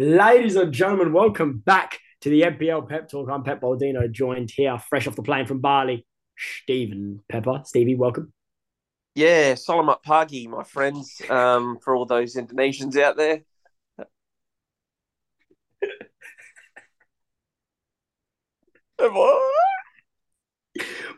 Ladies 0.00 0.54
and 0.54 0.72
gentlemen, 0.72 1.12
welcome 1.12 1.58
back 1.58 1.98
to 2.20 2.30
the 2.30 2.42
NPL 2.42 2.88
Pep 2.88 3.10
Talk. 3.10 3.28
I'm 3.28 3.42
Pep 3.42 3.60
Baldino, 3.60 4.08
joined 4.08 4.48
here 4.48 4.78
fresh 4.78 5.08
off 5.08 5.16
the 5.16 5.24
plane 5.24 5.44
from 5.44 5.58
Bali. 5.58 6.06
Stephen 6.38 7.18
Pepper. 7.28 7.62
Stevie, 7.64 7.96
welcome. 7.96 8.32
Yeah, 9.16 9.54
Selamat 9.54 10.00
pagi, 10.04 10.46
my 10.46 10.62
friends, 10.62 11.20
um, 11.28 11.78
for 11.82 11.96
all 11.96 12.06
those 12.06 12.36
Indonesians 12.36 12.96
out 12.96 13.16
there. 13.16 13.40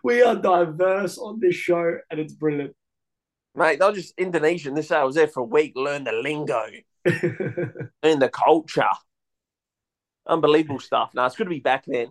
We 0.03 0.23
are 0.23 0.37
diverse 0.37 1.19
on 1.19 1.39
this 1.39 1.55
show, 1.55 1.99
and 2.11 2.19
it's 2.19 2.33
brilliant. 2.33 2.75
Mate, 3.55 3.79
they're 3.79 3.93
just 3.93 4.15
Indonesian. 4.17 4.73
This 4.73 4.91
I 4.91 5.05
was 5.05 5.17
there 5.17 5.29
for 5.29 5.41
a 5.41 5.45
week, 5.45 5.73
learn 5.77 6.05
the 6.05 6.13
lingo, 6.13 6.63
learn 7.07 8.19
the 8.19 8.31
culture. 8.33 8.89
Unbelievable 10.27 10.81
stuff. 10.81 11.11
Now 11.15 11.27
it's 11.27 11.37
good 11.37 11.45
to 11.45 11.51
be 11.51 11.61
back, 11.61 11.87
man. 11.89 12.09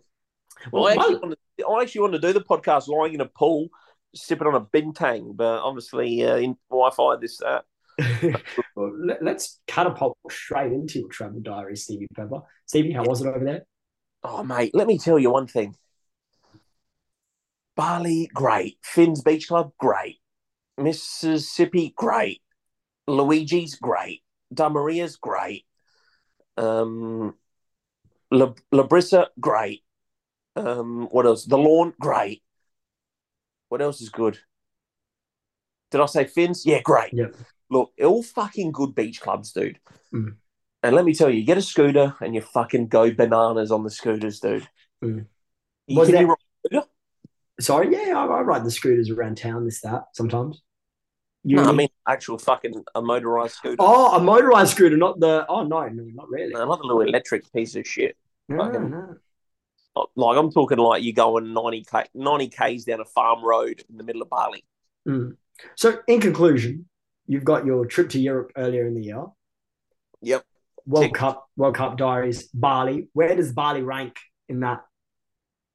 Well, 0.72 0.88
I, 0.88 0.94
actually 0.94 1.16
want 1.16 1.36
to, 1.58 1.66
I 1.66 1.82
actually 1.82 2.02
want 2.02 2.14
to 2.14 2.20
do 2.20 2.34
the 2.34 2.42
podcast 2.42 2.88
lying 2.88 3.14
in 3.14 3.22
a 3.22 3.26
pool, 3.26 3.70
sipping 4.14 4.48
on 4.48 4.56
a 4.56 4.62
bintang, 4.62 5.36
but 5.36 5.62
obviously 5.62 6.26
uh, 6.26 6.36
in 6.36 6.58
Wi-Fi 6.70 7.16
this 7.22 7.38
that. 7.38 7.64
well, 8.76 8.94
let, 8.98 9.36
us 9.36 9.60
catapult 9.68 10.18
straight 10.30 10.72
into 10.72 11.00
your 11.00 11.10
travel 11.10 11.40
diary, 11.42 11.76
Stevie 11.76 12.08
Pepper. 12.16 12.42
Stevie, 12.66 12.92
how 12.92 13.04
yeah. 13.04 13.10
was 13.10 13.22
it 13.22 13.28
over 13.28 13.44
there? 13.44 13.66
Oh, 14.24 14.44
mate, 14.44 14.72
let 14.74 14.88
me 14.88 14.98
tell 14.98 15.20
you 15.20 15.32
one 15.32 15.48
thing. 15.48 15.76
Bali, 17.76 18.30
great. 18.34 18.78
Finn's 18.84 19.22
Beach 19.22 19.48
Club, 19.48 19.72
great. 19.80 20.18
Mississippi, 20.78 21.94
great. 21.96 22.42
Luigi's, 23.08 23.76
great. 23.76 24.22
Da 24.54 24.70
Maria's, 24.70 25.16
great. 25.16 25.66
Um, 26.58 27.36
La, 28.32 28.54
La 28.72 28.88
great. 29.40 29.84
Um, 30.56 31.08
what 31.12 31.26
else? 31.26 31.46
The 31.46 31.58
Lawn, 31.58 31.94
great. 32.00 32.44
What 33.70 33.82
else 33.82 34.02
is 34.02 34.10
good? 34.10 34.40
Did 35.92 36.02
I 36.02 36.06
say 36.06 36.26
Finn's? 36.26 36.66
Yeah, 36.66 36.82
great. 36.82 37.14
Yeah. 37.14 37.28
Look, 37.70 37.92
all 38.04 38.24
fucking 38.24 38.72
good 38.72 38.96
beach 38.96 39.22
clubs, 39.22 39.52
dude. 39.52 39.80
Mm. 40.14 40.36
And 40.82 40.96
let 40.96 41.06
me 41.06 41.14
tell 41.14 41.30
you, 41.30 41.40
you 41.40 41.46
get 41.46 41.58
a 41.58 41.62
scooter 41.62 42.16
and 42.22 42.34
you 42.34 42.42
fucking 42.42 42.88
go 42.88 43.12
bananas 43.12 43.72
on 43.72 43.84
the 43.84 43.90
scooters, 43.90 44.40
dude. 44.40 44.68
Mm. 45.04 45.26
You, 45.88 46.06
can 46.06 46.36
that... 46.72 46.88
Sorry, 47.60 47.92
yeah, 47.92 48.18
I, 48.18 48.26
I, 48.26 48.42
ride 48.42 48.64
the 48.64 48.72
scooters 48.72 49.10
around 49.10 49.38
town. 49.38 49.66
This 49.66 49.82
that 49.82 50.06
sometimes. 50.14 50.62
You 51.44 51.56
no, 51.56 51.64
I 51.64 51.72
mean 51.72 51.88
actual 52.08 52.38
fucking 52.38 52.84
a 52.96 53.02
motorized 53.02 53.56
scooter. 53.56 53.78
Oh, 53.80 54.16
a 54.16 54.20
motorized 54.20 54.72
scooter, 54.72 54.98
not 54.98 55.20
the. 55.20 55.46
Oh 55.48 55.64
no, 55.64 55.88
no, 55.88 56.04
not 56.14 56.30
really. 56.30 56.54
No, 56.54 56.66
not 56.66 56.80
the 56.80 56.88
little 56.88 57.02
electric 57.02 57.52
piece 57.54 57.76
of 57.76 57.88
shit. 57.88 58.18
No, 58.50 58.58
fucking, 58.58 58.90
no. 58.90 59.16
Like 60.16 60.38
I'm 60.38 60.52
talking 60.52 60.78
like 60.78 61.04
you're 61.04 61.14
going 61.14 61.54
90 61.54 61.86
k 61.90 62.04
90 62.14 62.50
k's 62.50 62.86
down 62.86 63.00
a 63.00 63.06
farm 63.06 63.44
road 63.44 63.84
in 63.90 63.98
the 63.98 64.04
middle 64.04 64.22
of 64.22 64.30
Bali. 64.30 64.66
Mm. 65.08 65.38
So, 65.76 66.00
in 66.08 66.22
conclusion, 66.22 66.88
you've 67.28 67.44
got 67.44 67.66
your 67.66 67.86
trip 67.86 68.10
to 68.10 68.20
Europe 68.20 68.52
earlier 68.56 68.86
in 68.86 68.94
the 68.94 69.04
year. 69.04 69.26
Yep. 70.22 70.44
World 70.86 71.06
Tick. 71.06 71.14
Cup, 71.14 71.50
World 71.56 71.76
Cup 71.76 71.98
diaries, 71.98 72.48
Bali. 72.54 73.08
Where 73.14 73.36
does 73.36 73.54
Bali 73.54 73.82
rank 73.82 74.18
in 74.48 74.62
that? 74.62 74.82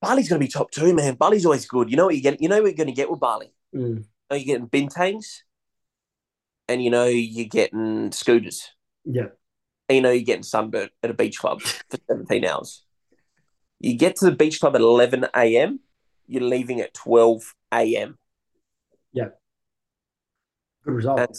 Bali's 0.02 0.28
going 0.28 0.40
to 0.40 0.46
be 0.46 0.50
top 0.50 0.70
two, 0.70 0.94
man. 0.94 1.14
Bali's 1.14 1.46
always 1.46 1.66
good. 1.66 1.90
You 1.90 1.96
know 1.96 2.06
what 2.06 2.16
you 2.16 2.22
get? 2.22 2.40
You 2.42 2.48
know 2.48 2.56
what 2.60 2.68
you're 2.68 2.74
going 2.74 2.88
to 2.88 2.92
get 2.92 3.10
with 3.10 3.20
Bali. 3.20 3.52
Mm. 3.74 4.04
Are 4.30 4.36
you 4.36 4.44
getting 4.44 4.68
bintangs? 4.68 5.42
And 6.68 6.82
you 6.82 6.90
know 6.90 7.04
you're 7.04 7.48
getting 7.48 8.10
scooters. 8.12 8.70
Yeah. 9.04 9.28
And 9.88 9.96
you 9.96 10.02
know 10.02 10.10
you're 10.10 10.24
getting 10.24 10.42
sunburnt 10.42 10.92
at 11.02 11.10
a 11.10 11.14
beach 11.14 11.38
club 11.38 11.60
for 11.62 11.98
17 12.08 12.44
hours. 12.44 12.84
You 13.80 13.96
get 13.96 14.16
to 14.16 14.24
the 14.24 14.36
beach 14.36 14.60
club 14.60 14.74
at 14.74 14.80
11 14.80 15.26
a.m. 15.36 15.80
You're 16.26 16.42
leaving 16.42 16.80
at 16.80 16.94
12 16.94 17.54
a.m. 17.72 18.18
Yeah. 19.12 19.28
Good 20.84 20.94
result. 20.94 21.20
And, 21.20 21.36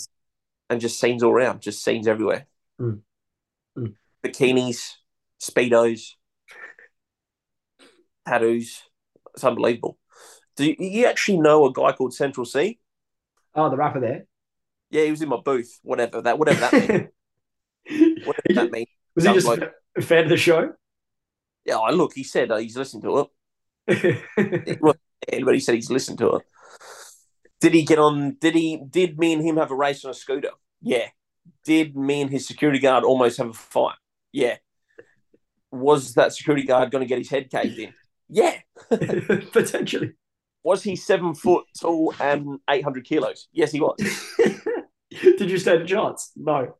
and 0.69 0.81
just 0.81 1.00
scenes 1.00 1.24
all 1.24 1.31
around, 1.31 1.62
just 1.62 1.84
scenes 1.84 2.07
everywhere. 2.07 2.46
Mm. 2.80 3.00
Mm. 3.78 3.96
Bikinis, 4.24 4.94
speedos, 5.42 6.13
tattoos. 8.28 8.84
It's 9.34 9.44
unbelievable. 9.44 9.97
Do 10.56 10.66
you, 10.66 10.75
you 10.80 11.06
actually 11.07 11.40
know 11.40 11.66
a 11.66 11.74
guy 11.74 11.92
called 11.92 12.13
Central 12.13 12.46
Cee? 12.46 12.80
Oh, 13.53 13.69
the 13.69 13.78
rapper 13.78 14.00
there. 14.00 14.25
Yeah, 14.90 15.03
he 15.03 15.12
was 15.12 15.22
in 15.22 15.29
my 15.29 15.40
booth. 15.44 15.79
Whatever 15.84 16.22
that. 16.22 16.38
Whatever 16.38 16.59
that. 16.59 16.73
means. 16.73 18.25
whatever 18.25 18.53
that 18.53 18.72
means. 18.72 18.88
Was 19.16 19.25
he 19.25 19.34
just 19.34 19.47
like, 19.47 19.73
a 19.96 20.01
fan 20.01 20.25
of 20.25 20.29
the 20.29 20.38
show? 20.38 20.73
Yeah. 21.66 21.78
I 21.78 21.91
look. 21.91 22.13
He 22.13 22.23
said 22.23 22.51
uh, 22.51 22.57
he's 22.57 22.78
listened 22.78 23.03
to 23.03 23.29
it. 23.88 24.22
but 24.81 25.53
he 25.53 25.59
said 25.59 25.75
he's 25.75 25.91
listened 25.91 26.18
to 26.19 26.35
it. 26.35 26.44
Did 27.62 27.74
he 27.74 27.84
get 27.84 28.00
on? 28.00 28.38
Did 28.40 28.56
he? 28.56 28.78
Did 28.78 29.18
me 29.18 29.34
and 29.34 29.44
him 29.44 29.57
have 29.57 29.72
a 29.72 29.75
race 29.75 30.03
on 30.06 30.12
a 30.12 30.13
scooter? 30.13 30.51
Yeah. 30.81 31.07
Did 31.63 31.95
me 31.95 32.22
and 32.22 32.29
his 32.29 32.47
security 32.47 32.79
guard 32.79 33.03
almost 33.03 33.38
have 33.38 33.50
a 33.50 33.53
fight? 33.53 33.95
Yeah. 34.31 34.57
Was 35.72 36.13
that 36.13 36.34
security 36.34 36.66
guard 36.66 36.91
going 36.91 37.03
to 37.03 37.07
get 37.07 37.18
his 37.18 37.29
head 37.29 37.50
caved 37.50 37.79
in? 37.79 37.94
Yeah. 38.29 38.59
Potentially. 39.51 40.13
Was 40.63 40.84
he 40.84 40.95
seven 40.95 41.35
foot 41.35 41.66
tall 41.79 42.13
and 42.19 42.59
800 42.69 43.06
kilos? 43.06 43.47
Yes, 43.51 43.72
he 43.72 43.81
was. 43.81 43.95
Did 45.38 45.50
you 45.50 45.58
stand 45.58 45.81
a 45.81 45.86
chance? 45.86 46.31
No. 46.36 46.76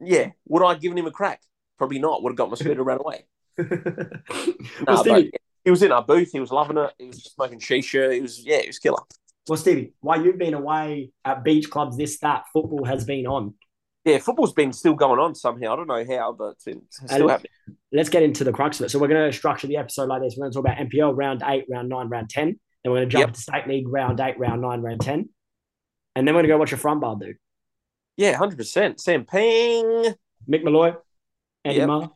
Yeah. 0.00 0.30
Would 0.46 0.64
I 0.64 0.72
have 0.72 0.80
given 0.80 0.98
him 0.98 1.06
a 1.06 1.10
crack? 1.10 1.42
Probably 1.78 1.98
not. 1.98 2.22
Would 2.22 2.30
have 2.30 2.36
got 2.36 2.50
my 2.50 2.56
scooter 2.56 2.82
ran 2.82 2.98
away. 2.98 3.24
well, 4.86 4.98
Stevie, 4.98 5.32
he 5.64 5.70
was 5.70 5.82
in 5.82 5.92
our 5.92 6.02
booth. 6.02 6.30
He 6.32 6.40
was 6.40 6.50
loving 6.50 6.78
it. 6.78 6.92
He 6.98 7.06
was 7.06 7.24
smoking 7.24 7.60
shisha. 7.60 8.12
He 8.12 8.20
was, 8.20 8.44
yeah, 8.44 8.60
he 8.60 8.68
was 8.68 8.78
killer. 8.78 9.02
Well, 9.48 9.56
Stevie, 9.56 9.94
while 10.00 10.22
you've 10.22 10.38
been 10.38 10.54
away 10.54 11.10
at 11.24 11.42
beach 11.42 11.70
clubs, 11.70 11.96
this, 11.96 12.18
that, 12.18 12.44
football 12.52 12.84
has 12.84 13.04
been 13.04 13.26
on. 13.26 13.54
Yeah, 14.04 14.18
football's 14.18 14.52
been 14.52 14.72
still 14.72 14.94
going 14.94 15.18
on 15.20 15.34
somehow. 15.34 15.72
I 15.72 15.76
don't 15.76 15.88
know 15.88 16.04
how, 16.08 16.32
but 16.32 16.56
it's, 16.66 16.66
it's 16.66 17.12
still 17.12 17.28
happening. 17.28 17.50
Let's 17.92 18.08
get 18.08 18.22
into 18.22 18.44
the 18.44 18.52
crux 18.52 18.78
of 18.80 18.86
it. 18.86 18.88
So 18.90 18.98
we're 18.98 19.08
going 19.08 19.30
to 19.30 19.36
structure 19.36 19.66
the 19.66 19.76
episode 19.76 20.08
like 20.08 20.22
this. 20.22 20.34
We're 20.36 20.44
going 20.44 20.52
to 20.52 20.56
talk 20.56 20.64
about 20.64 20.76
NPL 20.76 21.16
round 21.16 21.42
eight, 21.46 21.64
round 21.70 21.88
nine, 21.88 22.08
round 22.08 22.30
10. 22.30 22.58
Then 22.84 22.92
we're 22.92 22.98
going 22.98 23.08
to 23.08 23.12
jump 23.12 23.26
yep. 23.26 23.34
to 23.34 23.40
state 23.40 23.66
league 23.66 23.88
round 23.88 24.20
eight, 24.20 24.38
round 24.38 24.62
nine, 24.62 24.80
round 24.82 25.00
10. 25.00 25.28
And 26.14 26.26
then 26.26 26.34
we're 26.34 26.42
going 26.42 26.48
to 26.48 26.54
go 26.54 26.58
watch 26.58 26.72
a 26.72 26.76
front 26.76 27.00
bar, 27.00 27.16
dude. 27.20 27.36
Yeah, 28.18 28.36
hundred 28.36 28.58
percent. 28.58 29.00
Sam 29.00 29.24
Pang, 29.24 30.12
Mick 30.50 30.64
Molloy, 30.64 30.94
Andy 31.64 31.78
yep. 31.78 32.10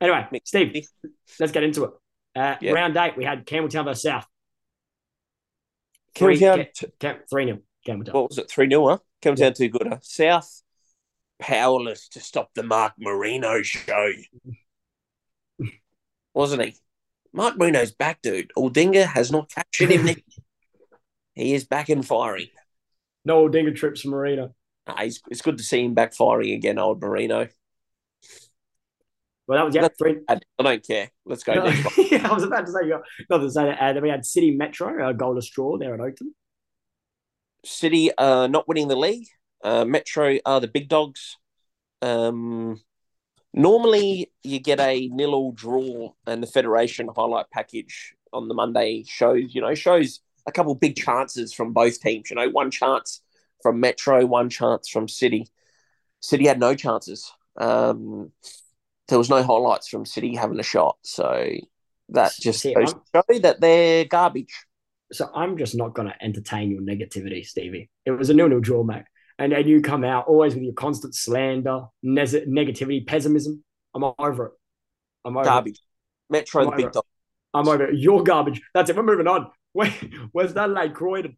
Anyway, 0.00 0.26
Mick. 0.32 0.40
Steve, 0.44 0.84
let's 1.38 1.52
get 1.52 1.62
into 1.62 1.84
it. 1.84 1.90
Uh, 2.34 2.56
yep. 2.60 2.74
Round 2.74 2.96
eight, 2.96 3.16
we 3.16 3.24
had 3.24 3.46
Campbelltown 3.46 3.84
versus 3.84 4.02
South. 4.02 4.26
Campbelltown 6.16 6.66
three 7.30 7.44
0 7.46 7.58
Campbelltown. 7.86 8.12
What 8.12 8.30
was 8.30 8.38
it? 8.38 8.50
Three 8.50 8.68
0 8.68 8.88
huh? 8.88 8.98
Campbelltown 9.22 9.38
yeah. 9.38 9.50
too 9.50 9.68
good. 9.68 9.86
Huh? 9.86 9.98
South 10.02 10.62
powerless 11.38 12.08
to 12.08 12.20
stop 12.20 12.50
the 12.54 12.64
Mark 12.64 12.94
Marino 12.98 13.62
show, 13.62 14.10
wasn't 16.34 16.62
he? 16.62 16.74
Mark 17.32 17.56
Marino's 17.56 17.92
back, 17.92 18.20
dude. 18.20 18.50
Aldinga 18.58 19.06
has 19.06 19.30
not 19.30 19.48
captured 19.48 19.90
him. 19.90 20.16
he 21.36 21.54
is 21.54 21.64
back 21.64 21.88
and 21.88 22.04
firing. 22.04 22.48
No 23.24 23.48
Aldinga 23.48 23.76
trips 23.76 24.04
Marino. 24.04 24.54
Nah, 24.86 25.00
it's 25.02 25.42
good 25.42 25.58
to 25.58 25.64
see 25.64 25.84
him 25.84 25.94
back 25.94 26.14
firing 26.14 26.52
again, 26.52 26.78
old 26.78 27.00
Marino. 27.00 27.48
Well, 29.50 29.58
that 29.58 29.64
was 29.64 29.74
yeah. 29.74 29.88
Three. 29.98 30.18
I 30.28 30.38
don't 30.62 30.86
care. 30.86 31.10
Let's 31.26 31.42
go. 31.42 31.54
No, 31.54 31.64
yeah, 32.10 32.28
I 32.28 32.32
was 32.32 32.44
about 32.44 32.66
to 32.66 32.72
say, 32.72 32.88
not 33.28 33.38
to 33.38 33.50
say 33.50 33.64
that. 33.64 33.80
Uh, 33.80 33.92
then 33.94 34.02
we 34.04 34.08
had 34.08 34.24
City 34.24 34.52
Metro, 34.52 35.08
uh, 35.08 35.12
goal 35.12 35.36
of 35.36 35.42
straw 35.42 35.76
there 35.76 35.92
at 35.92 35.98
Oakden. 35.98 36.28
City 37.64 38.10
uh, 38.16 38.46
not 38.46 38.68
winning 38.68 38.86
the 38.86 38.94
league. 38.94 39.26
Uh, 39.64 39.84
Metro 39.84 40.38
are 40.46 40.60
the 40.60 40.68
big 40.68 40.88
dogs. 40.88 41.36
Um, 42.00 42.80
normally, 43.52 44.30
you 44.44 44.60
get 44.60 44.78
a 44.78 45.08
nil-all 45.08 45.50
draw, 45.50 46.12
and 46.28 46.40
the 46.40 46.46
Federation 46.46 47.08
highlight 47.14 47.50
package 47.50 48.14
on 48.32 48.46
the 48.46 48.54
Monday 48.54 49.02
shows, 49.08 49.52
you 49.52 49.60
know, 49.60 49.74
shows 49.74 50.20
a 50.46 50.52
couple 50.52 50.76
big 50.76 50.94
chances 50.94 51.52
from 51.52 51.72
both 51.72 52.00
teams. 52.00 52.30
You 52.30 52.36
know, 52.36 52.48
one 52.50 52.70
chance 52.70 53.20
from 53.62 53.80
Metro, 53.80 54.24
one 54.26 54.50
chance 54.50 54.88
from 54.88 55.08
City. 55.08 55.48
City 56.20 56.46
had 56.46 56.60
no 56.60 56.74
chances. 56.74 57.32
Um, 57.56 58.32
there 59.08 59.18
was 59.18 59.30
no 59.30 59.42
highlights 59.42 59.88
from 59.88 60.06
City 60.06 60.34
having 60.36 60.60
a 60.60 60.64
shot, 60.64 60.96
so 61.02 61.46
that 62.10 62.32
just 62.40 62.60
See, 62.60 62.74
goes 62.74 62.92
to 62.92 63.00
show 63.14 63.38
that 63.40 63.60
they're 63.60 64.04
garbage. 64.04 64.66
So 65.12 65.28
I'm 65.34 65.58
just 65.58 65.74
not 65.74 65.94
going 65.94 66.08
to 66.08 66.24
entertain 66.24 66.70
your 66.70 66.82
negativity, 66.82 67.44
Stevie. 67.44 67.90
It 68.06 68.12
was 68.12 68.30
a 68.30 68.34
nil-nil 68.34 68.60
draw, 68.60 68.84
mate, 68.84 69.04
and 69.38 69.52
and 69.52 69.68
you 69.68 69.82
come 69.82 70.04
out 70.04 70.26
always 70.28 70.54
with 70.54 70.62
your 70.62 70.74
constant 70.74 71.14
slander, 71.14 71.82
ne- 72.02 72.46
negativity, 72.46 73.06
pessimism. 73.06 73.64
I'm 73.94 74.04
over 74.18 74.46
it. 74.46 74.52
I'm 75.24 75.36
over 75.36 75.44
garbage. 75.44 75.78
It. 75.78 76.32
Metro, 76.32 76.64
I'm 76.64 76.70
the 76.70 76.76
big 76.76 76.92
dog. 76.92 77.04
I'm 77.52 77.68
over 77.68 77.86
it. 77.86 77.98
You're 77.98 78.22
garbage. 78.22 78.60
That's 78.74 78.90
it. 78.90 78.96
We're 78.96 79.02
moving 79.02 79.26
on. 79.26 79.50
Where, 79.72 79.92
where's 80.32 80.54
that 80.54 80.70
like 80.70 80.94
Croydon? 80.94 81.36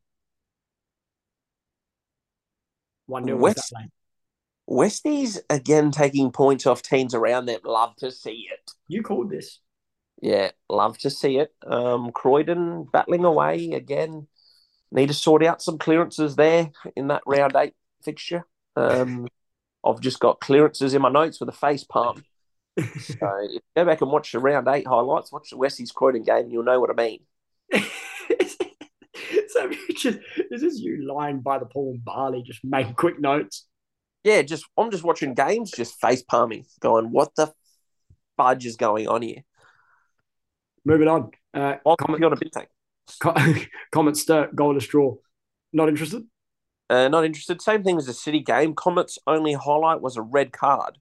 One 3.12 3.26
nil 3.26 3.36
West 3.36 3.74
Westies 4.70 5.38
again 5.50 5.90
taking 5.90 6.32
points 6.32 6.66
off 6.66 6.80
teams 6.80 7.14
around 7.14 7.44
them. 7.44 7.60
Love 7.62 7.94
to 7.96 8.10
see 8.10 8.48
it. 8.50 8.70
You 8.88 9.02
called 9.02 9.28
this. 9.28 9.58
Yeah, 10.22 10.52
love 10.70 10.96
to 10.98 11.10
see 11.10 11.36
it. 11.38 11.52
Um, 11.66 12.10
Croydon 12.12 12.84
battling 12.84 13.26
away 13.26 13.72
again. 13.72 14.28
Need 14.90 15.08
to 15.08 15.14
sort 15.14 15.44
out 15.44 15.60
some 15.60 15.76
clearances 15.76 16.36
there 16.36 16.70
in 16.96 17.08
that 17.08 17.22
round 17.26 17.54
eight 17.54 17.74
fixture. 18.02 18.46
Um, 18.76 19.28
I've 19.84 20.00
just 20.00 20.18
got 20.18 20.40
clearances 20.40 20.94
in 20.94 21.02
my 21.02 21.10
notes 21.10 21.38
with 21.38 21.50
a 21.50 21.52
face 21.52 21.84
palm. 21.84 22.24
So 22.78 22.84
if 22.96 23.52
you 23.52 23.60
go 23.76 23.84
back 23.84 24.00
and 24.00 24.10
watch 24.10 24.32
the 24.32 24.38
round 24.38 24.68
eight 24.68 24.86
highlights, 24.86 25.32
watch 25.32 25.50
the 25.50 25.56
Westies 25.56 25.92
Croydon 25.92 26.22
game, 26.22 26.48
you'll 26.50 26.62
know 26.62 26.80
what 26.80 26.90
I 26.90 26.94
mean. 26.94 27.20
so 29.88 29.94
just, 29.96 30.19
this 30.50 30.62
is 30.62 30.81
you 30.81 31.06
lying 31.06 31.40
by 31.40 31.58
the 31.58 31.66
pool 31.66 31.94
in 31.94 32.00
Bali, 32.00 32.43
just 32.43 32.60
making 32.64 32.94
quick 32.94 33.20
notes. 33.20 33.66
Yeah, 34.25 34.43
just 34.43 34.64
I'm 34.76 34.90
just 34.90 35.04
watching 35.04 35.34
games, 35.34 35.72
just 35.72 36.00
face 36.00 36.22
palming, 36.22 36.64
going, 36.81 37.10
what 37.10 37.34
the 37.37 37.52
fudge 38.37 38.66
is 38.66 38.76
going 38.76 39.08
on 39.08 39.22
here? 39.22 39.43
Moving 40.84 41.08
on. 41.08 41.31
Uh, 41.54 41.76
I'll 41.84 41.96
comment, 41.96 42.25
on 42.25 42.32
a 42.32 42.37
bit 42.37 42.52
tank. 42.52 42.69
comment 43.93 44.16
Sturt, 44.16 44.54
goal 44.54 44.75
to 44.75 44.81
straw. 44.81 45.14
Not 45.72 45.88
interested? 45.88 46.25
Uh, 46.88 47.08
not 47.08 47.25
interested. 47.25 47.62
Same 47.62 47.82
thing 47.82 47.96
as 47.96 48.06
the 48.06 48.12
City 48.12 48.40
game. 48.40 48.75
Comet's 48.75 49.19
only 49.26 49.55
highlight 49.55 50.00
was 50.00 50.16
a 50.16 50.22
red 50.22 50.52
card 50.52 50.98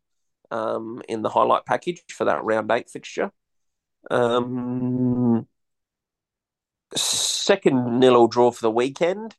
um, 0.50 1.01
in 1.07 1.21
the 1.21 1.30
highlight 1.30 1.65
package 1.65 2.01
for 2.09 2.25
that 2.25 2.44
round 2.44 2.71
eight 2.71 2.89
fixture. 2.89 3.31
Um, 4.09 5.47
second 6.95 7.99
nil 7.99 8.27
draw 8.27 8.51
for 8.51 8.61
the 8.61 8.71
weekend. 8.71 9.35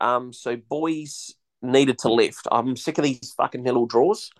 Um, 0.00 0.32
so 0.32 0.56
boys 0.56 1.34
needed 1.62 1.98
to 1.98 2.12
lift. 2.12 2.46
I'm 2.50 2.76
sick 2.76 2.98
of 2.98 3.04
these 3.04 3.34
fucking 3.36 3.62
nil 3.62 3.86
draws. 3.86 4.30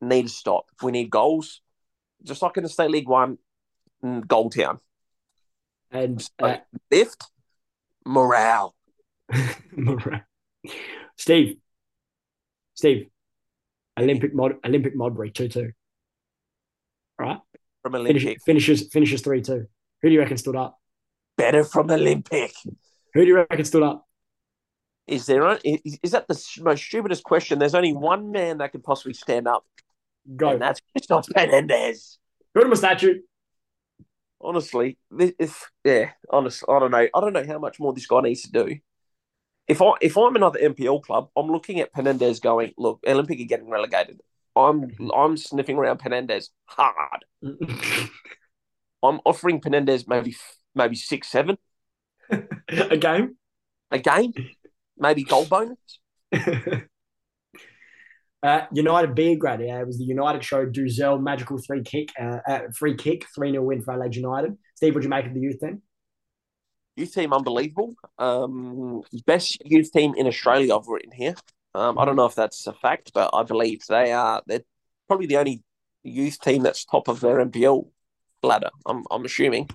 Need 0.00 0.22
to 0.22 0.28
stop. 0.28 0.66
We 0.82 0.92
need 0.92 1.10
goals. 1.10 1.60
Just 2.22 2.42
like 2.42 2.56
in 2.56 2.62
the 2.62 2.68
State 2.68 2.90
League 2.90 3.08
One, 3.08 3.38
Gold 4.26 4.54
Town. 4.54 4.80
And 5.90 6.20
so, 6.20 6.28
uh, 6.40 6.58
lift 6.90 7.24
morale. 8.04 8.74
morale. 9.72 10.22
Steve. 11.16 11.56
Steve. 12.74 13.06
Olympic 13.98 14.34
mod 14.34 14.54
Olympic 14.64 14.96
Modbury 14.96 15.30
two 15.30 15.48
two. 15.48 15.70
All 17.18 17.26
right. 17.26 17.38
From 17.82 17.94
Olympic. 17.94 18.22
Finish, 18.22 18.42
finishes 18.44 18.88
finishes 18.92 19.20
three 19.22 19.40
two. 19.40 19.66
Who 20.02 20.08
do 20.08 20.14
you 20.14 20.20
reckon 20.20 20.36
stood 20.36 20.56
up? 20.56 20.78
Better 21.36 21.64
from 21.64 21.90
Olympic. 21.90 22.52
Who 23.14 23.20
do 23.20 23.26
you 23.26 23.36
reckon 23.36 23.64
stood 23.64 23.82
up? 23.82 24.06
Is 25.06 25.26
there 25.26 25.42
a, 25.42 25.58
is, 25.62 26.12
that 26.12 26.26
the 26.28 26.42
most 26.62 26.84
stupidest 26.84 27.24
question? 27.24 27.58
There's 27.58 27.74
only 27.74 27.92
one 27.92 28.30
man 28.30 28.58
that 28.58 28.72
could 28.72 28.82
possibly 28.82 29.12
stand 29.12 29.46
up. 29.46 29.64
Go. 30.36 30.50
And 30.50 30.62
that's 30.62 30.80
Christoph 30.92 31.26
Menendez. 31.34 32.18
Go 32.54 32.62
to 32.62 32.68
my 32.68 32.74
statue. 32.74 33.20
Honestly, 34.40 34.98
if 35.18 35.70
yeah, 35.84 36.10
honest, 36.30 36.64
I 36.68 36.78
don't 36.78 36.90
know. 36.90 37.08
I 37.14 37.20
don't 37.20 37.32
know 37.32 37.46
how 37.46 37.58
much 37.58 37.78
more 37.80 37.92
this 37.92 38.06
guy 38.06 38.20
needs 38.20 38.42
to 38.42 38.52
do. 38.52 38.76
If 39.66 39.80
I 39.80 39.92
if 40.00 40.16
I'm 40.18 40.36
another 40.36 40.58
NPL 40.58 41.02
club, 41.02 41.28
I'm 41.36 41.46
looking 41.46 41.80
at 41.80 41.92
Penendez 41.92 42.40
going, 42.40 42.72
look, 42.76 43.00
Olympic 43.06 43.40
are 43.40 43.44
getting 43.44 43.70
relegated. 43.70 44.20
I'm 44.56 44.90
I'm 45.14 45.36
sniffing 45.36 45.76
around 45.76 45.98
Penendez 45.98 46.50
hard. 46.66 47.24
I'm 49.02 49.20
offering 49.24 49.60
Penendez 49.60 50.06
maybe 50.06 50.36
maybe 50.74 50.96
six 50.96 51.28
seven 51.28 51.56
a 52.68 52.96
game, 52.96 53.36
a 53.90 53.98
game, 53.98 54.32
maybe 54.98 55.24
goal 55.24 55.46
bonus. 55.46 55.78
Uh, 58.44 58.66
United 58.72 59.16
Beograd, 59.16 59.66
yeah, 59.66 59.80
it 59.80 59.86
was 59.86 59.96
the 59.96 60.04
United 60.04 60.44
show 60.44 60.66
Duzel 60.66 61.18
magical 61.18 61.56
three 61.56 61.82
kick, 61.82 62.10
uh, 62.20 62.40
uh, 62.46 62.60
free 62.76 62.94
kick, 62.94 63.24
3 63.34 63.52
0 63.52 63.62
win 63.62 63.80
for 63.80 63.92
Adelaide 63.92 64.16
United. 64.16 64.58
Steve, 64.74 64.94
what 64.94 65.00
do 65.00 65.06
you 65.06 65.08
make 65.08 65.24
of 65.24 65.32
the 65.32 65.40
youth 65.40 65.60
team? 65.60 65.80
Youth 66.94 67.14
team, 67.14 67.32
unbelievable. 67.32 67.94
Um, 68.18 69.00
best 69.26 69.56
youth 69.64 69.90
team 69.92 70.12
in 70.14 70.26
Australia, 70.26 70.76
I've 70.76 70.86
written 70.86 71.12
here. 71.12 71.34
Um, 71.74 71.98
I 71.98 72.04
don't 72.04 72.16
know 72.16 72.26
if 72.26 72.34
that's 72.34 72.66
a 72.66 72.74
fact, 72.74 73.12
but 73.14 73.30
I 73.32 73.44
believe 73.44 73.80
they 73.88 74.12
are. 74.12 74.42
They're 74.46 74.60
probably 75.08 75.26
the 75.26 75.38
only 75.38 75.62
youth 76.02 76.38
team 76.38 76.62
that's 76.62 76.84
top 76.84 77.08
of 77.08 77.20
their 77.20 77.42
NPL 77.42 77.88
ladder. 78.42 78.70
I'm, 78.84 79.04
I'm 79.10 79.24
assuming. 79.24 79.70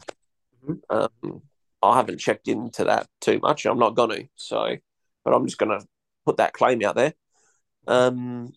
Mm-hmm. 0.67 1.27
Um, 1.27 1.41
I 1.81 1.97
haven't 1.97 2.19
checked 2.19 2.47
into 2.47 2.83
that 2.85 3.07
too 3.21 3.39
much. 3.39 3.65
I'm 3.65 3.79
not 3.79 3.95
going 3.95 4.09
to. 4.09 4.27
So, 4.35 4.75
but 5.23 5.33
I'm 5.33 5.45
just 5.45 5.57
going 5.57 5.79
to 5.79 5.85
put 6.25 6.38
that 6.38 6.53
claim 6.53 6.83
out 6.83 6.95
there. 6.95 7.13
Um, 7.88 8.53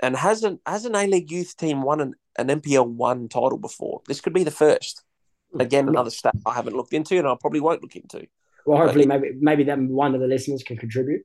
and 0.00 0.16
hasn't 0.16 0.60
has 0.66 0.84
an 0.84 0.96
A 0.96 1.06
League 1.06 1.30
youth 1.30 1.56
team 1.56 1.82
won 1.82 2.00
an, 2.00 2.14
an 2.38 2.48
NPL 2.48 2.86
one 2.86 3.28
title 3.28 3.58
before? 3.58 4.02
This 4.08 4.20
could 4.20 4.32
be 4.32 4.44
the 4.44 4.50
first. 4.50 5.02
Again, 5.58 5.88
another 5.88 6.10
stat 6.10 6.34
I 6.44 6.52
haven't 6.52 6.74
looked 6.74 6.92
into, 6.92 7.16
and 7.16 7.28
I 7.28 7.36
probably 7.40 7.60
won't 7.60 7.80
look 7.80 7.94
into. 7.94 8.26
Well, 8.66 8.78
hopefully, 8.78 9.06
but, 9.06 9.20
maybe 9.20 9.36
maybe 9.40 9.64
that 9.64 9.78
one 9.78 10.14
of 10.14 10.20
the 10.20 10.26
listeners 10.26 10.64
can 10.64 10.76
contribute. 10.76 11.22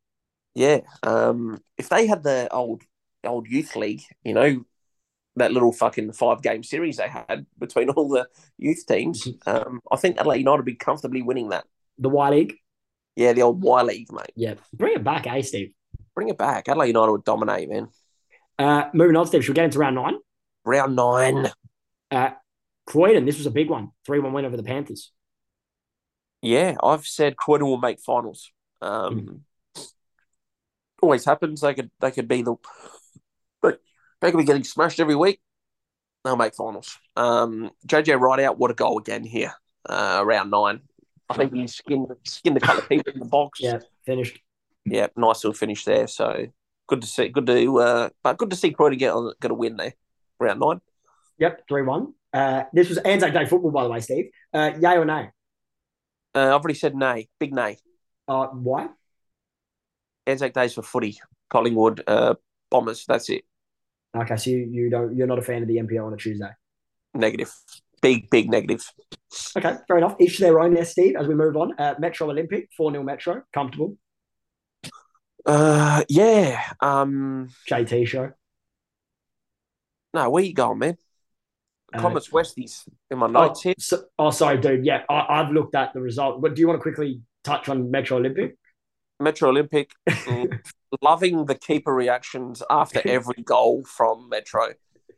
Yeah, 0.53 0.81
um, 1.01 1.59
if 1.77 1.89
they 1.89 2.05
had 2.05 2.21
the 2.21 2.47
old 2.51 2.83
old 3.23 3.47
youth 3.47 3.75
league, 3.75 4.03
you 4.23 4.33
know, 4.33 4.63
that 5.39 5.51
little 5.51 5.73
fucking 5.73 6.13
five 6.13 6.41
game 6.41 6.63
series 6.63 6.97
they 6.97 7.09
had 7.09 7.45
between 7.57 7.89
all 7.95 8.09
the 8.09 8.27
youth 8.57 8.85
teams, 8.87 9.25
mm-hmm. 9.25 9.49
um, 9.49 9.81
I 9.91 9.97
think 9.97 10.17
Adelaide 10.17 10.39
United 10.39 10.57
would 10.57 10.65
be 10.65 10.75
comfortably 10.75 11.21
winning 11.21 11.49
that. 11.49 11.65
The 11.97 12.09
Y 12.09 12.29
League. 12.29 12.55
Yeah, 13.15 13.33
the 13.33 13.41
old 13.41 13.61
Y 13.61 13.81
League, 13.81 14.11
mate. 14.11 14.31
Yeah, 14.35 14.53
bring 14.73 14.95
it 14.95 15.03
back, 15.03 15.27
eh, 15.27 15.41
Steve? 15.41 15.73
Bring 16.15 16.29
it 16.29 16.37
back. 16.37 16.69
Adelaide 16.69 16.87
United 16.87 17.11
would 17.11 17.23
dominate, 17.25 17.69
man. 17.69 17.89
Uh, 18.57 18.85
moving 18.93 19.15
on, 19.15 19.25
Steve, 19.25 19.43
should 19.43 19.51
we 19.51 19.55
get 19.55 19.65
into 19.65 19.79
round 19.79 19.95
nine? 19.95 20.15
Round 20.65 20.95
nine. 20.95 21.51
Uh, 22.11 22.31
Croydon, 22.85 23.25
this 23.25 23.37
was 23.37 23.45
a 23.45 23.51
big 23.51 23.69
one. 23.69 23.91
3 24.05 24.19
1 24.19 24.33
win 24.33 24.45
over 24.45 24.57
the 24.57 24.63
Panthers. 24.63 25.11
Yeah, 26.41 26.75
I've 26.81 27.05
said 27.05 27.37
Croydon 27.37 27.67
will 27.67 27.77
make 27.77 27.99
finals. 27.99 28.51
Um, 28.81 29.43
mm. 29.77 29.83
Always 31.01 31.23
happens. 31.23 31.61
They 31.61 31.73
could 31.73 31.91
they 31.99 32.11
could 32.11 32.27
be 32.27 32.41
the 32.41 32.55
they 34.21 34.31
could 34.31 34.37
be 34.37 34.43
getting 34.43 34.63
smashed 34.63 34.99
every 34.99 35.15
week. 35.15 35.39
They'll 36.23 36.35
make 36.35 36.55
finals. 36.55 36.97
Um, 37.15 37.71
JJ 37.87 38.19
Rideout, 38.19 38.57
what 38.57 38.71
a 38.71 38.73
goal 38.73 38.99
again 38.99 39.23
here. 39.23 39.53
Uh, 39.87 40.21
round 40.25 40.51
nine. 40.51 40.81
I 41.29 41.35
think 41.35 41.53
he 41.53 41.67
skinned 41.67 42.07
skinned 42.25 42.57
a 42.57 42.59
couple 42.59 42.81
of 42.81 42.89
people 42.89 43.13
in 43.13 43.19
the 43.19 43.25
box. 43.25 43.59
Yeah, 43.61 43.79
finished. 44.05 44.39
Yeah, 44.85 45.07
nice 45.15 45.43
little 45.43 45.53
finish 45.53 45.85
there. 45.85 46.07
So 46.07 46.47
good 46.87 47.01
to 47.01 47.07
see. 47.07 47.29
Good 47.29 47.45
to, 47.45 47.79
uh, 47.79 48.09
but 48.23 48.37
good 48.37 48.49
to 48.49 48.55
see 48.55 48.71
Croydon 48.71 48.97
get 48.97 49.13
on, 49.13 49.33
get 49.39 49.51
a 49.51 49.53
win 49.53 49.77
there, 49.77 49.93
round 50.39 50.59
nine. 50.59 50.81
Yep, 51.37 51.67
three 51.69 51.83
one. 51.83 52.13
Uh, 52.33 52.63
this 52.73 52.89
was 52.89 52.97
Anzac 52.99 53.33
Day 53.33 53.45
football, 53.45 53.71
by 53.71 53.83
the 53.83 53.89
way, 53.89 53.99
Steve. 54.01 54.29
Uh, 54.53 54.71
yay 54.79 54.97
or 54.97 55.05
nay? 55.05 55.29
Uh, 56.35 56.47
I've 56.47 56.61
already 56.61 56.75
said 56.75 56.95
nay. 56.95 57.29
Big 57.39 57.53
nay. 57.53 57.77
Uh, 58.27 58.47
why? 58.47 58.89
Anzac 60.27 60.53
Days 60.53 60.73
for 60.73 60.83
footy. 60.83 61.19
Collingwood 61.49 62.03
uh, 62.05 62.35
Bombers. 62.69 63.05
That's 63.07 63.29
it. 63.29 63.45
Okay, 64.15 64.37
so 64.37 64.49
you, 64.49 64.57
you 64.71 64.89
don't 64.89 65.15
you're 65.15 65.27
not 65.27 65.39
a 65.39 65.41
fan 65.41 65.61
of 65.61 65.67
the 65.67 65.77
NPL 65.77 66.07
on 66.07 66.13
a 66.13 66.17
Tuesday. 66.17 66.49
Negative. 67.13 67.51
Big 68.01 68.29
big 68.29 68.49
negative. 68.49 68.83
Okay, 69.55 69.75
fair 69.87 69.97
enough. 69.97 70.15
Each 70.19 70.37
their 70.37 70.59
own 70.59 70.73
there, 70.73 70.85
Steve. 70.85 71.15
As 71.15 71.27
we 71.27 71.35
move 71.35 71.55
on, 71.57 71.73
uh, 71.77 71.95
Metro 71.99 72.29
Olympic 72.29 72.69
four 72.75 72.91
0 72.91 73.03
Metro, 73.03 73.43
comfortable. 73.53 73.97
Uh, 75.45 76.03
yeah. 76.09 76.63
Um, 76.79 77.49
JT 77.69 78.07
show. 78.07 78.31
No, 80.13 80.29
where 80.29 80.43
you 80.43 80.53
going, 80.53 80.79
man? 80.79 80.97
Uh, 81.93 82.01
Westies 82.01 82.87
in 83.09 83.17
my 83.17 83.27
notes 83.27 83.61
oh, 83.61 83.69
here. 83.69 83.75
So, 83.79 84.03
oh, 84.17 84.29
sorry, 84.29 84.59
dude. 84.59 84.85
Yeah, 84.85 85.03
I, 85.09 85.37
have 85.37 85.51
looked 85.51 85.75
at 85.75 85.93
the 85.93 86.01
result. 86.01 86.41
But 86.41 86.55
do 86.55 86.61
you 86.61 86.67
want 86.67 86.79
to 86.79 86.83
quickly 86.83 87.21
touch 87.43 87.67
on 87.67 87.89
Metro 87.89 88.17
Olympic? 88.17 88.57
Metro 89.19 89.49
Olympic, 89.49 89.91
loving 91.01 91.45
the 91.45 91.55
keeper 91.55 91.93
reactions 91.93 92.63
after 92.69 93.01
every 93.05 93.43
goal 93.43 93.83
from 93.83 94.29
Metro. 94.29 94.69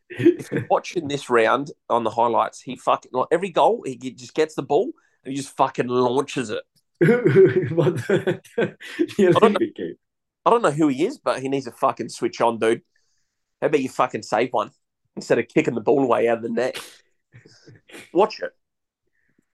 If 0.09 0.51
you're 0.51 0.67
watching 0.69 1.07
this 1.07 1.29
round 1.29 1.71
on 1.89 2.03
the 2.03 2.09
highlights, 2.09 2.61
he 2.61 2.75
fucking 2.75 3.11
like 3.13 3.27
every 3.31 3.49
goal 3.49 3.83
he 3.85 3.95
just 3.95 4.33
gets 4.33 4.55
the 4.55 4.63
ball 4.63 4.91
and 5.23 5.31
he 5.31 5.37
just 5.37 5.55
fucking 5.55 5.87
launches 5.87 6.49
it. 6.49 6.63
what 7.71 7.95
the, 7.95 8.41
the 9.17 9.37
Olympic 9.41 9.75
keeper? 9.75 9.97
I 10.45 10.49
don't 10.49 10.63
know 10.63 10.71
who 10.71 10.87
he 10.87 11.05
is, 11.05 11.19
but 11.19 11.41
he 11.41 11.49
needs 11.49 11.65
to 11.65 11.71
fucking 11.71 12.09
switch 12.09 12.41
on, 12.41 12.57
dude. 12.57 12.81
How 13.61 13.67
about 13.67 13.81
you 13.81 13.89
fucking 13.89 14.23
save 14.23 14.51
one 14.51 14.71
instead 15.15 15.37
of 15.37 15.47
kicking 15.47 15.75
the 15.75 15.81
ball 15.81 16.03
away 16.03 16.27
out 16.27 16.37
of 16.37 16.43
the 16.43 16.49
net? 16.49 16.79
Watch 18.11 18.41
it. 18.41 18.51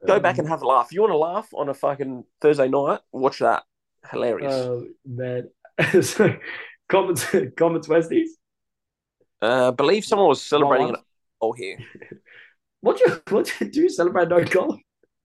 Go 0.06 0.16
um, 0.16 0.22
back 0.22 0.38
and 0.38 0.48
have 0.48 0.62
a 0.62 0.68
laugh. 0.68 0.89
You 0.92 1.01
want 1.01 1.12
to 1.12 1.18
laugh 1.18 1.50
on 1.54 1.70
a 1.70 1.74
fucking 1.74 2.24
Thursday 2.39 2.68
night, 2.68 3.01
watch 3.12 3.39
that. 3.39 3.63
Hilarious. 4.12 4.54
Oh, 4.54 4.88
man. 5.06 5.50
so, 6.01 6.36
Comets, 6.89 7.25
Comets 7.58 7.88
Westies? 7.88 8.30
Uh, 9.42 9.70
I 9.70 9.72
believe 9.72 10.06
someone 10.06 10.30
was 10.30 10.42
celebrating 10.42 10.89
an 10.89 10.96
goal 11.42 11.54
here. 11.54 11.77
what 12.82 13.00
you 13.00 13.22
what 13.30 13.51
you 13.60 13.70
do 13.70 13.89
celebrate 13.89 14.30
no 14.30 14.44
goal? 14.44 14.80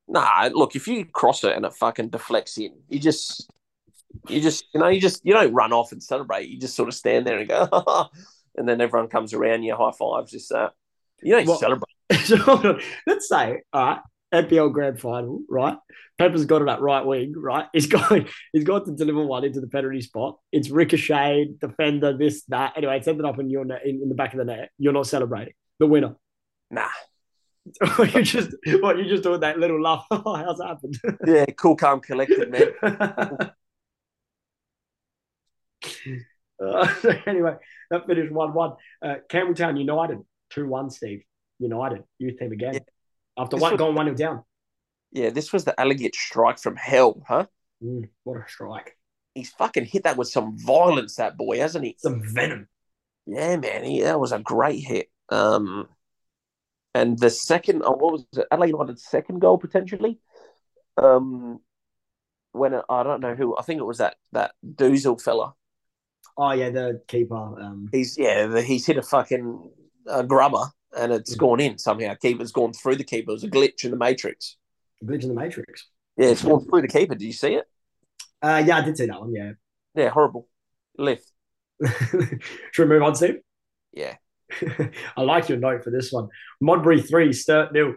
Nah, 0.08 0.50
look, 0.52 0.76
if 0.76 0.86
you 0.88 1.04
cross 1.06 1.44
it 1.44 1.56
and 1.56 1.64
it 1.64 1.72
fucking 1.74 2.10
deflects 2.10 2.58
in, 2.58 2.74
you 2.88 2.98
just 2.98 3.48
You 4.28 4.40
just, 4.42 4.66
you 4.74 4.80
know, 4.80 4.88
you 4.88 5.00
just, 5.00 5.24
you 5.24 5.32
don't 5.32 5.54
run 5.54 5.72
off 5.72 5.92
and 5.92 6.02
celebrate. 6.02 6.48
You 6.48 6.60
just 6.60 6.76
sort 6.76 6.88
of 6.88 6.94
stand 6.94 7.26
there 7.26 7.38
and 7.38 7.48
go, 7.48 7.66
and 8.56 8.68
then 8.68 8.80
everyone 8.82 9.08
comes 9.08 9.32
around 9.32 9.62
you, 9.62 9.74
high 9.74 9.92
fives, 9.92 10.32
just 10.32 10.50
that. 10.50 10.72
You 11.22 11.36
don't 11.36 11.46
Well- 11.46 11.58
celebrate. 11.58 12.84
Let's 13.06 13.28
say, 13.28 13.62
all 13.72 13.86
right, 13.86 14.00
NPL 14.32 14.72
Grand 14.72 15.00
Final, 15.00 15.42
right? 15.48 15.76
Pepper's 16.18 16.44
got 16.44 16.62
it 16.62 16.68
at 16.68 16.80
right 16.80 17.04
wing, 17.04 17.34
right? 17.36 17.66
He's 17.72 17.86
got 17.88 18.26
he's 18.52 18.64
got 18.64 18.86
to 18.86 18.92
deliver 18.92 19.24
one 19.24 19.44
into 19.44 19.60
the 19.60 19.68
penalty 19.68 20.00
spot. 20.00 20.38
It's 20.50 20.70
ricocheted, 20.70 21.60
defender, 21.60 22.16
this, 22.16 22.44
that. 22.44 22.74
Anyway, 22.76 22.98
it's 22.98 23.08
ended 23.08 23.26
up 23.26 23.38
in 23.38 23.50
your 23.50 23.64
net, 23.64 23.82
in, 23.84 24.02
in 24.02 24.08
the 24.08 24.14
back 24.14 24.32
of 24.32 24.38
the 24.38 24.44
net. 24.44 24.70
You're 24.78 24.92
not 24.92 25.06
celebrating 25.06 25.54
the 25.78 25.86
winner. 25.86 26.16
Nah. 26.70 26.88
you 27.98 28.22
just 28.22 28.50
what 28.80 28.98
you 28.98 29.04
just 29.04 29.22
doing 29.22 29.40
that 29.40 29.58
little 29.58 29.80
laugh. 29.80 30.04
Oh, 30.10 30.34
how's 30.36 30.58
that 30.58 30.68
happened? 30.68 30.98
Yeah, 31.26 31.46
cool, 31.56 31.76
calm, 31.76 32.00
collected, 32.00 32.50
man. 32.50 33.52
Uh, 36.62 36.86
so 37.00 37.12
anyway, 37.26 37.54
that 37.90 38.06
finished 38.06 38.32
1 38.32 38.54
1. 38.54 38.72
Uh, 39.04 39.14
Campbelltown 39.28 39.78
United, 39.78 40.18
2 40.50 40.66
1, 40.66 40.90
Steve. 40.90 41.22
United, 41.58 42.02
youth 42.18 42.38
team 42.38 42.52
again. 42.52 42.74
Yeah. 42.74 42.80
After 43.36 43.56
This 43.56 43.62
one, 43.62 43.72
was- 43.72 43.78
going 43.78 43.94
1 43.94 44.06
0 44.06 44.16
down. 44.16 44.44
Yeah, 45.12 45.30
this 45.30 45.52
was 45.52 45.64
the 45.64 45.78
elegant 45.78 46.14
strike 46.14 46.58
from 46.58 46.76
hell, 46.76 47.22
huh? 47.28 47.46
Mm, 47.82 48.08
what 48.24 48.38
a 48.38 48.44
strike. 48.48 48.96
He's 49.34 49.50
fucking 49.50 49.84
hit 49.86 50.04
that 50.04 50.16
with 50.16 50.28
some 50.28 50.58
violence, 50.58 51.16
that 51.16 51.36
boy, 51.36 51.58
hasn't 51.58 51.84
he? 51.84 51.96
Some 51.98 52.22
venom. 52.24 52.68
Yeah, 53.26 53.56
man, 53.56 53.84
he, 53.84 54.02
that 54.02 54.18
was 54.18 54.32
a 54.32 54.38
great 54.38 54.80
hit. 54.80 55.10
Um, 55.28 55.88
and 56.94 57.18
the 57.18 57.30
second, 57.30 57.82
oh, 57.84 57.92
what 57.92 58.12
was 58.12 58.26
it? 58.36 58.46
Adelaide 58.50 58.70
United's 58.70 59.04
second 59.04 59.40
goal 59.40 59.58
potentially. 59.58 60.18
Um, 60.96 61.60
when 62.52 62.74
it, 62.74 62.84
I 62.88 63.02
don't 63.02 63.20
know 63.20 63.34
who, 63.34 63.56
I 63.56 63.62
think 63.62 63.80
it 63.80 63.84
was 63.86 63.98
that 63.98 64.16
that 64.32 64.52
Doozle 64.66 65.20
fella. 65.20 65.54
Oh, 66.36 66.52
yeah, 66.52 66.70
the 66.70 67.02
keeper. 67.08 67.34
Um, 67.34 67.88
He's 67.92 68.16
yeah, 68.18 68.46
the, 68.46 68.62
he's 68.62 68.86
hit 68.86 68.96
a 68.98 69.02
fucking 69.02 69.70
uh, 70.06 70.22
grubber 70.22 70.64
and 70.96 71.12
it's 71.12 71.34
gone 71.34 71.60
in 71.60 71.78
somehow. 71.78 72.14
Keeper's 72.14 72.52
gone 72.52 72.72
through 72.72 72.96
the 72.96 73.04
keeper. 73.04 73.30
It 73.30 73.34
was 73.34 73.44
a 73.44 73.48
glitch 73.48 73.84
in 73.84 73.90
the 73.90 73.96
matrix. 73.96 74.56
Glitch 75.04 75.22
in 75.22 75.28
the 75.28 75.34
Matrix. 75.34 75.88
Yeah, 76.16 76.28
it's 76.28 76.42
gone 76.44 76.64
through 76.64 76.82
the 76.82 76.88
keeper. 76.88 77.14
Did 77.14 77.26
you 77.26 77.32
see 77.32 77.54
it? 77.54 77.64
Uh, 78.40 78.62
yeah, 78.64 78.78
I 78.78 78.82
did 78.82 78.96
see 78.96 79.06
that 79.06 79.20
one, 79.20 79.34
yeah. 79.34 79.52
Yeah, 79.94 80.10
horrible. 80.10 80.48
Lift. 80.98 81.30
Should 81.84 82.40
we 82.78 82.86
move 82.86 83.02
on, 83.02 83.14
Steve? 83.14 83.40
Yeah. 83.92 84.14
I 85.16 85.22
like 85.22 85.48
your 85.48 85.58
note 85.58 85.84
for 85.84 85.90
this 85.90 86.12
one. 86.12 86.28
Modbury 86.60 87.00
3, 87.02 87.32
Sturt 87.32 87.72
nil. 87.72 87.94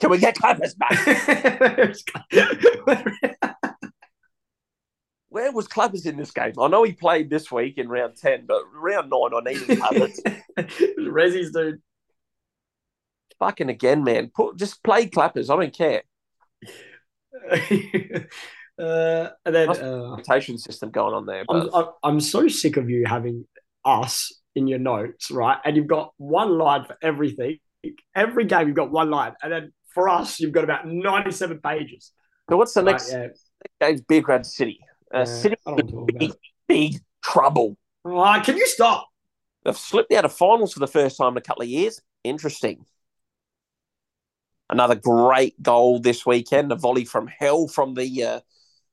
Can 0.00 0.10
we 0.10 0.18
get 0.18 0.36
Clappers 0.36 0.74
back? 0.74 0.98
Where 5.28 5.52
was 5.52 5.68
Clappers 5.68 6.06
in 6.06 6.16
this 6.16 6.30
game? 6.30 6.52
I 6.60 6.68
know 6.68 6.82
he 6.84 6.92
played 6.92 7.30
this 7.30 7.50
week 7.50 7.78
in 7.78 7.88
round 7.88 8.16
10, 8.16 8.46
but 8.46 8.62
round 8.72 9.10
9, 9.10 9.20
I 9.34 9.40
needed 9.40 9.78
Clappers. 9.78 10.20
Rezzies, 10.98 11.52
dude. 11.52 11.80
Fucking 13.44 13.68
again, 13.68 14.02
man. 14.04 14.30
Put 14.34 14.56
Just 14.56 14.82
play 14.82 15.06
Clappers. 15.06 15.50
I 15.50 15.56
don't 15.56 15.74
care. 15.76 16.02
uh, 18.78 19.28
and 19.44 19.54
then 19.54 19.68
uh, 19.68 20.16
Rotation 20.16 20.56
system 20.56 20.90
going 20.90 21.12
on 21.12 21.26
there. 21.26 21.44
I'm, 21.50 21.68
But 21.68 21.70
I'm, 21.74 21.86
I'm 22.02 22.20
so 22.20 22.48
sick 22.48 22.78
of 22.78 22.88
you 22.88 23.04
having 23.06 23.46
us 23.84 24.32
in 24.54 24.66
your 24.66 24.78
notes, 24.78 25.30
right? 25.30 25.58
And 25.62 25.76
you've 25.76 25.88
got 25.88 26.14
one 26.16 26.56
line 26.56 26.86
for 26.86 26.96
everything. 27.02 27.58
Every 28.14 28.46
game, 28.46 28.66
you've 28.68 28.76
got 28.76 28.90
one 28.90 29.10
line. 29.10 29.34
And 29.42 29.52
then 29.52 29.72
for 29.92 30.08
us, 30.08 30.40
you've 30.40 30.52
got 30.52 30.64
about 30.64 30.86
97 30.86 31.60
pages. 31.60 32.12
so 32.48 32.56
what's 32.56 32.72
the 32.72 32.82
Right, 32.82 32.92
next 32.92 33.12
yeah, 33.12 33.26
game's 33.78 34.00
Big 34.00 34.26
Red 34.26 34.46
City? 34.46 34.80
Uh, 35.14 35.18
yeah, 35.18 35.24
City 35.24 35.56
I 35.66 35.70
don't 35.70 35.76
want 35.76 35.88
to 35.88 35.92
talk 35.92 36.10
about 36.12 36.30
it. 36.30 36.36
big 36.66 37.00
trouble. 37.22 37.76
Can 38.06 38.56
you 38.56 38.66
stop? 38.68 39.06
They've 39.66 39.76
slipped 39.76 40.12
out 40.12 40.24
of 40.24 40.32
finals 40.32 40.72
for 40.72 40.80
the 40.80 40.86
first 40.86 41.18
time 41.18 41.32
in 41.32 41.36
a 41.36 41.42
couple 41.42 41.62
of 41.62 41.68
years. 41.68 42.00
Interesting. 42.22 42.86
Another 44.70 44.94
great 44.94 45.60
goal 45.62 46.00
this 46.00 46.24
weekend, 46.24 46.72
a 46.72 46.76
volley 46.76 47.04
from 47.04 47.26
hell 47.26 47.68
from 47.68 47.94
the 47.94 48.24
uh, 48.24 48.40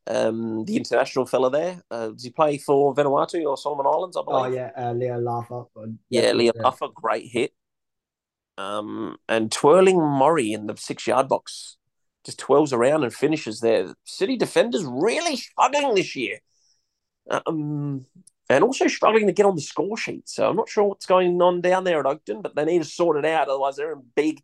um, 0.07 0.65
the 0.65 0.75
international 0.75 1.25
fella 1.25 1.49
there. 1.49 1.81
Uh, 1.89 2.09
does 2.09 2.23
he 2.23 2.29
play 2.29 2.57
for 2.57 2.93
Vanuatu 2.93 3.45
or 3.45 3.57
Solomon 3.57 3.85
Islands? 3.85 4.17
I 4.17 4.23
believe. 4.23 4.39
Oh, 4.39 4.43
believe. 4.43 4.55
yeah, 4.55 4.71
uh, 4.89 4.93
Leo 4.93 5.19
Laffer. 5.19 5.65
yeah, 6.09 6.31
Leo 6.33 6.51
Laffer, 6.53 6.93
great 6.93 7.27
hit. 7.27 7.53
Um, 8.57 9.17
and 9.29 9.51
twirling 9.51 9.97
Murray 9.97 10.51
in 10.51 10.67
the 10.67 10.75
six 10.75 11.07
yard 11.07 11.29
box 11.29 11.77
just 12.25 12.39
twirls 12.39 12.73
around 12.73 13.03
and 13.03 13.13
finishes 13.13 13.61
there. 13.61 13.95
City 14.05 14.37
defenders 14.37 14.83
really 14.85 15.35
struggling 15.35 15.95
this 15.95 16.15
year. 16.15 16.39
Um, 17.29 18.05
and 18.49 18.63
also 18.63 18.87
struggling 18.87 19.27
to 19.27 19.33
get 19.33 19.45
on 19.45 19.55
the 19.55 19.61
score 19.61 19.97
sheet. 19.97 20.27
So 20.27 20.49
I'm 20.49 20.55
not 20.55 20.69
sure 20.69 20.83
what's 20.83 21.05
going 21.05 21.41
on 21.41 21.61
down 21.61 21.83
there 21.83 21.99
at 21.99 22.05
Oakden, 22.05 22.43
but 22.43 22.55
they 22.55 22.65
need 22.65 22.79
to 22.79 22.87
sort 22.87 23.17
it 23.17 23.25
out. 23.25 23.47
Otherwise, 23.47 23.77
they're 23.77 23.93
in 23.93 24.03
big, 24.15 24.41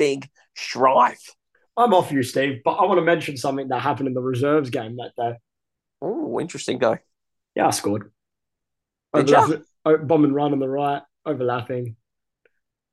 big 0.00 0.28
strife. 0.56 1.36
I'm 1.76 1.92
off 1.92 2.10
you, 2.10 2.22
Steve, 2.22 2.62
but 2.64 2.72
I 2.72 2.86
want 2.86 2.98
to 2.98 3.04
mention 3.04 3.36
something 3.36 3.68
that 3.68 3.80
happened 3.80 4.08
in 4.08 4.14
the 4.14 4.22
reserves 4.22 4.70
game 4.70 4.96
that 4.96 5.12
day. 5.16 5.36
Oh, 6.00 6.40
interesting 6.40 6.78
go. 6.78 6.96
Yeah, 7.54 7.66
I 7.66 7.70
scored. 7.70 8.10
Did? 9.14 9.30
Overlap- 9.30 9.62
oh, 9.84 9.98
bomb 9.98 10.24
and 10.24 10.34
run 10.34 10.52
on 10.52 10.58
the 10.58 10.68
right, 10.68 11.02
overlapping, 11.26 11.96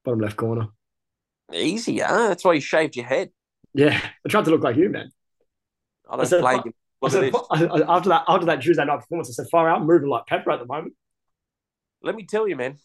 bottom 0.04 0.20
left 0.20 0.36
corner. 0.36 0.68
Easy, 1.54 2.00
huh? 2.00 2.28
That's 2.28 2.44
why 2.44 2.54
you 2.54 2.62
shaved 2.62 2.98
your 2.98 3.06
head. 3.06 3.30
Yeah, 3.74 3.98
I 4.26 4.30
tried 4.30 4.46
to 4.46 4.52
look 4.52 4.64
like 4.64 4.76
you, 4.76 4.90
man. 4.90 5.10
I 6.10 6.18
don't 6.18 6.26
said, 6.26 6.42
play 6.42 6.60
you. 6.66 6.74
I 7.02 7.10
said, 7.10 7.24
this. 7.24 7.42
I- 7.52 7.66
I- 7.66 7.96
after 7.98 8.10
that, 8.10 8.26
after 8.28 8.46
that 8.48 8.62
Tuesday 8.62 8.84
night 8.84 9.00
performance, 9.00 9.30
I 9.30 9.34
said, 9.34 9.50
"Far 9.50 9.70
out, 9.70 9.80
I'm 9.80 9.88
moving 9.88 10.10
like 10.10 10.26
Pepper 10.26 10.52
at 10.52 10.60
the 10.60 10.66
moment." 10.66 10.94
Let 12.02 12.16
me 12.16 12.26
tell 12.26 12.48
you, 12.48 12.56
man. 12.58 12.78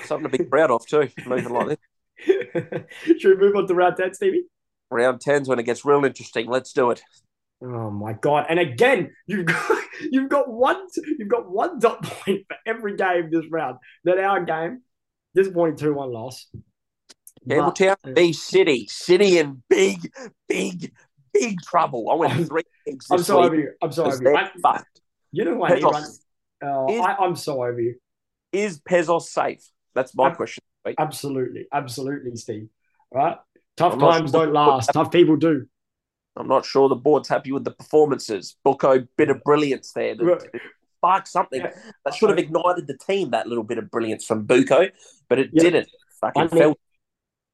Something 0.00 0.30
to 0.30 0.38
be 0.38 0.44
proud 0.44 0.70
of, 0.72 0.84
too, 0.86 1.08
moving 1.26 1.52
like 1.52 1.68
this. 1.68 1.78
Should 3.18 3.38
we 3.40 3.46
move 3.46 3.56
on 3.56 3.66
to 3.66 3.74
round 3.74 3.96
ten, 3.96 4.14
Stevie? 4.14 4.44
Round 4.90 5.20
10's 5.20 5.48
when 5.48 5.58
it 5.60 5.62
gets 5.64 5.84
real 5.84 6.04
interesting. 6.04 6.48
Let's 6.48 6.72
do 6.72 6.90
it. 6.90 7.00
Oh 7.62 7.90
my 7.90 8.14
god! 8.14 8.46
And 8.48 8.58
again, 8.58 9.12
you've 9.26 9.46
got 9.46 9.84
you've 10.10 10.28
got 10.30 10.48
one 10.50 10.86
you've 11.18 11.28
got 11.28 11.50
one 11.50 11.78
dot 11.78 12.02
point 12.02 12.46
for 12.48 12.56
every 12.66 12.96
game 12.96 13.30
this 13.30 13.44
round. 13.50 13.76
That 14.04 14.18
our 14.18 14.42
game, 14.44 14.82
disappointing 15.34 15.76
two 15.76 15.94
one 15.94 16.10
loss. 16.12 16.46
Campbelltown 17.48 17.96
uh, 18.04 18.12
v 18.14 18.32
City. 18.32 18.86
City 18.88 19.38
in 19.38 19.62
big, 19.68 20.10
big, 20.48 20.92
big 21.32 21.60
trouble. 21.62 22.10
I 22.10 22.14
went 22.14 22.32
I'm- 22.32 22.44
three 22.46 22.62
I'm 23.10 23.22
so 23.22 23.42
over 23.42 23.54
you. 23.54 23.72
I'm 23.82 23.92
so 23.92 24.06
over 24.06 24.22
you. 24.22 24.36
I, 24.64 24.82
you 25.32 25.44
know 25.44 25.54
who 25.54 25.64
I 25.64 25.74
need 25.74 25.82
Pezos. 25.84 25.92
run. 25.92 26.04
Oh, 26.62 26.92
Is- 26.92 27.00
I, 27.00 27.14
I'm 27.14 27.36
so 27.36 27.62
over 27.62 27.80
you. 27.80 27.94
Is 28.52 28.80
Pezos 28.80 29.22
safe? 29.22 29.62
That's 29.94 30.14
my 30.14 30.24
I'm- 30.24 30.36
question. 30.36 30.62
Absolutely, 30.98 31.66
absolutely, 31.72 32.36
Steve. 32.36 32.68
Right? 33.12 33.36
Tough 33.76 33.94
I'm 33.94 34.00
times 34.00 34.30
sure. 34.30 34.44
don't 34.46 34.54
last. 34.54 34.90
Tough 34.92 35.10
people 35.10 35.36
do. 35.36 35.66
I'm 36.36 36.48
not 36.48 36.64
sure 36.64 36.88
the 36.88 36.94
board's 36.94 37.28
happy 37.28 37.52
with 37.52 37.64
the 37.64 37.72
performances. 37.72 38.56
Bucco, 38.64 39.06
bit 39.16 39.30
of 39.30 39.42
brilliance 39.44 39.92
there. 39.92 40.14
to- 40.14 40.24
Right. 40.24 40.42
Spark 40.98 41.26
something. 41.26 41.60
Yeah. 41.62 41.72
That 42.04 42.14
should 42.14 42.28
have 42.28 42.38
ignited 42.38 42.86
the 42.86 42.96
team, 42.96 43.30
that 43.30 43.46
little 43.46 43.64
bit 43.64 43.78
of 43.78 43.90
brilliance 43.90 44.24
from 44.26 44.44
Bucco, 44.44 44.88
but 45.28 45.38
it 45.38 45.50
Yeah. 45.52 45.62
didn't. 45.62 45.88
Fucking 46.20 46.42
I 46.42 46.44
need- 46.44 46.58
fell. 46.58 46.74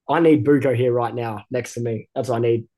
I 0.09 0.21
need 0.21 0.45
Buko 0.45 0.75
here 0.77 0.93
right 0.93 1.15
now 1.15 1.45
next 1.51 1.75
to 1.75 1.81
me. 1.81 2.09
That's 2.15 2.29
what 2.29 2.37
I 2.37 2.41
need. 2.41 2.69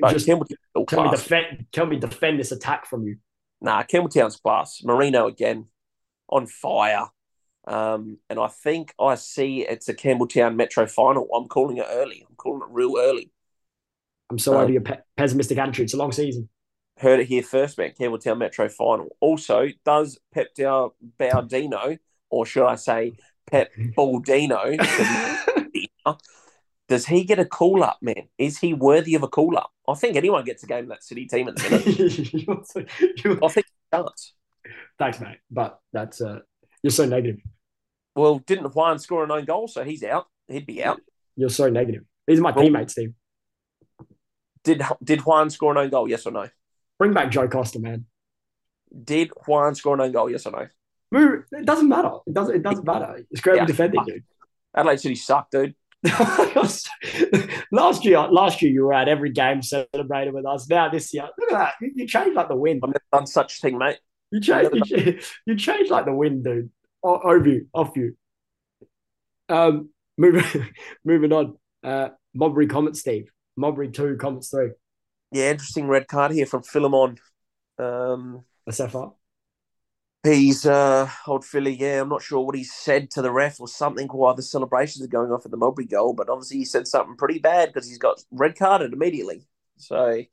But 0.00 0.12
Just 0.12 0.26
Campbelltown's 0.26 0.86
tell 0.88 1.04
me 1.04 1.10
defend. 1.10 1.66
Tell 1.72 1.86
me 1.86 1.96
defend 1.98 2.40
this 2.40 2.50
attack 2.52 2.86
from 2.86 3.04
you. 3.06 3.16
Nah, 3.60 3.82
Campbelltown's 3.84 4.36
class. 4.36 4.82
Marino 4.84 5.26
again 5.26 5.68
on 6.28 6.46
fire. 6.46 7.06
Um, 7.66 8.18
and 8.30 8.38
I 8.38 8.46
think 8.48 8.94
I 9.00 9.16
see 9.16 9.62
it's 9.66 9.88
a 9.88 9.94
Campbelltown 9.94 10.54
Metro 10.56 10.86
final. 10.86 11.28
I'm 11.34 11.48
calling 11.48 11.78
it 11.78 11.86
early. 11.88 12.24
I'm 12.28 12.36
calling 12.36 12.62
it 12.62 12.68
real 12.72 12.96
early. 12.98 13.30
I'm 14.30 14.38
so 14.38 14.56
Uh, 14.58 14.62
over 14.62 14.72
your 14.72 14.80
pe- 14.82 15.00
pessimistic 15.16 15.58
attitude. 15.58 15.84
It's 15.84 15.94
a 15.94 15.96
long 15.98 16.12
season. 16.12 16.48
Heard 16.98 17.20
it 17.20 17.26
here 17.26 17.42
first, 17.42 17.76
man. 17.78 17.92
Campbelltown 17.98 18.38
Metro 18.38 18.68
final. 18.68 19.16
Also, 19.20 19.68
does 19.84 20.18
Pep 20.32 20.54
Baldino, 20.56 21.98
or 22.30 22.46
should 22.46 22.66
I 22.66 22.76
say 22.76 23.14
Pep 23.50 23.70
Baldino, 23.96 24.76
does 26.88 27.06
he 27.06 27.24
get 27.24 27.38
a 27.38 27.44
call 27.44 27.82
up, 27.82 27.98
man? 28.00 28.28
Is 28.38 28.58
he 28.58 28.72
worthy 28.74 29.14
of 29.14 29.22
a 29.22 29.28
call 29.28 29.58
up? 29.58 29.72
I 29.88 29.94
think 29.94 30.16
anyone 30.16 30.44
gets 30.44 30.62
a 30.62 30.66
game 30.66 30.84
in 30.84 30.88
that 30.90 31.02
City 31.04 31.26
team 31.26 31.48
at 31.48 31.56
the 31.56 31.70
minute. 31.70 32.66
So- 32.66 32.84
I 33.44 33.48
think 33.48 33.66
he 33.66 33.72
does. 33.92 34.32
Thanks, 34.98 35.20
mate. 35.20 35.38
But 35.50 35.78
that's 35.92 36.20
uh, 36.20 36.40
you're 36.82 36.90
so 36.90 37.04
negative. 37.06 37.40
Well, 38.16 38.38
didn't 38.38 38.74
Juan 38.74 38.98
score 38.98 39.22
an 39.24 39.30
own 39.30 39.44
goal, 39.44 39.68
so 39.68 39.84
he's 39.84 40.02
out. 40.02 40.26
He'd 40.48 40.66
be 40.66 40.82
out. 40.82 41.00
You're 41.36 41.50
so 41.50 41.68
negative. 41.68 42.02
These 42.26 42.38
are 42.38 42.42
my 42.42 42.50
Well- 42.50 42.64
teammates, 42.64 42.92
Steve. 42.94 43.12
Did 44.64 44.82
did 45.04 45.20
Juan 45.20 45.50
score 45.50 45.70
an 45.72 45.78
own 45.78 45.90
goal? 45.90 46.08
Yes 46.08 46.26
or 46.26 46.32
no? 46.32 46.48
Bring 46.98 47.12
back 47.12 47.30
Joe 47.30 47.46
Costa, 47.46 47.78
man. 47.78 48.06
Did 49.04 49.30
Juan 49.46 49.74
score 49.76 49.94
an 49.94 50.00
own 50.00 50.12
goal? 50.12 50.30
Yes 50.30 50.46
or 50.46 50.50
no? 50.52 50.66
Move. 51.12 51.44
It 51.52 51.64
doesn't 51.66 51.88
matter. 51.88 52.10
It 52.26 52.34
doesn't. 52.34 52.56
It 52.56 52.62
doesn't 52.62 52.84
matter. 52.84 53.24
It's 53.30 53.40
great 53.40 53.56
Yeah. 53.56 53.64
defending, 53.66 54.02
dude. 54.04 54.24
Adelaide 54.74 54.98
City 55.00 55.14
sucked, 55.14 55.52
dude. 55.52 55.74
last 57.72 58.04
year, 58.04 58.18
last 58.28 58.62
year 58.62 58.72
you 58.72 58.82
were 58.84 58.92
at 58.92 59.08
every 59.08 59.30
game 59.30 59.62
celebrating 59.62 60.34
with 60.34 60.46
us. 60.46 60.68
Now 60.68 60.88
this 60.88 61.12
year, 61.14 61.28
look 61.38 61.52
at 61.52 61.58
that. 61.58 61.74
You, 61.80 61.92
you 61.94 62.06
changed 62.06 62.34
like 62.34 62.48
the 62.48 62.56
wind. 62.56 62.80
I've 62.82 62.88
never 62.90 63.02
done 63.12 63.26
such 63.26 63.58
a 63.58 63.60
thing, 63.60 63.78
mate. 63.78 63.98
You 64.30 64.40
change, 64.40 64.68
you, 64.72 64.84
change, 64.84 65.32
you 65.46 65.54
change 65.56 65.90
like 65.90 66.04
the 66.04 66.12
wind, 66.14 66.44
dude. 66.44 66.70
O- 67.06 67.20
over 67.22 67.48
you, 67.48 67.68
off 67.72 67.96
you. 67.96 68.16
Um, 69.48 69.90
moving, 70.18 70.42
moving 71.04 71.32
on. 71.32 71.56
Uh, 71.84 72.08
Modbury 72.34 72.66
Comets, 72.66 73.00
Steve. 73.00 73.30
Modbury 73.56 73.92
two 73.92 74.16
Comets 74.16 74.50
three. 74.50 74.70
Yeah, 75.30 75.52
interesting 75.52 75.86
red 75.86 76.08
card 76.08 76.32
here 76.32 76.46
from 76.46 76.64
Philemon. 76.64 77.18
Um, 77.78 78.44
SFR. 78.66 79.14
He's 80.24 80.66
uh, 80.66 81.08
old 81.28 81.44
Philly. 81.44 81.76
Yeah, 81.78 82.00
I'm 82.00 82.08
not 82.08 82.22
sure 82.22 82.44
what 82.44 82.56
he 82.56 82.64
said 82.64 83.10
to 83.12 83.22
the 83.22 83.30
ref 83.30 83.60
or 83.60 83.68
something 83.68 84.08
while 84.08 84.34
the 84.34 84.42
celebrations 84.42 85.04
are 85.04 85.08
going 85.08 85.30
off 85.30 85.44
at 85.44 85.52
the 85.52 85.56
Modbury 85.56 85.86
goal, 85.86 86.14
but 86.14 86.28
obviously 86.28 86.56
he 86.58 86.64
said 86.64 86.88
something 86.88 87.16
pretty 87.16 87.38
bad 87.38 87.72
because 87.72 87.88
he's 87.88 87.98
got 87.98 88.20
red 88.32 88.58
carded 88.58 88.92
immediately. 88.92 89.46
So 89.76 90.24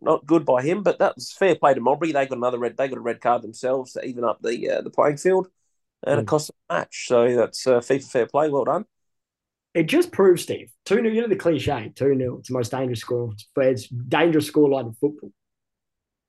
not 0.00 0.26
good 0.26 0.44
by 0.44 0.62
him, 0.62 0.82
but 0.82 0.98
that 0.98 1.14
was 1.14 1.32
fair 1.32 1.54
play 1.54 1.74
to 1.74 1.80
Modbury. 1.80 2.12
They 2.12 2.26
got 2.26 2.36
another 2.36 2.58
red. 2.58 2.76
They 2.76 2.88
got 2.88 2.98
a 2.98 3.02
red 3.02 3.22
card 3.22 3.40
themselves 3.42 3.92
to 3.92 4.04
even 4.04 4.24
up 4.24 4.42
the 4.42 4.70
uh, 4.70 4.82
the 4.82 4.90
playing 4.90 5.16
field, 5.16 5.48
and 6.06 6.18
mm. 6.18 6.22
it 6.22 6.26
cost 6.26 6.50
a 6.50 6.74
match. 6.74 7.06
So 7.08 7.34
that's 7.34 7.66
uh, 7.66 7.80
FIFA 7.80 8.10
fair 8.10 8.26
play. 8.26 8.48
Well 8.48 8.64
done. 8.64 8.84
It 9.72 9.84
just 9.84 10.10
proves, 10.10 10.42
Steve, 10.42 10.72
two 10.84 10.96
0 10.96 11.08
You 11.08 11.22
know 11.22 11.28
the 11.28 11.36
cliche, 11.36 11.92
two 11.94 12.16
0 12.16 12.38
It's 12.38 12.48
the 12.48 12.54
most 12.54 12.72
dangerous 12.72 13.00
score. 13.00 13.32
It's 13.56 13.86
dangerous 13.86 14.50
scoreline 14.50 14.88
in 14.88 14.94
football. 14.94 15.32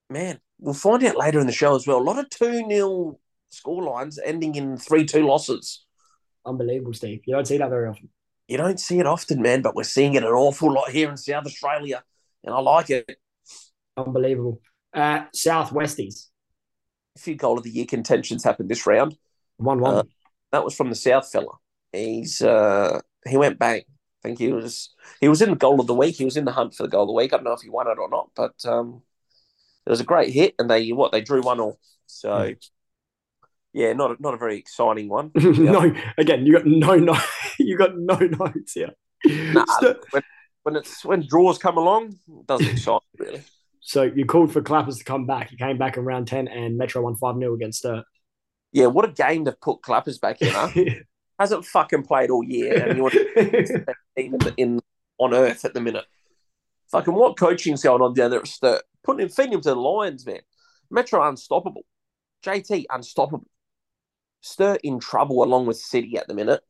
Man, 0.09 0.39
we'll 0.59 0.73
find 0.73 1.03
out 1.03 1.17
later 1.17 1.39
in 1.39 1.47
the 1.47 1.53
show 1.53 1.75
as 1.75 1.87
well. 1.87 1.97
A 1.97 2.03
lot 2.03 2.19
of 2.19 2.29
2 2.29 2.67
0 2.69 3.19
score 3.49 3.83
lines 3.83 4.19
ending 4.23 4.55
in 4.55 4.77
3 4.77 5.05
2 5.05 5.25
losses. 5.25 5.85
Unbelievable, 6.45 6.93
Steve. 6.93 7.21
You 7.25 7.35
don't 7.35 7.47
see 7.47 7.57
that 7.57 7.69
very 7.69 7.87
often. 7.87 8.09
You 8.47 8.57
don't 8.57 8.79
see 8.79 8.99
it 8.99 9.07
often, 9.07 9.41
man, 9.41 9.61
but 9.61 9.75
we're 9.75 9.83
seeing 9.83 10.15
it 10.15 10.23
an 10.23 10.29
awful 10.29 10.73
lot 10.73 10.89
here 10.89 11.09
in 11.09 11.17
South 11.17 11.45
Australia, 11.45 12.03
and 12.43 12.53
I 12.53 12.59
like 12.59 12.89
it. 12.89 13.17
Unbelievable. 13.95 14.61
Uh, 14.93 15.25
Southwesties. 15.35 16.27
A 17.15 17.19
few 17.19 17.35
goal 17.35 17.57
of 17.57 17.63
the 17.63 17.69
year 17.69 17.85
contentions 17.85 18.43
happened 18.43 18.69
this 18.69 18.85
round. 18.85 19.15
1 19.63 19.79
1. 19.79 19.93
Uh, 19.93 20.03
that 20.51 20.63
was 20.63 20.75
from 20.75 20.89
the 20.89 20.95
South 20.95 21.31
fella. 21.31 21.53
He's 21.91 22.41
uh, 22.41 23.01
he 23.27 23.37
went 23.37 23.59
bang. 23.59 23.81
I 24.23 24.27
think 24.27 24.39
he 24.39 24.51
was 24.51 24.93
he 25.19 25.27
was 25.27 25.41
in 25.41 25.49
the 25.49 25.55
goal 25.55 25.79
of 25.79 25.87
the 25.87 25.93
week. 25.93 26.15
He 26.15 26.25
was 26.25 26.37
in 26.37 26.45
the 26.45 26.51
hunt 26.51 26.75
for 26.75 26.83
the 26.83 26.89
goal 26.89 27.03
of 27.03 27.07
the 27.07 27.13
week. 27.13 27.33
I 27.33 27.37
don't 27.37 27.45
know 27.45 27.53
if 27.53 27.61
he 27.61 27.69
won 27.69 27.87
it 27.87 27.97
or 27.97 28.09
not, 28.09 28.29
but 28.35 28.53
um, 28.65 29.01
it 29.85 29.89
was 29.89 29.99
a 29.99 30.05
great 30.05 30.31
hit, 30.31 30.55
and 30.59 30.69
they 30.69 30.89
what 30.89 31.11
they 31.11 31.21
drew 31.21 31.41
one 31.41 31.59
all. 31.59 31.79
So 32.05 32.47
hmm. 32.47 33.47
yeah, 33.73 33.93
not 33.93 34.11
a, 34.11 34.15
not 34.21 34.33
a 34.33 34.37
very 34.37 34.57
exciting 34.57 35.09
one. 35.09 35.31
no, 35.35 35.93
again, 36.17 36.45
you 36.45 36.53
got 36.53 36.65
no 36.65 36.95
no, 37.13 37.17
you 37.57 37.77
got 37.77 37.97
no 37.97 38.17
notes 38.17 38.73
here. 38.73 38.91
Nah, 39.25 39.65
when, 40.11 40.23
when 40.63 40.75
it's 40.75 41.03
when 41.03 41.25
draws 41.27 41.57
come 41.57 41.77
along, 41.77 42.15
it 42.27 42.47
doesn't 42.47 42.67
excite 42.71 43.01
really. 43.17 43.41
So 43.81 44.03
you 44.03 44.25
called 44.25 44.53
for 44.53 44.61
Clappers 44.61 44.99
to 44.99 45.03
come 45.03 45.25
back. 45.25 45.49
He 45.49 45.57
came 45.57 45.77
back 45.77 45.97
in 45.97 46.05
round 46.05 46.27
ten, 46.27 46.47
and 46.47 46.77
Metro 46.77 47.01
won 47.01 47.15
five 47.15 47.37
0 47.37 47.55
against 47.55 47.79
Sturt. 47.79 48.05
Yeah, 48.71 48.87
what 48.87 49.05
a 49.05 49.11
game 49.11 49.45
to 49.45 49.51
put 49.51 49.81
Clappers 49.81 50.19
back 50.19 50.41
in. 50.41 50.49
Huh? 50.51 50.69
Hasn't 51.39 51.65
fucking 51.65 52.03
played 52.03 52.29
all 52.29 52.43
year, 52.43 52.87
and 52.87 52.97
you 52.97 53.03
want 53.03 53.15
in, 54.15 54.37
in 54.57 54.79
on 55.17 55.33
earth 55.33 55.65
at 55.65 55.73
the 55.73 55.81
minute. 55.81 56.05
Fucking 56.91 57.13
what 57.13 57.37
coaching's 57.37 57.83
going 57.83 58.01
on 58.01 58.13
down 58.13 58.31
there 58.31 58.41
at 58.41 58.47
Sturt? 58.47 58.83
putting 59.03 59.23
him, 59.23 59.29
feeding 59.29 59.53
him 59.53 59.61
to 59.61 59.69
the 59.69 59.75
Lions, 59.75 60.25
man. 60.25 60.41
Metro 60.89 61.27
unstoppable. 61.27 61.85
JT 62.45 62.85
unstoppable. 62.89 63.47
Sturt 64.41 64.81
in 64.83 64.99
trouble 64.99 65.43
along 65.43 65.67
with 65.67 65.77
City 65.77 66.17
at 66.17 66.27
the 66.27 66.33
minute. 66.33 66.61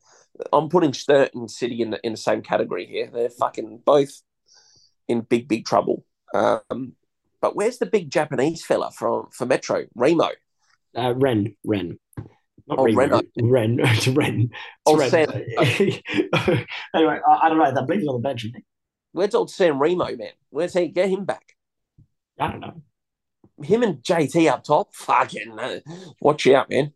I'm 0.52 0.70
putting 0.70 0.94
Sturt 0.94 1.34
and 1.34 1.50
City 1.50 1.82
in 1.82 1.92
the, 1.92 2.00
in 2.06 2.14
the 2.14 2.18
same 2.18 2.42
category 2.42 2.86
here. 2.86 3.10
They're 3.12 3.30
fucking 3.30 3.82
both 3.86 4.22
in 5.08 5.22
big, 5.22 5.48
big 5.48 5.66
trouble. 5.66 6.06
Um, 6.34 6.94
but 7.42 7.56
where's 7.56 7.78
the 7.78 7.86
big 7.86 8.10
Japanese 8.10 8.64
fella 8.64 8.92
from 8.92 9.28
for 9.32 9.46
Metro? 9.46 9.86
Remo. 9.96 10.30
Uh, 10.96 11.14
Ren. 11.16 11.56
Ren. 11.64 11.98
Not 12.68 12.80
oh, 12.80 12.84
Reno. 12.84 13.22
Ren. 13.42 13.80
It's 13.84 14.08
Ren. 14.08 14.50
It's 14.52 14.52
oh, 14.86 14.98
Ren. 14.98 15.10
Sam. 15.10 15.30
anyway, 16.96 17.20
I, 17.28 17.40
I, 17.44 17.50
don't 17.50 17.58
know. 17.58 17.72
That 17.72 17.88
believes 17.88 18.08
on 18.08 18.16
the 18.16 18.28
bench. 18.28 18.48
Where's 19.12 19.36
old 19.36 19.52
Sam 19.52 19.80
Remo, 19.80 20.16
man? 20.16 20.32
Where's 20.50 20.74
he? 20.74 20.88
Get 20.88 21.10
him 21.10 21.26
back. 21.26 21.56
I 22.40 22.48
don't 22.52 22.60
know. 22.62 22.82
Him 23.62 23.84
and 23.84 24.02
JT 24.02 24.50
up 24.50 24.64
top, 24.64 24.96
fucking 24.96 25.60
uh, 25.60 25.80
watch 26.20 26.48
out, 26.48 26.70
man. 26.70 26.94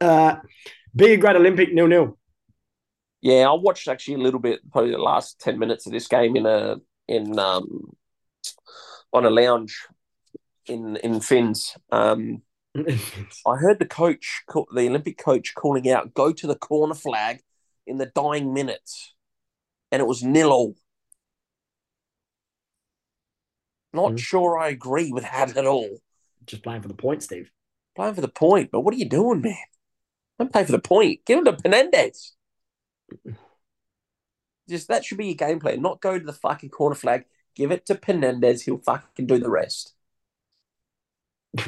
Uh, 0.00 0.36
be 0.94 1.12
a 1.12 1.16
great 1.16 1.36
Olympic 1.36 1.72
nil 1.72 1.86
nil. 1.86 2.18
Yeah, 3.20 3.48
I 3.48 3.52
watched 3.52 3.88
actually 3.88 4.14
a 4.14 4.18
little 4.18 4.40
bit, 4.40 4.60
probably 4.72 4.92
the 4.92 4.98
last 4.98 5.38
ten 5.38 5.58
minutes 5.58 5.86
of 5.86 5.92
this 5.92 6.08
game 6.08 6.34
in 6.36 6.46
a 6.46 6.76
in 7.06 7.38
um 7.38 7.92
on 9.12 9.24
a 9.24 9.30
lounge 9.30 9.86
in 10.66 10.96
in 10.96 11.20
Finns. 11.20 11.76
Um, 11.92 12.42
I 13.46 13.56
heard 13.56 13.78
the 13.78 13.86
coach, 13.86 14.42
the 14.48 14.88
Olympic 14.88 15.18
coach, 15.18 15.54
calling 15.54 15.90
out, 15.90 16.14
"Go 16.14 16.32
to 16.32 16.46
the 16.46 16.54
corner 16.54 16.94
flag 16.94 17.40
in 17.86 17.98
the 17.98 18.06
dying 18.06 18.52
minutes," 18.52 19.14
and 19.90 20.00
it 20.00 20.06
was 20.06 20.22
nil 20.22 20.50
all. 20.50 20.74
Not 23.92 24.12
mm. 24.12 24.18
sure 24.18 24.58
I 24.58 24.68
agree 24.68 25.12
with 25.12 25.24
that 25.24 25.56
at 25.56 25.66
all. 25.66 25.98
Just 26.46 26.62
playing 26.62 26.82
for 26.82 26.88
the 26.88 26.94
point, 26.94 27.22
Steve. 27.22 27.50
Playing 27.96 28.14
for 28.14 28.20
the 28.20 28.28
point, 28.28 28.70
but 28.70 28.80
what 28.80 28.94
are 28.94 28.98
you 28.98 29.08
doing, 29.08 29.40
man? 29.40 29.56
Don't 30.38 30.52
play 30.52 30.64
for 30.64 30.72
the 30.72 30.78
point. 30.78 31.24
Give 31.24 31.38
him 31.38 31.44
to 31.46 31.52
Penendez. 31.52 32.32
Just 34.68 34.88
that 34.88 35.04
should 35.04 35.18
be 35.18 35.26
your 35.26 35.34
game 35.34 35.60
plan. 35.60 35.80
Not 35.80 36.00
go 36.00 36.18
to 36.18 36.24
the 36.24 36.32
fucking 36.32 36.70
corner 36.70 36.94
flag. 36.94 37.24
Give 37.54 37.72
it 37.72 37.86
to 37.86 37.94
Penendez. 37.94 38.62
He'll 38.64 38.78
fucking 38.78 39.26
do 39.26 39.38
the 39.38 39.50
rest. 39.50 39.94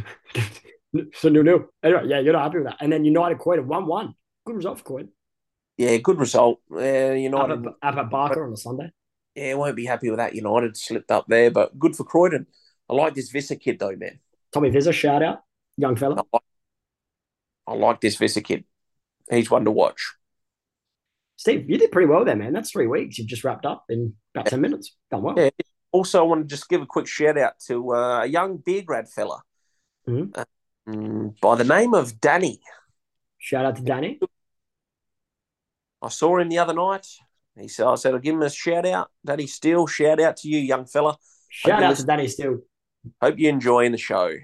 so 1.14 1.28
no, 1.28 1.42
no. 1.42 1.66
Anyway, 1.82 2.02
yeah, 2.06 2.20
you're 2.20 2.32
not 2.32 2.44
happy 2.44 2.58
with 2.58 2.66
that. 2.66 2.78
And 2.80 2.92
then 2.92 3.04
United 3.04 3.38
quoted 3.38 3.66
one 3.66 3.86
one. 3.86 4.14
Good 4.46 4.56
result 4.56 4.78
for 4.78 4.84
Quid. 4.84 5.08
Yeah, 5.76 5.96
good 5.98 6.18
result. 6.18 6.60
Uh, 6.70 7.12
United 7.12 7.66
up 7.66 7.78
at, 7.82 8.10
Barker 8.10 8.44
on 8.44 8.52
a 8.52 8.56
Sunday 8.56 8.90
yeah, 9.34 9.54
won't 9.54 9.76
be 9.76 9.86
happy 9.86 10.10
with 10.10 10.18
that. 10.18 10.34
United 10.34 10.76
slipped 10.76 11.10
up 11.10 11.26
there, 11.28 11.50
but 11.50 11.78
good 11.78 11.96
for 11.96 12.04
Croydon. 12.04 12.46
I 12.88 12.94
like 12.94 13.14
this 13.14 13.30
Visser 13.30 13.54
kid 13.54 13.78
though, 13.78 13.94
man. 13.96 14.18
Tommy 14.52 14.70
Visser, 14.70 14.92
shout 14.92 15.22
out, 15.22 15.40
young 15.76 15.96
fella. 15.96 16.16
I 16.16 16.22
like, 16.32 16.42
I 17.66 17.74
like 17.74 18.00
this 18.00 18.16
Visser 18.16 18.40
kid. 18.40 18.64
He's 19.30 19.50
one 19.50 19.64
to 19.64 19.70
watch. 19.70 20.14
Steve, 21.36 21.70
you 21.70 21.78
did 21.78 21.92
pretty 21.92 22.08
well 22.08 22.24
there, 22.24 22.36
man. 22.36 22.52
That's 22.52 22.70
three 22.70 22.86
weeks. 22.86 23.16
You've 23.16 23.28
just 23.28 23.44
wrapped 23.44 23.64
up 23.64 23.84
in 23.88 24.14
about 24.34 24.46
10 24.46 24.60
minutes. 24.60 24.96
Done 25.10 25.22
well. 25.22 25.34
Yeah. 25.38 25.50
Also, 25.92 26.18
I 26.18 26.22
want 26.22 26.42
to 26.42 26.46
just 26.46 26.68
give 26.68 26.82
a 26.82 26.86
quick 26.86 27.06
shout 27.06 27.38
out 27.38 27.54
to 27.66 27.94
uh, 27.94 28.20
a 28.22 28.26
young 28.26 28.58
Beograd 28.58 29.10
fella 29.10 29.42
mm-hmm. 30.06 30.38
um, 30.38 30.44
Mm, 30.90 31.40
by 31.40 31.54
the 31.54 31.64
name 31.64 31.94
of 31.94 32.20
Danny. 32.20 32.60
Shout 33.38 33.64
out 33.64 33.76
to 33.76 33.82
Danny. 33.82 34.20
I 36.02 36.08
saw 36.08 36.38
him 36.38 36.48
the 36.48 36.58
other 36.58 36.74
night. 36.74 37.06
He 37.58 37.68
said, 37.68 37.86
I 37.86 37.94
said, 37.96 38.14
I'll 38.14 38.20
give 38.20 38.34
him 38.34 38.42
a 38.42 38.50
shout 38.50 38.86
out. 38.86 39.10
Danny 39.24 39.46
Steele, 39.46 39.86
shout 39.86 40.20
out 40.20 40.36
to 40.38 40.48
you, 40.48 40.58
young 40.58 40.86
fella. 40.86 41.16
Shout 41.48 41.82
out 41.82 41.96
to 41.96 42.04
Danny 42.04 42.28
Steele. 42.28 42.60
Hope 43.20 43.34
you're 43.38 43.52
enjoying 43.52 43.92
the 43.92 43.98
show. 43.98 44.34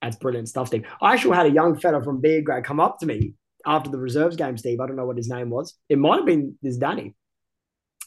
That's 0.00 0.16
brilliant 0.16 0.48
stuff, 0.48 0.68
Steve. 0.68 0.84
I 1.00 1.12
actually 1.12 1.36
had 1.36 1.46
a 1.46 1.50
young 1.50 1.78
fella 1.78 2.02
from 2.02 2.20
Beograd 2.22 2.64
come 2.64 2.80
up 2.80 2.98
to 3.00 3.06
me 3.06 3.34
after 3.66 3.90
the 3.90 3.98
reserves 3.98 4.36
game, 4.36 4.56
Steve. 4.56 4.80
I 4.80 4.86
don't 4.86 4.96
know 4.96 5.06
what 5.06 5.16
his 5.16 5.28
name 5.28 5.50
was. 5.50 5.74
It 5.88 5.98
might 5.98 6.16
have 6.16 6.26
been 6.26 6.56
this 6.62 6.76
Danny. 6.76 7.14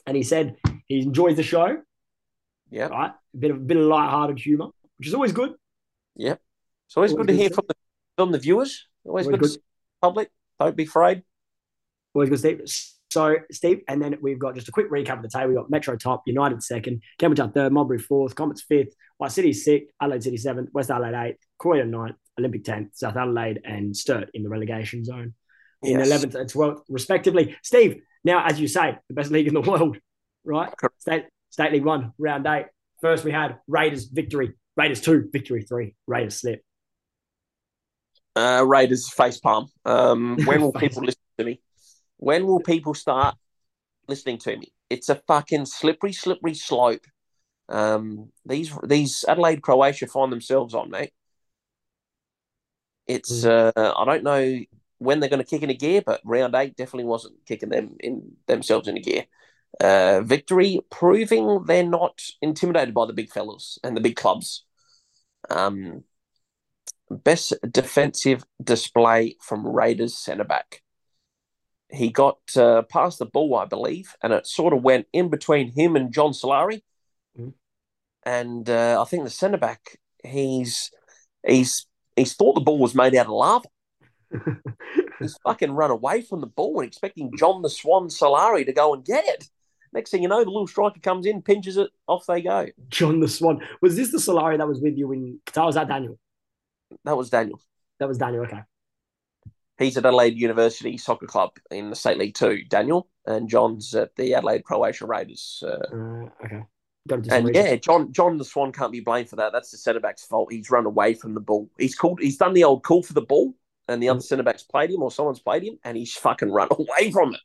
And 0.05 0.17
he 0.17 0.23
said 0.23 0.57
he 0.87 1.01
enjoys 1.01 1.35
the 1.35 1.43
show. 1.43 1.77
Yeah. 2.69 2.87
Right. 2.87 3.11
A 3.11 3.37
bit 3.37 3.51
of 3.51 3.57
a 3.57 3.61
bit 3.61 3.77
of 3.77 3.83
light-hearted 3.83 4.39
humor, 4.39 4.67
which 4.97 5.07
is 5.07 5.13
always 5.13 5.31
good. 5.31 5.53
Yep. 6.15 6.41
It's 6.87 6.97
always, 6.97 7.11
always 7.11 7.27
good 7.27 7.31
to 7.33 7.37
hear 7.37 7.49
from 7.49 7.65
the 7.67 7.74
from 8.17 8.31
the 8.31 8.39
viewers. 8.39 8.87
Always, 9.05 9.25
always 9.25 9.39
good, 9.39 9.49
good. 9.49 9.61
public. 10.01 10.31
Don't 10.59 10.75
be 10.75 10.83
afraid. 10.83 11.23
Always 12.13 12.29
good, 12.29 12.39
Steve. 12.39 12.61
So, 13.11 13.37
Steve, 13.51 13.81
and 13.87 14.01
then 14.01 14.17
we've 14.21 14.39
got 14.39 14.55
just 14.55 14.67
a 14.67 14.71
quick 14.71 14.91
recap 14.91 15.17
of 15.17 15.21
the 15.21 15.29
table. 15.29 15.49
We've 15.49 15.57
got 15.57 15.69
Metro 15.69 15.95
top, 15.95 16.23
United 16.25 16.61
second, 16.61 17.01
Campbelltown 17.19 17.53
third, 17.53 17.71
Modbury 17.71 17.99
fourth, 17.99 18.35
Comets 18.35 18.61
fifth, 18.61 18.93
White 19.17 19.31
City 19.31 19.53
sixth, 19.53 19.93
Adelaide 20.01 20.23
City 20.23 20.37
seventh, 20.37 20.69
West 20.73 20.91
Adelaide 20.91 21.29
eighth, 21.29 21.39
Croydon 21.57 21.91
ninth, 21.91 22.17
Olympic 22.37 22.63
tenth, 22.63 22.89
South 22.93 23.15
Adelaide 23.15 23.61
and 23.63 23.95
Sturt 23.95 24.31
in 24.33 24.43
the 24.43 24.49
relegation 24.49 25.05
zone 25.05 25.33
in 25.81 25.99
yes. 25.99 26.09
11th 26.09 26.35
and 26.35 26.51
12th, 26.51 26.81
respectively. 26.89 27.55
Steve, 27.63 28.01
now, 28.23 28.43
as 28.45 28.59
you 28.59 28.67
say, 28.67 28.97
the 29.07 29.13
best 29.13 29.31
league 29.31 29.47
in 29.47 29.53
the 29.53 29.61
world, 29.61 29.97
right? 30.43 30.73
State, 30.99 31.25
State 31.51 31.71
League 31.71 31.85
One, 31.85 32.11
round 32.17 32.45
eight. 32.47 32.65
First, 33.01 33.23
we 33.23 33.31
had 33.31 33.59
Raiders 33.67 34.05
victory, 34.05 34.53
Raiders 34.75 34.99
two, 34.99 35.29
victory 35.31 35.61
three, 35.61 35.95
Raiders 36.07 36.41
slip. 36.41 36.64
Uh, 38.35 38.63
Raiders 38.65 39.09
face 39.09 39.39
palm. 39.39 39.67
Um, 39.85 40.37
when 40.45 40.61
will 40.61 40.73
people 40.73 41.03
listen 41.03 41.21
to 41.37 41.45
me? 41.45 41.61
When 42.17 42.45
will 42.45 42.59
people 42.59 42.93
start 42.93 43.35
listening 44.07 44.39
to 44.39 44.57
me? 44.57 44.73
It's 44.89 45.09
a 45.09 45.15
fucking 45.27 45.65
slippery, 45.65 46.13
slippery 46.13 46.53
slope. 46.53 47.05
Um, 47.69 48.31
these 48.45 48.71
these 48.83 49.25
Adelaide 49.27 49.61
Croatia 49.61 50.07
find 50.07 50.31
themselves 50.31 50.73
on, 50.73 50.89
mate. 50.91 51.11
It's 53.07 53.43
mm. 53.43 53.71
uh, 53.75 53.93
I 53.97 54.05
don't 54.05 54.23
know 54.23 54.59
when 54.97 55.19
they're 55.19 55.29
going 55.29 55.43
to 55.43 55.49
kick 55.49 55.63
in 55.63 55.69
a 55.69 55.75
gear, 55.75 56.01
but 56.05 56.21
round 56.23 56.55
eight 56.55 56.75
definitely 56.75 57.05
wasn't 57.05 57.45
kicking 57.45 57.69
them 57.69 57.95
in 57.99 58.35
themselves 58.47 58.87
in 58.87 58.97
a 58.97 59.01
gear. 59.01 59.25
Uh, 59.79 60.21
victory 60.21 60.79
proving 60.89 61.63
they're 61.65 61.83
not 61.83 62.21
intimidated 62.41 62.93
by 62.93 63.05
the 63.05 63.13
big 63.13 63.29
fellas 63.29 63.77
and 63.83 63.95
the 63.95 64.01
big 64.01 64.15
clubs. 64.15 64.65
Um, 65.49 66.03
best 67.09 67.53
defensive 67.71 68.43
display 68.63 69.35
from 69.41 69.67
Raiders 69.67 70.17
centre 70.17 70.43
back. 70.43 70.81
He 71.89 72.09
got 72.09 72.39
uh, 72.57 72.81
past 72.83 73.19
the 73.19 73.25
ball, 73.25 73.55
I 73.55 73.65
believe, 73.65 74.15
and 74.21 74.33
it 74.33 74.47
sort 74.47 74.73
of 74.73 74.83
went 74.83 75.07
in 75.13 75.29
between 75.29 75.71
him 75.71 75.95
and 75.95 76.13
John 76.13 76.31
Solari. 76.31 76.81
Mhm. 77.39 77.53
And 78.23 78.69
uh, 78.69 79.01
I 79.01 79.05
think 79.05 79.23
the 79.23 79.29
centre 79.29 79.57
back, 79.57 79.99
he's 80.23 80.91
he's 81.45 81.85
he's 82.15 82.33
thought 82.33 82.55
the 82.55 82.61
ball 82.61 82.79
was 82.79 82.95
made 82.95 83.15
out 83.15 83.27
of 83.27 83.31
lava. 83.31 83.67
He's 85.19 85.37
fucking 85.45 85.71
run 85.71 85.91
away 85.91 86.21
from 86.21 86.41
the 86.41 86.47
ball 86.47 86.79
and 86.79 86.87
expecting 86.87 87.31
John 87.37 87.61
the 87.61 87.69
Swan 87.69 88.09
Solari 88.09 88.65
to 88.65 88.73
go 88.73 88.93
and 88.93 89.05
get 89.05 89.25
it. 89.25 89.49
Next 89.93 90.11
thing 90.11 90.21
you 90.21 90.27
know, 90.27 90.43
the 90.43 90.49
little 90.49 90.67
striker 90.67 90.99
comes 90.99 91.25
in, 91.25 91.41
pinches 91.41 91.77
it, 91.77 91.89
off 92.05 92.25
they 92.25 92.41
go. 92.41 92.67
John 92.89 93.21
the 93.21 93.29
Swan. 93.29 93.61
Was 93.81 93.95
this 93.95 94.11
the 94.11 94.17
Solari 94.17 94.57
that 94.57 94.67
was 94.67 94.81
with 94.81 94.97
you 94.97 95.11
in 95.13 95.39
Qatar? 95.45 95.67
Was 95.67 95.75
that 95.75 95.87
Daniel? 95.87 96.19
That 97.03 97.17
was 97.17 97.29
Daniel. 97.29 97.59
That 97.99 98.07
was 98.07 98.17
Daniel. 98.17 98.43
Okay. 98.43 98.61
He's 99.77 99.97
at 99.97 100.05
Adelaide 100.05 100.37
University 100.37 100.97
Soccer 100.97 101.25
Club 101.25 101.51
in 101.69 101.89
the 101.89 101.95
State 101.95 102.17
League 102.17 102.35
Two, 102.35 102.63
Daniel, 102.69 103.09
and 103.25 103.49
John's 103.49 103.93
at 103.93 104.15
the 104.15 104.33
Adelaide 104.35 104.63
Croatia 104.63 105.05
Raiders. 105.05 105.63
Uh, 105.65 105.95
Uh, 105.95 106.29
okay. 106.45 106.63
Got 107.07 107.17
to 107.17 107.21
do 107.21 107.29
some 107.29 107.45
and 107.45 107.55
yeah, 107.55 107.75
John 107.75 108.11
John 108.13 108.37
the 108.37 108.45
Swan 108.45 108.71
can't 108.71 108.91
be 108.91 109.01
blamed 109.01 109.29
for 109.29 109.35
that. 109.35 109.51
That's 109.51 109.71
the 109.71 109.77
centre 109.77 109.99
back's 109.99 110.25
fault. 110.25 110.51
He's 110.51 110.71
run 110.71 110.85
away 110.85 111.13
from 111.13 111.33
the 111.33 111.39
ball. 111.39 111.69
He's 111.77 111.93
called. 111.93 112.19
He's 112.19 112.37
done 112.37 112.53
the 112.53 112.63
old 112.63 112.83
call 112.83 113.03
for 113.03 113.13
the 113.13 113.21
ball, 113.21 113.53
and 113.87 114.01
the 114.01 114.09
other 114.09 114.21
centre 114.21 114.43
backs 114.43 114.63
played 114.63 114.89
him, 114.89 115.03
or 115.03 115.11
someone's 115.11 115.39
played 115.39 115.63
him, 115.63 115.77
and 115.83 115.97
he's 115.97 116.13
fucking 116.15 116.51
run 116.51 116.69
away 116.71 117.11
from 117.11 117.35
it. 117.35 117.41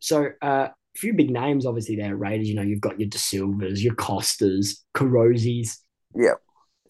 So, 0.00 0.28
uh, 0.42 0.68
a 0.68 0.98
few 0.98 1.14
big 1.14 1.30
names, 1.30 1.64
obviously, 1.64 1.96
there, 1.96 2.16
Raiders. 2.16 2.48
You 2.48 2.56
know, 2.56 2.62
you've 2.62 2.80
got 2.80 3.00
your 3.00 3.08
De 3.08 3.18
Silvas, 3.18 3.82
your 3.82 3.94
Costas, 3.94 4.84
Carosis. 4.94 5.78
Yeah. 6.14 6.34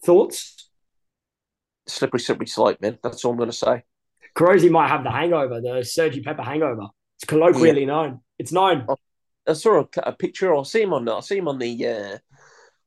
Thoughts? 0.03 0.68
Slippery, 1.89 2.19
slippery 2.19 2.47
slope, 2.47 2.81
man. 2.81 2.97
That's 3.03 3.23
all 3.25 3.31
I'm 3.31 3.37
going 3.37 3.49
to 3.49 3.55
say. 3.55 3.83
Carosi 4.35 4.69
might 4.69 4.89
have 4.89 5.03
the 5.03 5.11
hangover, 5.11 5.59
the 5.59 5.83
Sergi 5.83 6.21
Pepper 6.21 6.43
hangover. 6.43 6.87
It's 7.17 7.25
colloquially 7.25 7.85
known. 7.85 8.21
It's 8.37 8.51
known. 8.51 8.87
I 9.47 9.53
saw 9.53 9.81
a, 9.81 9.87
a 10.03 10.13
picture. 10.13 10.55
I 10.55 10.63
see 10.63 10.83
him 10.83 10.93
on. 10.93 11.09
I 11.09 11.19
see 11.21 11.37
him 11.37 11.47
on 11.47 11.57
the 11.57 11.87
uh, 11.87 12.17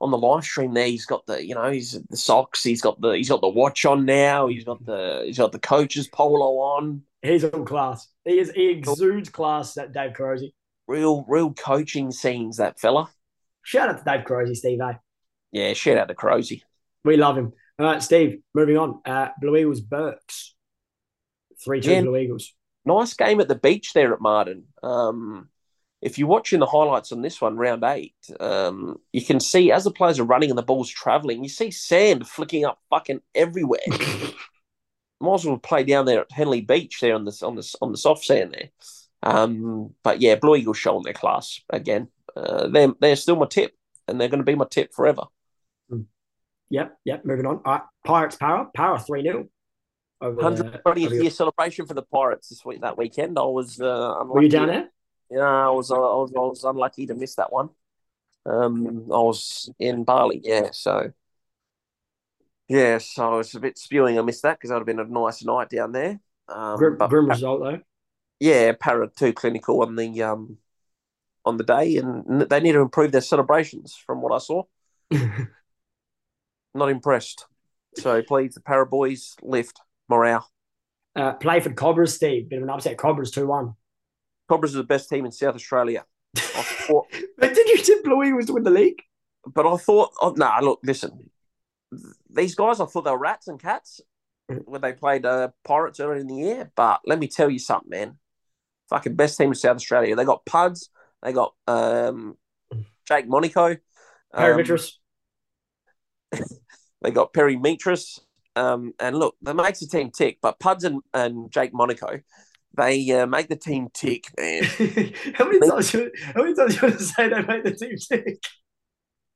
on 0.01 0.11
the 0.11 0.19
live 0.19 0.45
stream. 0.45 0.73
There, 0.73 0.87
he's 0.87 1.05
got 1.05 1.27
the 1.27 1.45
you 1.45 1.55
know 1.55 1.71
he's 1.71 2.01
the 2.09 2.17
socks. 2.17 2.62
He's 2.62 2.81
got 2.81 3.01
the 3.01 3.11
he's 3.11 3.29
got 3.29 3.41
the 3.41 3.49
watch 3.49 3.85
on 3.85 4.07
now. 4.07 4.47
He's 4.47 4.65
got 4.65 4.85
the 4.85 5.23
he's 5.27 5.38
got 5.38 5.53
the 5.53 5.59
coach's 5.59 6.09
polo 6.09 6.59
on. 6.61 7.03
He's 7.21 7.45
all 7.45 7.65
class. 7.65 8.09
He 8.25 8.38
is. 8.38 8.51
He 8.53 8.71
exudes 8.71 9.29
class. 9.29 9.75
That 9.75 9.93
Dave 9.93 10.12
Carosi. 10.12 10.53
Real 10.87 11.25
real 11.29 11.53
coaching 11.53 12.12
scenes. 12.12 12.57
That 12.57 12.79
fella. 12.79 13.11
Shout 13.62 13.91
out 13.91 13.99
to 13.99 14.05
Dave 14.05 14.25
Carosi, 14.25 14.57
Steve. 14.57 14.81
Eh? 14.81 14.95
Yeah, 15.53 15.75
shout 15.75 15.99
out 15.99 16.09
to 16.09 16.15
Crozy. 16.15 16.65
We 17.05 17.17
love 17.17 17.37
him. 17.37 17.53
All 17.83 17.88
right, 17.88 18.03
Steve. 18.03 18.38
Moving 18.55 18.77
on. 18.77 19.01
Uh, 19.05 19.31
Blue 19.40 19.57
Eagles 19.57 19.81
Burks. 19.81 20.55
Three 21.64 21.81
two 21.81 21.90
Yeah. 21.90 22.03
Blue 22.03 22.16
Eagles. 22.16 22.55
Nice 22.85 23.14
game 23.14 23.40
at 23.40 23.49
the 23.49 23.57
beach 23.57 23.92
there 23.92 24.14
at 24.14 24.21
Marden. 24.21 24.66
Um, 24.85 25.49
if 26.01 26.16
you're 26.16 26.29
watching 26.29 26.61
the 26.61 26.66
highlights 26.66 27.11
on 27.11 27.23
this 27.23 27.40
one, 27.40 27.57
round 27.57 27.83
eight, 27.83 28.14
um, 28.38 29.01
you 29.12 29.25
can 29.25 29.40
see 29.40 29.73
as 29.73 29.83
the 29.83 29.90
players 29.90 30.21
are 30.21 30.25
running 30.25 30.49
and 30.49 30.59
the 30.59 30.62
ball's 30.62 30.90
travelling, 30.90 31.42
you 31.42 31.49
see 31.49 31.73
sand 31.73 32.29
flicking 32.29 32.64
up 32.64 32.79
fucking 32.88 33.21
everywhere. 33.35 33.81
Might 35.21 35.35
as 35.35 35.45
well 35.45 35.59
play 35.59 35.83
down 35.83 36.07
there 36.07 36.21
at 36.21 36.31
Henley 36.31 36.61
Beach 36.61 37.01
there 37.01 37.16
on 37.16 37.25
the 37.25 37.37
on 37.45 37.57
the 37.57 37.77
on 37.83 37.90
the 37.90 37.99
soft 37.99 38.25
sand 38.25 38.53
there. 38.53 38.71
Um, 39.25 39.92
but 40.05 40.21
yeah, 40.21 40.37
Blue 40.37 40.55
Eagles 40.55 40.79
showing 40.79 41.03
their 41.03 41.14
class 41.14 41.61
again. 41.68 42.09
Uh, 42.37 42.68
they're 42.68 42.95
they're 43.01 43.16
still 43.16 43.37
my 43.37 43.47
tip, 43.47 43.73
and 44.07 44.21
they're 44.21 44.29
going 44.29 44.38
to 44.38 44.45
be 44.45 44.55
my 44.55 44.66
tip 44.71 44.95
forever. 44.95 45.25
Yep, 46.72 46.96
yep. 47.04 47.24
Moving 47.26 47.44
on. 47.44 47.61
All 47.66 47.72
right, 47.74 47.82
Pirates 48.02 48.37
power 48.37 48.70
Para 48.74 48.98
three 48.98 49.22
0 49.22 49.46
over 50.22 50.37
the- 50.37 50.42
Hundred 50.42 50.80
twentieth 50.82 51.12
year 51.12 51.30
celebration 51.30 51.85
for 51.85 51.92
the 51.92 52.02
Pirates 52.02 52.48
this 52.48 52.64
week 52.64 52.80
that 52.80 52.96
weekend. 52.96 53.38
I 53.38 53.42
was 53.42 53.78
uh, 53.78 54.16
unlucky. 54.20 54.32
Were 54.32 54.42
you 54.42 54.48
down 54.48 54.68
there? 54.68 54.88
Yeah, 55.30 55.42
I 55.42 55.68
was, 55.68 55.90
I 55.90 55.98
was 55.98 56.32
I 56.35 56.40
was 56.40 56.64
unlucky 56.64 57.06
to 57.06 57.14
miss 57.14 57.35
that 57.35 57.52
one. 57.52 57.68
Um, 58.46 59.04
I 59.12 59.18
was 59.18 59.70
in 59.78 60.04
Bali, 60.04 60.40
yeah. 60.42 60.70
So, 60.72 61.12
yeah, 62.68 62.96
so 62.96 63.35
I 63.35 63.37
was 63.37 63.54
a 63.54 63.61
bit 63.61 63.76
spewing. 63.76 64.18
I 64.18 64.22
missed 64.22 64.42
that 64.42 64.58
because 64.58 64.70
that 64.70 64.76
would 64.76 64.88
have 64.88 64.96
been 64.96 65.06
a 65.06 65.20
nice 65.20 65.44
night 65.44 65.68
down 65.68 65.92
there. 65.92 66.20
Um, 66.48 66.78
Grim, 66.78 66.96
but 66.96 67.11
grim 67.11 67.28
result 67.28 67.61
though. 67.61 67.80
yeah, 68.40 68.72
Para 68.80 69.08
too 69.14 69.35
clinical 69.35 69.82
on 69.82 69.94
the 69.94 70.22
um 70.22 70.56
on 71.44 71.58
the 71.58 71.64
day, 71.64 71.98
and 71.98 72.40
they 72.48 72.61
need 72.61 72.72
to 72.72 72.80
improve 72.80 73.12
their 73.12 73.20
celebrations. 73.20 73.94
From 73.94 74.22
what 74.22 74.32
I 74.32 74.38
saw, 74.38 74.62
not 76.74 76.88
impressed. 76.88 77.46
So 77.96 78.22
please, 78.22 78.54
the 78.54 78.61
Para 78.61 78.87
boys 78.87 79.35
lift 79.42 79.80
morale. 80.08 80.48
Uh, 81.14 81.35
Playford 81.35 81.76
Cobras, 81.76 82.14
Steve. 82.14 82.48
Bit 82.48 82.58
of 82.58 82.62
an 82.62 82.70
upset. 82.70 82.96
Cobras 82.96 83.30
2 83.30 83.46
1. 83.46 83.74
Cobras 84.48 84.74
are 84.74 84.78
the 84.78 84.85
best 84.85 85.08
team 85.08 85.26
in 85.26 85.32
South 85.32 85.54
Australia. 85.54 86.04
I 86.37 86.40
thought, 86.40 87.06
But 87.38 87.54
did 87.54 87.68
you 87.68 87.78
tip 87.78 88.04
Blue 88.04 88.35
was 88.35 88.46
to 88.46 88.54
win 88.54 88.62
the 88.62 88.70
league? 88.70 89.02
but 89.46 89.66
I 89.66 89.76
thought, 89.76 90.12
oh, 90.20 90.35
nah, 90.37 90.61
look, 90.61 90.80
listen. 90.85 91.30
These 92.30 92.54
guys, 92.54 92.80
I 92.80 92.87
thought 92.87 93.02
they 93.02 93.11
were 93.11 93.18
rats 93.18 93.48
and 93.48 93.61
cats 93.61 94.00
when 94.46 94.80
they 94.80 94.92
played 94.92 95.26
uh, 95.26 95.48
Pirates 95.64 96.00
earlier 96.00 96.20
in 96.20 96.26
the 96.26 96.37
year. 96.37 96.70
But 96.74 97.00
let 97.04 97.18
me 97.18 97.28
tell 97.28 97.50
you 97.50 97.58
something, 97.58 97.90
man. 97.90 98.18
Fucking 98.88 99.16
best 99.16 99.37
team 99.37 99.48
in 99.48 99.54
South 99.54 99.76
Australia. 99.76 100.14
They 100.14 100.24
got 100.24 100.46
Puds. 100.46 100.90
They 101.22 101.32
got 101.32 101.54
um, 101.66 102.37
Jake 103.06 103.28
Monaco. 103.28 103.72
Um, 103.72 103.78
Parameters. 104.35 104.92
They 107.03 107.11
got 107.11 107.33
Perry 107.33 107.57
Mitras. 107.57 108.21
Um, 108.55 108.92
and 108.99 109.16
look, 109.18 109.37
that 109.42 109.55
makes 109.55 109.81
the 109.81 109.87
team 109.87 110.11
tick. 110.11 110.38
But 110.42 110.61
Puds 110.61 110.85
and, 110.85 111.01
and 111.14 111.51
Jake 111.51 111.73
Monaco, 111.73 112.21
they 112.77 113.11
uh, 113.11 113.27
make 113.27 113.49
the 113.49 113.57
team 113.57 113.88
tick, 113.92 114.27
man. 114.38 114.64
how 115.35 115.47
many 115.47 115.61
times? 115.68 115.95
You, 115.95 116.11
how 116.35 116.42
many 116.42 116.55
times 116.55 116.75
you 116.75 116.83
want 116.83 116.99
to 116.99 117.05
say 117.05 117.29
they 117.29 117.42
make 117.42 117.64
the 117.64 117.75
team 117.75 117.97
tick? 117.97 118.42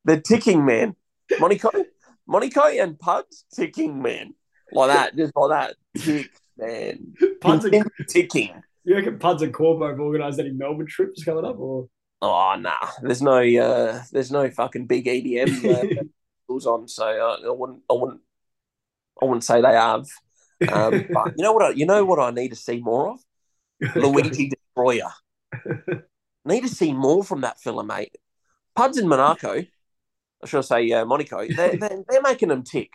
They're 0.05 0.21
ticking, 0.21 0.65
man. 0.65 0.95
Monaco, 1.41 1.71
Monaco 2.27 2.63
and 2.63 2.99
Puds 2.99 3.45
ticking, 3.55 4.01
man. 4.03 4.35
Like 4.73 4.91
that, 4.91 5.17
just 5.17 5.33
like 5.37 5.51
that. 5.51 6.03
Tick, 6.03 6.31
man. 6.57 7.15
Puds 7.41 7.65
and, 7.65 7.91
ticking. 8.09 8.63
you 8.85 8.95
reckon 8.95 9.19
Puds 9.19 9.43
and 9.43 9.53
Corbo 9.53 9.89
have 9.89 10.01
organised 10.01 10.39
any 10.39 10.53
Melbourne 10.53 10.87
trips 10.87 11.25
coming 11.25 11.45
up? 11.45 11.59
Or 11.59 11.89
Oh 12.23 12.57
nah, 12.59 12.73
there's 13.03 13.21
no 13.21 13.39
uh, 13.41 14.03
there's 14.11 14.33
no 14.33 14.51
fucking 14.51 14.87
big 14.87 15.05
EDM 15.07 15.99
uh, 15.99 16.03
goes 16.49 16.67
on, 16.67 16.89
so 16.89 17.05
uh, 17.05 17.47
I 17.47 17.51
wouldn't 17.51 17.83
I 17.91 17.95
wouldn't 17.95 18.21
I 19.21 19.25
wouldn't 19.25 19.45
say 19.45 19.61
they 19.61 19.73
have. 19.73 20.07
Um, 20.71 21.07
but 21.13 21.35
you 21.37 21.43
know 21.43 21.53
what? 21.53 21.65
I, 21.65 21.71
you 21.71 21.87
know 21.87 22.05
what 22.05 22.19
I 22.19 22.31
need 22.31 22.49
to 22.51 22.57
see 22.57 22.81
more 22.81 23.13
of 23.13 23.21
Luigi 23.97 24.51
Destroyer. 24.51 25.11
need 26.45 26.63
to 26.63 26.69
see 26.69 26.93
more 26.93 27.25
from 27.25 27.43
that 27.43 27.61
fella, 27.61 27.85
mate. 27.85 28.17
Puds 28.75 28.99
in 28.99 29.09
Monaco, 29.09 29.65
I 30.43 30.47
should 30.47 30.65
say 30.65 30.91
uh, 30.93 31.05
Monaco. 31.05 31.47
They're, 31.49 31.77
they're, 31.77 32.05
they're 32.09 32.23
making 32.23 32.49
them 32.49 32.63
tick. 32.63 32.91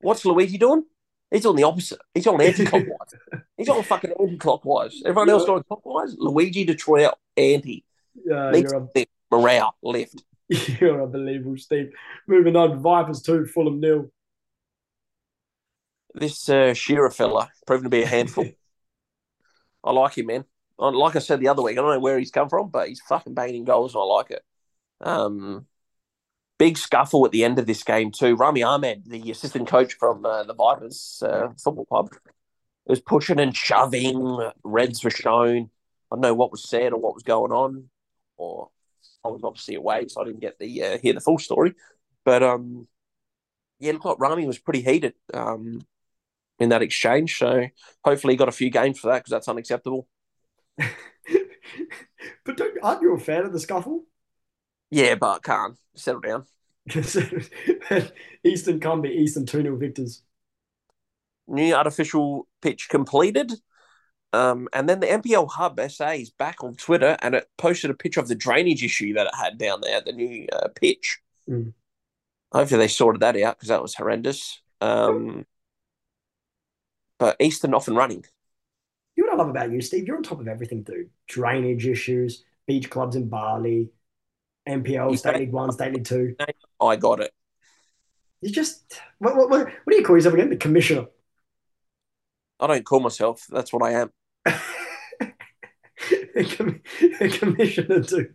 What's 0.00 0.24
Luigi 0.24 0.58
doing? 0.58 0.84
He's 1.30 1.46
on 1.46 1.56
the 1.56 1.62
opposite. 1.64 2.00
He's 2.12 2.26
on 2.26 2.40
anti-clockwise. 2.40 3.14
He's 3.56 3.68
on 3.68 3.82
fucking 3.82 4.12
anti-clockwise. 4.20 5.02
Everyone 5.04 5.30
else 5.30 5.46
going 5.46 5.64
clockwise. 5.64 6.14
Luigi 6.18 6.64
Destroyer 6.64 7.12
anti. 7.36 7.84
Yeah, 8.24 8.50
lift. 8.50 9.08
Morale 9.30 9.74
lift. 9.82 10.22
you're 10.80 11.02
unbelievable, 11.02 11.56
Steve. 11.56 11.92
Moving 12.26 12.56
on, 12.56 12.82
Vipers 12.82 13.22
2, 13.22 13.46
Fulham 13.46 13.80
nil. 13.80 14.10
This 16.14 16.48
uh, 16.48 16.74
Shearer 16.74 17.10
fella 17.10 17.50
proven 17.66 17.84
to 17.84 17.90
be 17.90 18.02
a 18.02 18.06
handful. 18.06 18.46
I 19.84 19.92
like 19.92 20.16
him, 20.16 20.26
man. 20.26 20.44
Like 20.78 21.16
I 21.16 21.20
said 21.20 21.40
the 21.40 21.48
other 21.48 21.62
week, 21.62 21.78
I 21.78 21.82
don't 21.82 21.94
know 21.94 22.00
where 22.00 22.18
he's 22.18 22.30
come 22.30 22.48
from, 22.48 22.68
but 22.68 22.88
he's 22.88 23.00
fucking 23.00 23.34
banging 23.34 23.64
goals, 23.64 23.94
and 23.94 24.02
I 24.02 24.04
like 24.04 24.30
it. 24.30 24.42
Um, 25.00 25.66
big 26.58 26.78
scuffle 26.78 27.24
at 27.24 27.32
the 27.32 27.44
end 27.44 27.58
of 27.58 27.66
this 27.66 27.82
game 27.82 28.10
too. 28.10 28.36
Rami 28.36 28.62
Ahmed, 28.62 29.04
the 29.06 29.30
assistant 29.30 29.68
coach 29.68 29.94
from 29.94 30.24
uh, 30.24 30.44
the 30.44 30.54
Vipers 30.54 31.22
uh, 31.24 31.48
football 31.62 31.84
club, 31.86 32.10
was 32.86 33.00
pushing 33.00 33.40
and 33.40 33.56
shoving. 33.56 34.50
Reds 34.62 35.04
were 35.04 35.10
shown. 35.10 35.70
I 36.10 36.16
don't 36.16 36.20
know 36.20 36.34
what 36.34 36.50
was 36.50 36.68
said 36.68 36.92
or 36.92 37.00
what 37.00 37.14
was 37.14 37.22
going 37.22 37.52
on, 37.52 37.88
or 38.36 38.70
I 39.24 39.28
was 39.28 39.42
obviously 39.42 39.74
away, 39.76 40.06
so 40.08 40.20
I 40.20 40.24
didn't 40.24 40.40
get 40.40 40.58
the 40.58 40.82
uh, 40.82 40.98
hear 40.98 41.14
the 41.14 41.20
full 41.20 41.38
story. 41.38 41.74
But 42.24 42.42
um, 42.42 42.86
yeah, 43.78 43.92
looked 43.92 44.04
like 44.04 44.20
Rami 44.20 44.46
was 44.46 44.58
pretty 44.58 44.82
heated 44.82 45.14
um, 45.32 45.80
in 46.58 46.68
that 46.70 46.82
exchange. 46.82 47.38
So 47.38 47.66
hopefully 48.04 48.34
he 48.34 48.38
got 48.38 48.48
a 48.48 48.52
few 48.52 48.70
games 48.70 48.98
for 48.98 49.08
that 49.08 49.18
because 49.18 49.30
that's 49.30 49.48
unacceptable. 49.48 50.06
but 50.78 52.56
don't, 52.56 52.78
aren't 52.82 53.02
you 53.02 53.14
a 53.14 53.18
fan 53.18 53.44
of 53.44 53.52
the 53.52 53.60
scuffle? 53.60 54.04
Yeah, 54.90 55.14
but 55.16 55.42
can't 55.42 55.76
settle 55.94 56.20
down. 56.20 56.46
Eastern 58.44 58.78
Cumbie, 58.78 59.10
Eastern 59.10 59.46
2 59.46 59.62
0 59.62 59.76
victors. 59.76 60.22
New 61.48 61.74
artificial 61.74 62.46
pitch 62.62 62.88
completed. 62.88 63.52
Um, 64.34 64.68
and 64.72 64.88
then 64.88 64.98
the 64.98 65.06
NPL 65.06 65.48
Hub 65.48 65.80
SA 65.88 66.08
is 66.08 66.30
back 66.30 66.64
on 66.64 66.74
Twitter 66.74 67.16
and 67.22 67.36
it 67.36 67.48
posted 67.56 67.92
a 67.92 67.94
picture 67.94 68.18
of 68.18 68.26
the 68.26 68.34
drainage 68.34 68.82
issue 68.82 69.14
that 69.14 69.28
it 69.28 69.34
had 69.36 69.58
down 69.58 69.80
there, 69.80 70.00
the 70.00 70.10
new 70.10 70.48
uh, 70.52 70.66
pitch. 70.74 71.20
Mm. 71.48 71.72
Hopefully 72.50 72.80
they 72.80 72.88
sorted 72.88 73.22
that 73.22 73.40
out 73.40 73.56
because 73.56 73.68
that 73.68 73.80
was 73.80 73.94
horrendous. 73.94 74.60
Um, 74.80 75.46
but 77.16 77.36
Eastern 77.38 77.74
off 77.74 77.86
and 77.86 77.96
running. 77.96 78.24
You 79.14 79.24
know 79.24 79.34
what 79.34 79.40
I 79.40 79.42
love 79.44 79.50
about 79.50 79.70
you, 79.70 79.80
Steve? 79.80 80.08
You're 80.08 80.16
on 80.16 80.24
top 80.24 80.40
of 80.40 80.48
everything, 80.48 80.82
dude. 80.82 81.10
Drainage 81.28 81.86
issues, 81.86 82.42
beach 82.66 82.90
clubs 82.90 83.14
in 83.14 83.28
Bali, 83.28 83.90
NPL, 84.68 85.12
You 85.12 85.16
State 85.16 85.36
League 85.36 85.52
One, 85.52 85.70
State 85.70 85.94
League 85.94 86.04
Two. 86.04 86.34
I 86.80 86.96
got 86.96 87.20
it. 87.20 87.32
You 88.40 88.50
just 88.50 89.00
what, 89.18 89.36
what, 89.36 89.48
what, 89.48 89.66
what 89.66 89.90
do 89.92 89.96
you 89.96 90.04
call 90.04 90.16
yourself 90.16 90.34
again? 90.34 90.50
The 90.50 90.56
commissioner. 90.56 91.06
I 92.58 92.66
don't 92.66 92.84
call 92.84 92.98
myself. 92.98 93.46
That's 93.48 93.72
what 93.72 93.84
I 93.84 93.92
am. 93.92 94.10
com- 96.56 96.80
a 97.20 97.28
commissioner, 97.28 98.00
dude. 98.00 98.34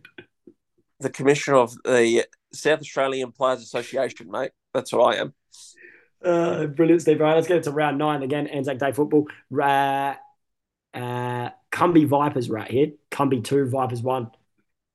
The 1.00 1.10
commissioner 1.10 1.56
of 1.56 1.74
the 1.84 2.26
South 2.52 2.80
Australian 2.80 3.32
Players 3.32 3.62
Association, 3.62 4.30
mate. 4.30 4.52
That's 4.74 4.92
what 4.92 5.14
I 5.14 5.20
am. 5.20 5.34
Uh, 6.22 6.66
brilliant, 6.66 7.02
Steve. 7.02 7.20
All 7.20 7.26
right, 7.26 7.34
let's 7.34 7.48
get 7.48 7.62
to 7.64 7.70
round 7.70 7.98
nine 7.98 8.22
again. 8.22 8.46
Anzac 8.46 8.78
Day 8.78 8.92
football. 8.92 9.26
Uh, 9.52 10.14
uh, 10.92 11.50
Cumbie 11.72 12.06
Vipers 12.06 12.50
right 12.50 12.70
here. 12.70 12.88
Cumbie 13.10 13.42
two, 13.42 13.66
Vipers 13.66 14.02
one. 14.02 14.30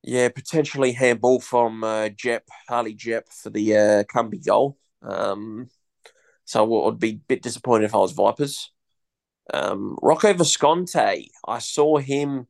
Yeah, 0.02 0.28
potentially 0.28 0.92
handball 0.92 1.40
from 1.40 1.82
uh, 1.82 2.10
Jep, 2.10 2.48
Harley 2.68 2.94
Jep 2.94 3.28
for 3.28 3.50
the 3.50 3.76
uh, 3.76 4.04
Cumbie 4.04 4.44
goal. 4.44 4.78
Um, 5.02 5.68
so 6.44 6.62
I 6.62 6.86
would 6.86 7.00
be 7.00 7.10
a 7.10 7.14
bit 7.14 7.42
disappointed 7.42 7.86
if 7.86 7.94
I 7.94 7.98
was 7.98 8.12
Vipers. 8.12 8.70
Um, 9.52 9.96
Rocco 10.02 10.32
Visconti, 10.32 11.30
I 11.46 11.58
saw 11.58 11.98
him 11.98 12.46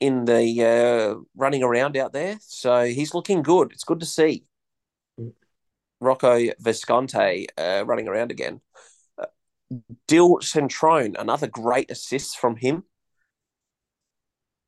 in 0.00 0.24
the 0.24 0.64
uh, 0.64 1.20
running 1.36 1.62
around 1.62 1.96
out 1.96 2.12
there, 2.12 2.38
so 2.40 2.84
he's 2.84 3.14
looking 3.14 3.42
good. 3.42 3.72
It's 3.72 3.84
good 3.84 4.00
to 4.00 4.06
see 4.06 4.44
Rocco 6.00 6.50
Visconti 6.58 7.46
uh, 7.56 7.84
running 7.86 8.08
around 8.08 8.30
again. 8.30 8.60
Uh, 9.18 9.26
Dil 10.06 10.38
Centrone, 10.38 11.18
another 11.18 11.46
great 11.46 11.90
assist 11.90 12.38
from 12.38 12.56
him. 12.56 12.84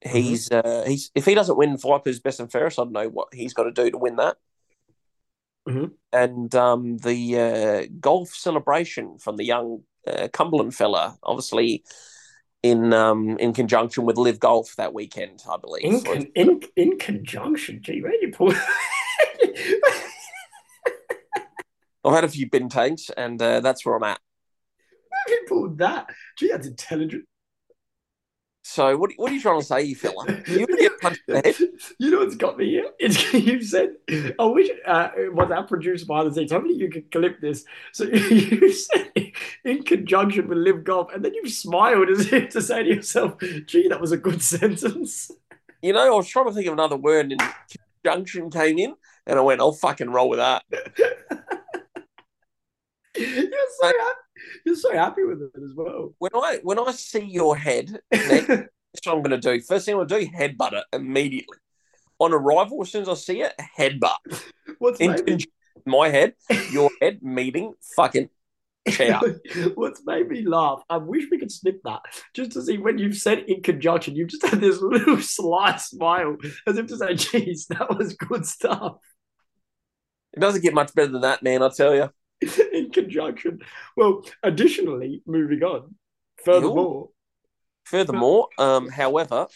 He's 0.02 0.50
uh, 0.50 0.84
he's 0.86 1.10
if 1.14 1.24
he 1.24 1.34
doesn't 1.34 1.58
win 1.58 1.78
Vipers 1.78 2.20
best 2.20 2.38
and 2.38 2.50
fairest, 2.50 2.78
I 2.78 2.84
don't 2.84 2.92
know 2.92 3.08
what 3.08 3.34
he's 3.34 3.54
got 3.54 3.64
to 3.64 3.72
do 3.72 3.90
to 3.90 3.98
win 3.98 4.16
that. 4.16 4.36
Mhm. 5.68 5.92
And 6.12 6.54
um, 6.54 6.98
the 6.98 7.40
uh, 7.40 7.86
golf 7.98 8.28
celebration 8.28 9.18
from 9.18 9.36
the 9.36 9.44
young 9.44 9.82
uh, 10.06 10.28
Cumberland 10.32 10.74
fella, 10.74 11.18
obviously 11.22 11.84
in 12.62 12.92
um, 12.92 13.38
in 13.38 13.52
conjunction 13.52 14.04
with 14.04 14.16
LIV 14.16 14.40
Golf 14.40 14.74
that 14.76 14.92
weekend, 14.94 15.42
I 15.48 15.56
believe. 15.56 15.84
In, 15.84 16.00
con- 16.02 16.28
in 16.34 16.60
in 16.76 16.98
conjunction, 16.98 17.80
gee, 17.82 18.02
where 18.02 18.14
you 18.20 18.30
pull? 18.32 18.52
I've 22.04 22.14
had 22.14 22.24
a 22.24 22.28
few 22.28 22.48
bintangs, 22.48 23.10
and 23.16 23.40
uh, 23.42 23.60
that's 23.60 23.84
where 23.84 23.96
I'm 23.96 24.04
at. 24.04 24.20
Where 25.26 25.36
you 25.36 25.44
pulled 25.48 25.78
that? 25.78 26.08
Gee, 26.38 26.48
that's 26.48 26.66
intelligent. 26.66 27.24
So 28.68 28.96
what, 28.96 29.12
what 29.16 29.30
are 29.30 29.34
you 29.34 29.40
trying 29.40 29.60
to 29.60 29.64
say, 29.64 29.82
you 29.82 29.94
fella? 29.94 30.26
You 30.48 30.66
get 30.66 31.00
punched 31.00 31.22
in 31.28 31.34
the 31.34 31.40
head. 31.40 31.54
You 31.98 32.10
know 32.10 32.18
what's 32.18 32.34
got 32.34 32.58
me 32.58 32.68
here? 32.68 32.90
It's 32.98 33.32
you 33.32 33.62
said. 33.62 33.94
I 34.10 34.44
wish 34.44 34.68
uh, 34.84 35.10
was 35.32 35.52
our 35.52 35.62
producer 35.62 36.04
behind 36.04 36.28
the 36.28 36.34
scenes. 36.34 36.50
Hopefully 36.50 36.74
you 36.74 36.90
can 36.90 37.04
clip 37.12 37.40
this. 37.40 37.64
So 37.92 38.04
you 38.04 38.72
said 38.72 39.12
in 39.64 39.84
conjunction 39.84 40.48
with 40.48 40.58
LIV 40.58 40.82
Golf, 40.82 41.12
and 41.14 41.24
then 41.24 41.32
you 41.32 41.48
smiled 41.48 42.10
as 42.10 42.32
if 42.32 42.50
to 42.50 42.60
say 42.60 42.82
to 42.82 42.88
yourself, 42.88 43.38
"Gee, 43.66 43.86
that 43.88 44.00
was 44.00 44.10
a 44.10 44.16
good 44.16 44.42
sentence." 44.54 45.30
You 45.80 45.92
know, 45.92 46.12
I 46.12 46.16
was 46.16 46.28
trying 46.28 46.46
to 46.46 46.52
think 46.52 46.66
of 46.66 46.72
another 46.72 46.96
word, 46.96 47.30
and 47.30 47.40
conjunction 48.02 48.50
came 48.50 48.78
in, 48.78 48.94
and 49.28 49.38
I 49.38 49.42
went, 49.42 49.60
"I'll 49.60 49.72
fucking 49.72 50.10
roll 50.10 50.28
with 50.28 50.40
that." 50.40 50.64
You're 53.16 53.70
so 53.80 53.86
happy. 53.86 54.25
You're 54.64 54.76
so 54.76 54.92
happy 54.92 55.24
with 55.24 55.42
it 55.42 55.52
as 55.62 55.72
well. 55.74 56.14
When 56.18 56.30
I 56.34 56.60
when 56.62 56.78
I 56.78 56.92
see 56.92 57.24
your 57.24 57.56
head, 57.56 58.00
next, 58.12 58.46
that's 58.96 59.06
what 59.06 59.16
I'm 59.16 59.22
going 59.22 59.38
to 59.38 59.38
do. 59.38 59.60
First 59.60 59.86
thing 59.86 59.94
I'm 59.94 60.06
going 60.06 60.08
to 60.08 60.26
do, 60.26 60.36
headbutt 60.36 60.72
it 60.72 60.84
immediately. 60.92 61.58
On 62.18 62.32
arrival, 62.32 62.80
as 62.80 62.90
soon 62.90 63.02
as 63.02 63.08
I 63.08 63.14
see 63.14 63.42
it, 63.42 63.52
headbutt. 63.78 64.42
What's 64.78 65.00
In 65.00 65.10
made 65.10 65.18
me, 65.18 65.24
conjunction 65.24 65.52
with 65.74 65.86
my 65.86 66.08
head, 66.08 66.34
your 66.70 66.90
head 67.02 67.22
meeting, 67.22 67.74
fucking 67.94 68.30
chow. 68.88 69.20
What's 69.74 70.02
made 70.06 70.28
me 70.28 70.42
laugh? 70.42 70.82
I 70.88 70.96
wish 70.96 71.24
we 71.30 71.38
could 71.38 71.52
snip 71.52 71.80
that 71.84 72.00
just 72.34 72.52
to 72.52 72.62
see 72.62 72.78
when 72.78 72.98
you've 72.98 73.16
said 73.16 73.40
in 73.40 73.62
conjunction, 73.62 74.16
you've 74.16 74.30
just 74.30 74.46
had 74.46 74.60
this 74.60 74.80
little 74.80 75.20
sly 75.20 75.76
smile 75.76 76.36
as 76.66 76.78
if 76.78 76.86
to 76.86 76.96
say, 76.96 77.14
"Geez, 77.14 77.66
that 77.66 77.96
was 77.96 78.14
good 78.14 78.46
stuff." 78.46 78.96
It 80.32 80.40
doesn't 80.40 80.62
get 80.62 80.74
much 80.74 80.94
better 80.94 81.12
than 81.12 81.22
that, 81.22 81.42
man. 81.42 81.62
I 81.62 81.68
tell 81.68 81.94
you. 81.94 82.10
in 82.72 82.90
conjunction. 82.90 83.60
Well, 83.96 84.24
additionally, 84.42 85.22
moving 85.26 85.62
on. 85.62 85.94
Furthermore, 86.44 87.10
Furthermore, 87.84 88.48
um, 88.58 88.88
however, 88.88 89.46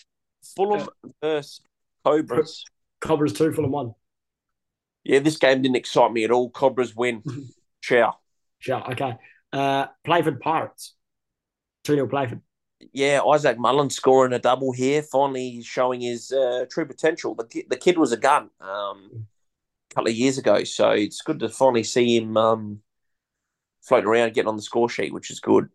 Fulham 0.57 0.89
versus 1.23 1.61
Cobras. 2.05 2.65
Cobras 3.01 3.33
two, 3.33 3.53
Fulham 3.53 3.73
one. 3.73 3.95
Yeah, 5.05 5.19
this 5.21 5.37
game 5.37 5.63
didn't 5.63 5.77
excite 5.77 6.13
me 6.13 6.25
at 6.25 6.31
all. 6.31 6.51
Cobras 6.51 6.95
win. 6.95 7.23
Ciao. 7.83 8.17
Sure, 8.59 8.93
okay. 8.93 9.17
Uh, 9.53 9.87
Playford 10.05 10.41
Pirates 10.41 10.95
two 11.85 11.95
0 11.95 12.07
Playford. 12.07 12.41
Yeah, 12.93 13.21
Isaac 13.23 13.59
Mullen 13.59 13.91
scoring 13.91 14.33
a 14.33 14.39
double 14.39 14.73
here, 14.73 15.03
finally 15.03 15.63
showing 15.63 16.01
his 16.01 16.33
uh, 16.33 16.65
true 16.71 16.87
potential. 16.87 17.35
The 17.35 17.45
kid, 17.45 17.67
the 17.69 17.77
kid 17.77 17.99
was 17.99 18.13
a 18.13 18.17
gun 18.17 18.49
um, 18.61 19.11
a 19.13 19.30
couple 19.95 20.09
of 20.11 20.17
years 20.17 20.39
ago, 20.39 20.65
so 20.65 20.91
it's 20.91 21.23
good 21.23 21.41
to 21.41 21.49
finally 21.49 21.83
see 21.85 22.17
him 22.17 22.37
um, 22.37 22.81
floating 23.83 24.09
around, 24.09 24.35
getting 24.35 24.49
on 24.49 24.57
the 24.57 24.63
score 24.63 24.89
sheet, 24.89 25.13
which 25.13 25.31
is 25.31 25.41
good. 25.41 25.69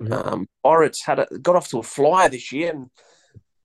Mhm. 0.00 0.12
Um, 0.12 0.48
Pirates 0.62 1.02
had 1.02 1.20
a, 1.20 1.26
got 1.38 1.56
off 1.56 1.68
to 1.70 1.78
a 1.78 1.82
flyer 1.82 2.28
this 2.28 2.52
year, 2.52 2.70
and 2.70 2.90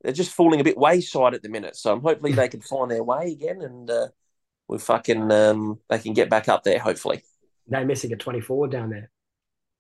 they're 0.02 0.14
just 0.14 0.32
falling 0.32 0.62
a 0.62 0.64
bit 0.64 0.78
wayside 0.78 1.34
at 1.34 1.44
the 1.44 1.50
minute. 1.50 1.76
So 1.76 2.00
hopefully 2.00 2.32
they 2.32 2.48
can 2.48 2.62
find 2.72 2.90
their 2.90 3.04
way 3.04 3.32
again, 3.32 3.62
and 3.62 3.90
uh, 3.90 4.08
we 4.68 4.78
fucking 4.78 5.32
um, 5.32 5.80
they 5.90 6.00
can 6.00 6.14
get 6.14 6.30
back 6.30 6.48
up 6.48 6.64
there. 6.64 6.80
Hopefully 6.80 7.24
They're 7.68 7.86
missing 7.86 8.14
a 8.14 8.16
twenty 8.18 8.42
four 8.42 8.68
down 8.68 8.90
there. 8.92 9.12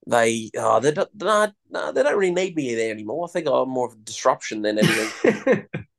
they 0.08 0.50
uh, 0.58 0.80
they 0.80 0.92
don't 0.92 1.10
nah, 1.16 1.48
nah, 1.70 1.92
they 1.92 2.04
don't 2.04 2.18
really 2.18 2.34
need 2.34 2.56
me 2.56 2.76
there 2.76 2.92
anymore. 2.92 3.26
I 3.28 3.32
think 3.32 3.48
I'm 3.48 3.70
more 3.70 3.88
of 3.88 3.94
a 3.94 3.98
disruption 3.98 4.62
than 4.62 4.80
anything. 4.80 5.68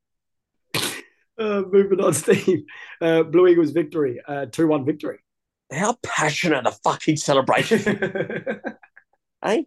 uh, 1.38 1.62
moving 1.70 2.00
on, 2.00 2.12
Steve. 2.14 2.64
Uh, 3.00 3.22
Blue 3.22 3.46
Eagles 3.46 3.70
victory, 3.70 4.20
uh, 4.26 4.46
two 4.46 4.66
one 4.66 4.84
victory. 4.84 5.18
How 5.72 5.96
passionate 6.02 6.66
a 6.66 6.72
fucking 6.72 7.16
celebration, 7.16 7.80
eh? 9.42 9.62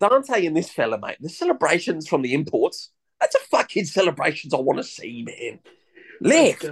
Dante 0.00 0.46
and 0.46 0.56
this 0.56 0.70
fella, 0.70 0.98
mate. 0.98 1.18
The 1.20 1.28
celebrations 1.28 2.08
from 2.08 2.22
the 2.22 2.32
imports. 2.32 2.90
That's 3.20 3.34
a 3.34 3.40
fucking 3.50 3.84
celebrations 3.84 4.54
I 4.54 4.58
want 4.58 4.78
to 4.78 4.84
see, 4.84 5.26
man. 5.26 5.58
Left. 6.22 6.66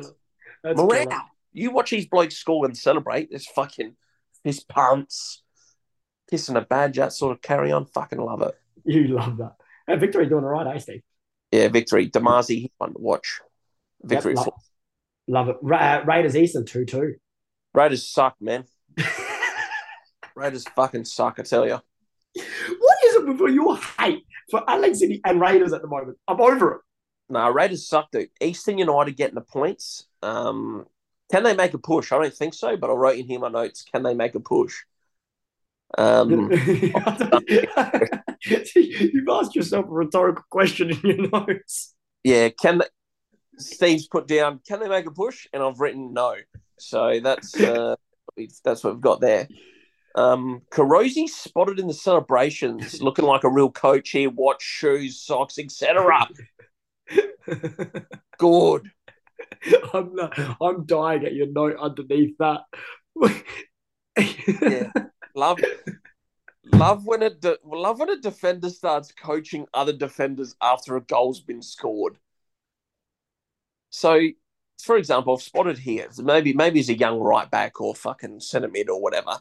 Morale. 0.64 1.30
You 1.52 1.70
watch 1.70 1.90
these 1.90 2.06
blokes 2.06 2.36
score 2.36 2.64
and 2.64 2.76
celebrate. 2.76 3.30
This 3.30 3.46
fucking 3.46 3.96
his 4.44 4.60
pants, 4.64 5.42
kissing 6.30 6.56
a 6.56 6.62
badge, 6.62 6.96
that 6.96 7.12
sort 7.12 7.32
of 7.32 7.42
carry 7.42 7.70
on. 7.70 7.84
Fucking 7.86 8.18
love 8.18 8.42
it. 8.42 8.54
You 8.84 9.08
love 9.08 9.36
that. 9.38 9.56
Uh, 9.86 9.96
victory 9.96 10.26
doing 10.26 10.44
all 10.44 10.50
right, 10.50 10.76
eh, 10.76 10.78
Steve? 10.78 11.02
Yeah, 11.50 11.68
victory. 11.68 12.08
Damazi, 12.10 12.60
he's 12.60 12.70
fun 12.78 12.94
to 12.94 12.98
watch. 12.98 13.40
Victory. 14.02 14.34
Yep, 14.36 14.46
love, 14.46 14.54
love 15.28 15.48
it. 15.48 15.56
Ra- 15.62 15.78
uh, 15.78 16.04
Raiders 16.06 16.36
Eastern 16.36 16.64
two 16.64 16.84
two. 16.84 17.14
Raiders 17.74 18.06
suck, 18.06 18.36
man. 18.40 18.64
Raiders 20.34 20.64
fucking 20.76 21.04
suck, 21.04 21.38
I 21.38 21.42
tell 21.42 21.66
you. 21.66 21.78
What 22.34 22.98
is 23.06 23.14
it 23.16 23.26
with 23.26 23.54
your 23.54 23.76
hate 23.98 24.24
for 24.50 24.62
Alex 24.68 25.00
City 25.00 25.20
and 25.24 25.40
Raiders 25.40 25.72
at 25.72 25.82
the 25.82 25.88
moment? 25.88 26.16
I'm 26.28 26.40
over 26.40 26.72
it. 26.74 26.80
No, 27.30 27.50
Raiders 27.50 27.86
suck, 27.88 28.10
dude. 28.10 28.30
Eastern 28.40 28.78
United 28.78 29.16
getting 29.16 29.34
the 29.34 29.40
points. 29.42 30.06
Um, 30.22 30.86
can 31.30 31.42
they 31.42 31.54
make 31.54 31.74
a 31.74 31.78
push? 31.78 32.12
I 32.12 32.18
don't 32.22 32.32
think 32.32 32.54
so, 32.54 32.76
but 32.76 32.88
I 32.88 32.92
wrote 32.94 33.18
in 33.18 33.26
here 33.26 33.38
my 33.40 33.48
notes. 33.48 33.84
Can 33.92 34.02
they 34.02 34.14
make 34.14 34.34
a 34.34 34.40
push? 34.40 34.74
Um, 35.96 36.50
You've 38.42 39.28
asked 39.28 39.54
yourself 39.56 39.86
a 39.86 39.88
rhetorical 39.88 40.44
question 40.50 40.90
in 40.90 41.00
your 41.02 41.28
notes. 41.32 41.94
yeah, 42.24 42.48
can 42.50 42.78
they, 42.78 42.86
Steve's 43.58 44.06
put 44.06 44.26
down, 44.26 44.60
can 44.66 44.80
they 44.80 44.88
make 44.88 45.06
a 45.06 45.10
push? 45.10 45.46
And 45.52 45.62
I've 45.62 45.80
written 45.80 46.12
no. 46.12 46.36
So 46.78 47.20
that's 47.22 47.54
uh, 47.60 47.96
that's 48.64 48.84
what 48.84 48.94
we've 48.94 49.00
got 49.00 49.20
there. 49.20 49.48
Um, 50.14 50.62
Carosi 50.72 51.28
spotted 51.28 51.78
in 51.78 51.86
the 51.86 51.94
celebrations, 51.94 53.00
looking 53.02 53.24
like 53.24 53.44
a 53.44 53.50
real 53.50 53.70
coach 53.70 54.10
here. 54.10 54.30
Watch, 54.30 54.62
shoes, 54.62 55.20
socks, 55.20 55.58
etc. 55.58 56.28
Good. 58.38 58.90
I'm 59.94 60.14
not, 60.14 60.38
I'm 60.60 60.84
dying 60.86 61.24
at 61.24 61.34
your 61.34 61.46
note 61.46 61.76
underneath 61.80 62.36
that. 62.38 62.62
Yeah. 64.16 64.90
Love, 65.34 65.60
love 66.64 67.06
when 67.06 67.22
a 67.22 67.30
de- 67.30 67.58
love 67.64 68.00
when 68.00 68.10
a 68.10 68.16
defender 68.16 68.70
starts 68.70 69.12
coaching 69.12 69.66
other 69.72 69.92
defenders 69.92 70.54
after 70.60 70.96
a 70.96 71.00
goal's 71.00 71.40
been 71.40 71.62
scored. 71.62 72.18
So, 73.90 74.20
for 74.82 74.96
example, 74.96 75.34
I've 75.34 75.42
spotted 75.42 75.78
here. 75.78 76.08
Maybe 76.18 76.52
maybe 76.52 76.78
he's 76.78 76.90
a 76.90 76.98
young 76.98 77.18
right 77.18 77.50
back 77.50 77.80
or 77.80 77.94
fucking 77.94 78.40
centre 78.40 78.68
mid 78.68 78.88
or 78.88 79.00
whatever. 79.00 79.40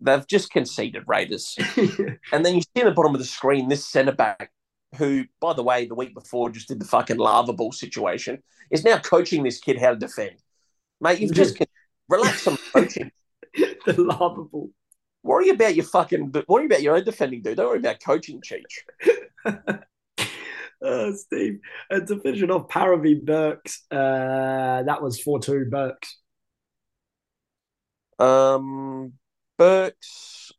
They've 0.00 0.26
just 0.26 0.50
conceded 0.50 1.04
Raiders. 1.06 1.56
and 2.32 2.44
then 2.44 2.54
you 2.54 2.60
see 2.60 2.68
in 2.76 2.86
the 2.86 2.92
bottom 2.92 3.14
of 3.14 3.20
the 3.20 3.26
screen 3.26 3.68
this 3.68 3.86
centre 3.86 4.12
back, 4.12 4.52
who, 4.96 5.24
by 5.40 5.54
the 5.54 5.62
way, 5.62 5.86
the 5.86 5.94
week 5.94 6.14
before 6.14 6.50
just 6.50 6.68
did 6.68 6.80
the 6.80 6.84
fucking 6.84 7.16
lava 7.16 7.52
ball 7.52 7.72
situation, 7.72 8.42
is 8.70 8.84
now 8.84 8.98
coaching 8.98 9.42
this 9.42 9.58
kid 9.58 9.80
how 9.80 9.90
to 9.90 9.96
defend. 9.96 10.36
Mate, 11.00 11.20
you've 11.20 11.32
just 11.32 11.58
relax 12.08 12.46
on 12.46 12.58
coaching. 12.72 13.10
the 13.54 13.94
lava 14.00 14.44
ball. 14.44 14.70
Worry 15.22 15.48
about 15.48 15.74
your 15.74 15.86
fucking 15.86 16.32
worry 16.46 16.66
about 16.66 16.82
your 16.82 16.94
own 16.96 17.04
defending, 17.04 17.42
dude. 17.42 17.56
Don't 17.56 17.66
worry 17.66 17.78
about 17.78 18.02
coaching, 18.04 18.40
Cheech. 18.40 19.82
uh, 20.84 21.12
Steve. 21.14 21.60
And 21.90 22.06
to 22.08 22.20
finish 22.20 22.42
it 22.42 22.50
off, 22.50 22.68
Paravi 22.68 23.24
Burks. 23.24 23.84
Uh, 23.90 24.82
that 24.82 25.02
was 25.02 25.20
4 25.20 25.40
2 25.40 25.66
Burks. 25.70 26.18
Um, 28.18 29.12
Burks 29.58 30.52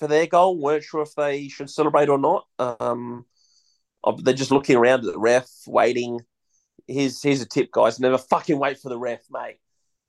for 0.00 0.08
their 0.08 0.26
goal 0.26 0.58
weren't 0.58 0.82
sure 0.82 1.02
if 1.02 1.14
they 1.14 1.48
should 1.48 1.70
celebrate 1.70 2.08
or 2.08 2.18
not. 2.18 2.46
Um, 2.58 3.26
they're 4.22 4.34
just 4.34 4.50
looking 4.50 4.76
around 4.76 5.00
at 5.00 5.12
the 5.12 5.18
ref, 5.18 5.48
waiting. 5.66 6.20
Here's 6.88 7.22
here's 7.22 7.42
a 7.42 7.46
tip, 7.46 7.70
guys: 7.70 8.00
never 8.00 8.18
fucking 8.18 8.58
wait 8.58 8.78
for 8.78 8.88
the 8.88 8.98
ref, 8.98 9.20
mate. 9.30 9.58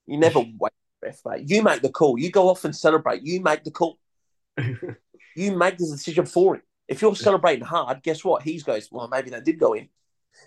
You 0.07 0.17
never 0.17 0.39
wait 0.59 0.71
for 0.71 1.01
the 1.01 1.07
ref, 1.07 1.19
mate. 1.25 1.49
You 1.49 1.61
make 1.61 1.81
the 1.81 1.89
call. 1.89 2.17
You 2.17 2.31
go 2.31 2.49
off 2.49 2.63
and 2.63 2.75
celebrate. 2.75 3.23
You 3.23 3.41
make 3.41 3.63
the 3.63 3.71
call. 3.71 3.99
you 4.57 5.57
make 5.57 5.77
the 5.77 5.87
decision 5.87 6.25
for 6.25 6.55
him. 6.55 6.61
If 6.91 7.01
you're 7.01 7.15
celebrating 7.15 7.63
hard, 7.63 8.03
guess 8.03 8.21
what? 8.23 8.43
He's 8.43 8.63
goes, 8.63 8.89
well, 8.91 9.07
maybe 9.07 9.29
they 9.29 9.39
did 9.39 9.57
go 9.57 9.71
in. 9.71 9.87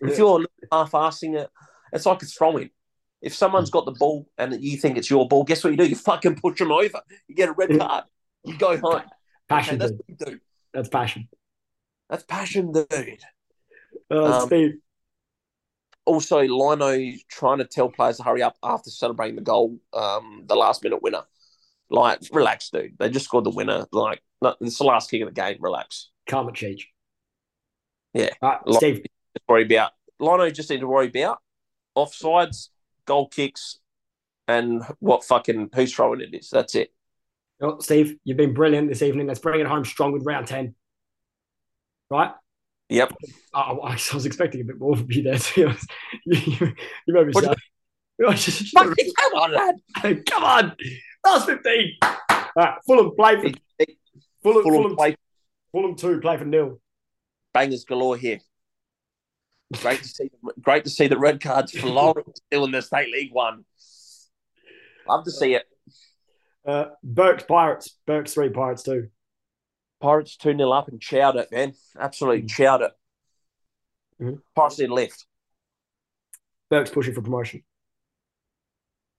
Yeah. 0.03 0.11
If 0.11 0.19
you're 0.19 0.45
half-assing 0.71 1.41
it, 1.41 1.49
it's 1.91 2.05
like 2.05 2.23
it's 2.23 2.35
throwing. 2.35 2.69
If 3.23 3.35
someone's 3.35 3.71
got 3.71 3.87
the 3.87 3.93
ball 3.93 4.29
and 4.37 4.63
you 4.63 4.77
think 4.77 4.99
it's 4.99 5.09
your 5.09 5.27
ball, 5.27 5.45
guess 5.45 5.65
what 5.65 5.71
you 5.71 5.79
do? 5.79 5.87
You 5.87 5.97
fucking 5.97 6.35
push 6.37 6.59
them 6.59 6.71
over. 6.71 7.01
You 7.29 7.35
get 7.35 7.49
a 7.49 7.53
red 7.53 7.79
card. 7.79 8.05
You 8.45 8.59
go 8.59 8.77
home. 8.77 9.03
Passion. 9.49 9.81
Okay, 9.81 9.93
that's, 10.09 10.31
do. 10.31 10.39
that's 10.75 10.89
passion. 10.91 11.29
That's 12.11 12.25
passion, 12.25 12.73
dude. 12.73 13.23
Uh, 14.11 14.41
um, 14.41 14.47
Steve. 14.47 14.75
Also, 16.05 16.41
Lino 16.43 17.17
trying 17.31 17.59
to 17.59 17.65
tell 17.65 17.89
players 17.89 18.19
to 18.19 18.23
hurry 18.23 18.43
up 18.43 18.59
after 18.63 18.91
celebrating 18.91 19.37
the 19.37 19.43
goal, 19.43 19.79
um, 19.95 20.45
the 20.47 20.57
last 20.57 20.85
minute 20.85 21.03
winner. 21.03 21.23
Like, 21.89 22.21
relax, 22.33 22.69
dude. 22.69 22.99
They 22.99 23.09
just 23.09 23.25
scored 23.25 23.45
the 23.45 23.51
winner. 23.51 23.87
Like, 23.91 24.21
it's 24.61 24.77
the 24.77 24.85
last 24.85 25.11
kick 25.11 25.23
of 25.23 25.35
the 25.35 25.41
game. 25.41 25.57
Relax. 25.61 26.11
It, 26.27 26.55
change. 26.55 26.89
Yeah. 28.13 28.31
Right, 28.41 28.61
Steve. 28.71 29.05
Worry 29.49 29.65
about. 29.65 29.93
Lino 30.21 30.49
just 30.51 30.71
need 30.71 30.81
to 30.81 30.87
worry 30.87 31.09
about 31.09 31.39
offsides, 31.97 32.69
goal 33.05 33.29
kicks, 33.29 33.79
and 34.49 34.83
what 35.01 35.25
fucking 35.25 35.71
who's 35.75 35.93
throwing 35.93 36.21
it 36.21 36.35
is. 36.35 36.51
That's 36.51 36.75
it. 36.75 36.93
Well, 37.61 37.81
Steve, 37.81 38.17
you've 38.25 38.37
been 38.37 38.55
brilliant 38.55 38.89
this 38.89 39.03
evening. 39.03 39.27
Let's 39.27 39.41
bring 39.41 39.61
it 39.61 39.67
home 39.67 39.85
strong 39.85 40.13
with 40.13 40.25
round 40.25 40.47
10. 40.47 40.75
Right? 42.11 42.33
Yep. 42.89 43.15
I, 43.55 43.61
I 43.61 43.99
was 44.13 44.27
expecting 44.27 44.61
a 44.61 44.65
bit 44.65 44.79
more 44.79 44.97
from 44.97 45.11
you 45.11 45.23
there, 45.23 45.39
to 45.39 45.55
be 45.55 45.65
honest. 45.65 45.91
You, 46.27 46.39
you, 46.39 46.75
you 47.07 47.15
made 47.15 47.27
me 47.27 47.33
say. 47.33 47.55
come 48.77 49.35
on, 49.35 49.53
lad. 49.53 50.27
come 50.27 50.45
on. 50.45 50.77
Last 51.25 51.47
15. 51.47 51.93
All 52.03 52.47
right, 52.57 52.79
Fulham 52.87 53.13
play 53.17 53.37
for 53.37 53.43
Fulham, 54.43 54.63
Fulham, 54.63 54.63
Fulham, 54.63 54.97
play. 54.97 55.17
Fulham 55.75 55.97
2 55.97 56.21
play 56.21 56.37
for 56.37 56.45
nil. 56.45 56.81
Bangers 57.53 57.85
galore 57.85 58.17
here. 58.17 58.39
Great 59.83 60.03
to 60.03 60.09
see. 60.09 60.31
Great 60.61 60.85
to 60.85 60.91
see 60.91 61.09
the 61.09 61.19
red 61.19 61.41
cards 61.41 61.77
for 61.77 61.89
Lawrence 61.89 62.41
still 62.47 62.65
in 62.65 62.71
the 62.71 62.81
state 62.81 63.11
league 63.11 63.33
one. 63.33 63.65
Love 65.09 65.25
to 65.25 65.33
see 65.33 65.55
it. 65.55 65.65
Uh, 66.65 66.87
Burks 67.03 67.43
Pirates. 67.43 67.99
Burke's 68.07 68.35
three 68.35 68.51
Pirates 68.51 68.85
two. 68.85 69.09
Pirates 70.01 70.37
two 70.37 70.57
0 70.57 70.71
up 70.71 70.87
and 70.87 71.01
chowed 71.01 71.35
it, 71.35 71.51
man. 71.51 71.73
Absolutely 71.99 72.43
mm-hmm. 72.43 72.63
chowed 72.63 72.83
it. 72.83 72.93
Mm-hmm. 74.23 74.37
Pirates 74.55 74.79
in 74.79 74.91
left. 74.91 75.27
Burke's 76.71 76.91
pushing 76.91 77.15
for 77.15 77.23
promotion. 77.23 77.65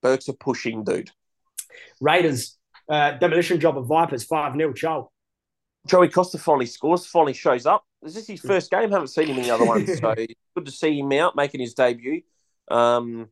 Burke's 0.01 0.29
are 0.29 0.33
pushing, 0.33 0.85
dude. 0.85 1.11
Raiders 1.99 2.57
uh, 2.87 3.11
demolition 3.11 3.59
job 3.59 3.77
of 3.77 3.87
Vipers 3.87 4.23
five 4.23 4.55
0 4.55 4.71
Chow. 4.71 5.09
Joey 5.85 6.09
Costa 6.09 6.37
finally 6.37 6.65
scores, 6.65 7.05
finally 7.05 7.33
shows 7.33 7.65
up. 7.65 7.85
Is 8.03 8.15
this 8.15 8.27
his 8.27 8.41
mm. 8.41 8.47
first 8.47 8.71
game? 8.71 8.91
Haven't 8.91 9.07
seen 9.07 9.27
him 9.27 9.37
in 9.37 9.43
the 9.43 9.51
other 9.51 9.65
ones, 9.65 9.99
so 9.99 10.15
good 10.55 10.65
to 10.65 10.71
see 10.71 10.99
him 10.99 11.11
out 11.13 11.35
making 11.35 11.61
his 11.61 11.73
debut. 11.73 12.21
Um, 12.69 13.29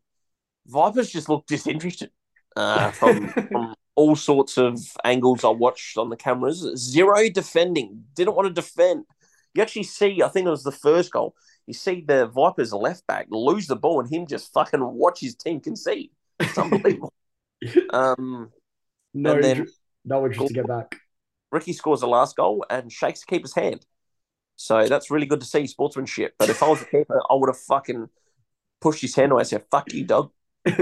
Vipers 0.68 1.12
just 1.12 1.30
look 1.30 1.46
disinterested 1.48 2.12
uh, 2.56 2.92
from, 2.92 3.28
from 3.50 3.76
all 3.96 4.16
sorts 4.16 4.58
of 4.58 4.80
angles 5.04 5.44
I 5.44 5.50
watched 5.50 5.98
on 5.98 6.10
the 6.10 6.16
cameras. 6.16 6.66
Zero 6.76 7.30
defending, 7.30 8.06
didn't 8.16 8.36
want 8.36 8.48
to 8.48 8.54
defend. 8.54 9.06
You 9.54 9.62
actually 9.62 9.84
see, 9.84 10.22
I 10.24 10.30
think 10.30 10.48
it 10.48 10.52
was 10.52 10.63
the 10.63 10.72
first 10.72 11.12
goal. 11.12 11.36
You 11.68 11.74
see 11.74 12.04
the 12.06 12.28
Vipers 12.28 12.74
left 12.74 13.06
back 13.08 13.28
lose 13.30 13.68
the 13.68 13.76
ball 13.76 14.00
and 14.00 14.12
him 14.12 14.26
just 14.28 14.52
fucking 14.54 14.84
watch 14.84 15.20
his 15.22 15.36
team 15.36 15.60
concede. 15.60 16.12
It's 16.39 16.58
unbelievable. 16.58 17.13
um, 17.92 18.52
no, 19.13 19.39
then, 19.39 19.68
no 20.04 20.26
interest 20.26 20.48
to 20.48 20.54
get 20.54 20.68
back. 20.68 20.96
Ricky 21.54 21.72
scores 21.74 22.02
the 22.02 22.08
last 22.08 22.36
goal 22.36 22.66
and 22.70 22.92
shakes 22.92 23.22
the 23.22 23.28
keeper's 23.28 23.54
hand. 23.54 23.86
So 24.56 24.88
that's 24.88 25.10
really 25.10 25.26
good 25.26 25.39
to 25.39 25.46
see 25.46 25.68
sportsmanship. 25.68 26.36
But 26.38 26.50
if 26.50 26.62
I 26.62 26.68
was 26.68 26.82
a 26.82 26.86
keeper, 26.86 27.22
I 27.30 27.36
would 27.36 27.50
have 27.50 27.58
fucking 27.58 28.10
pushed 28.82 29.02
his 29.02 29.16
hand 29.16 29.32
away 29.32 29.42
and 29.42 29.48
said, 29.48 29.66
fuck 29.72 29.92
you, 29.94 30.06
dog. 30.06 30.32
uh, 30.68 30.74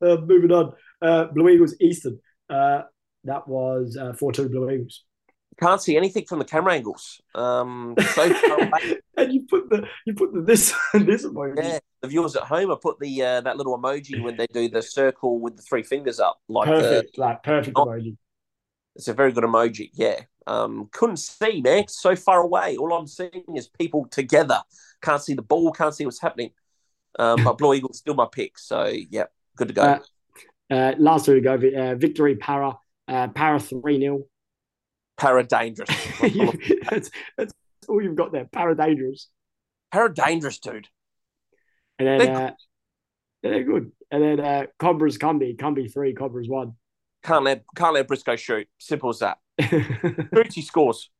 moving 0.00 0.52
on. 0.52 0.72
Uh, 1.02 1.24
Blue 1.26 1.48
Eagles 1.48 1.74
Eastern. 1.80 2.18
Uh, 2.48 2.82
that 3.24 3.46
was 3.46 3.96
uh, 4.00 4.12
4 4.12 4.32
2 4.32 4.48
Blue 4.48 4.70
Eagles. 4.70 5.04
Can't 5.60 5.80
see 5.80 5.96
anything 5.96 6.26
from 6.26 6.38
the 6.38 6.44
camera 6.44 6.74
angles. 6.74 7.20
Um, 7.34 7.94
so 8.14 8.22
and 9.16 9.32
you 9.32 9.46
put 9.48 9.70
the 9.70 9.88
you 10.04 10.12
put 10.12 10.34
the 10.34 10.42
this 10.42 10.74
and 10.92 11.06
this 11.08 11.24
emoji. 11.24 11.56
Yeah, 11.56 11.78
the 12.02 12.08
viewers 12.08 12.36
at 12.36 12.42
home, 12.42 12.70
I 12.70 12.76
put 12.80 13.00
the 13.00 13.22
uh, 13.22 13.40
that 13.40 13.56
little 13.56 13.78
emoji 13.78 14.22
when 14.22 14.36
they 14.36 14.46
do 14.52 14.68
the 14.68 14.82
circle 14.82 15.40
with 15.40 15.56
the 15.56 15.62
three 15.62 15.82
fingers 15.82 16.20
up, 16.20 16.38
like 16.48 16.68
perfect, 16.68 17.16
the, 17.16 17.22
like 17.22 17.42
perfect 17.42 17.74
emoji. 17.74 18.18
It's 18.96 19.08
a 19.08 19.14
very 19.14 19.32
good 19.32 19.44
emoji. 19.44 19.90
Yeah. 19.94 20.20
Um, 20.46 20.88
couldn't 20.92 21.18
see, 21.18 21.60
man. 21.60 21.88
So 21.88 22.16
far 22.16 22.40
away. 22.40 22.76
All 22.76 22.92
I'm 22.92 23.06
seeing 23.06 23.44
is 23.54 23.68
people 23.68 24.06
together. 24.10 24.62
Can't 25.02 25.22
see 25.22 25.34
the 25.34 25.42
ball. 25.42 25.70
Can't 25.72 25.94
see 25.94 26.04
what's 26.04 26.20
happening. 26.20 26.50
Um, 27.18 27.44
but 27.44 27.58
Blue 27.58 27.74
Eagles 27.74 27.98
still 27.98 28.14
my 28.14 28.26
pick. 28.30 28.58
So 28.58 28.86
yeah, 28.86 29.24
good 29.56 29.68
to 29.68 29.74
go. 29.74 29.82
Uh, 29.82 30.74
uh, 30.74 30.92
last 30.98 31.26
two 31.26 31.34
to 31.34 31.40
go. 31.40 31.54
Uh, 31.54 31.94
victory 31.94 32.36
Para. 32.36 32.78
Uh, 33.08 33.28
Para 33.28 33.60
three 33.60 34.00
0 34.00 34.24
Para 35.16 35.44
dangerous. 35.44 35.88
that's, 36.90 37.10
that's 37.36 37.54
all 37.88 38.02
you've 38.02 38.16
got 38.16 38.32
there. 38.32 38.46
Para 38.46 38.74
dangerous. 38.74 39.28
Para 39.92 40.12
dangerous, 40.12 40.58
dude. 40.58 40.88
And 41.98 42.08
then 42.08 42.18
they're, 42.18 42.36
uh, 42.36 42.50
they're 43.42 43.64
good. 43.64 43.92
And 44.10 44.22
then 44.22 44.40
uh, 44.40 44.66
Cobras 44.78 45.18
Cumby. 45.18 45.56
Cumby 45.56 45.92
three. 45.92 46.14
Cobras 46.14 46.48
one. 46.48 46.74
Can't 47.26 47.44
let 47.44 47.64
can't 47.74 47.94
let 47.94 48.06
Briscoe 48.06 48.36
shoot. 48.36 48.68
Simple 48.78 49.10
as 49.10 49.18
that. 49.18 49.38
He 50.54 50.62
scores. 50.62 51.10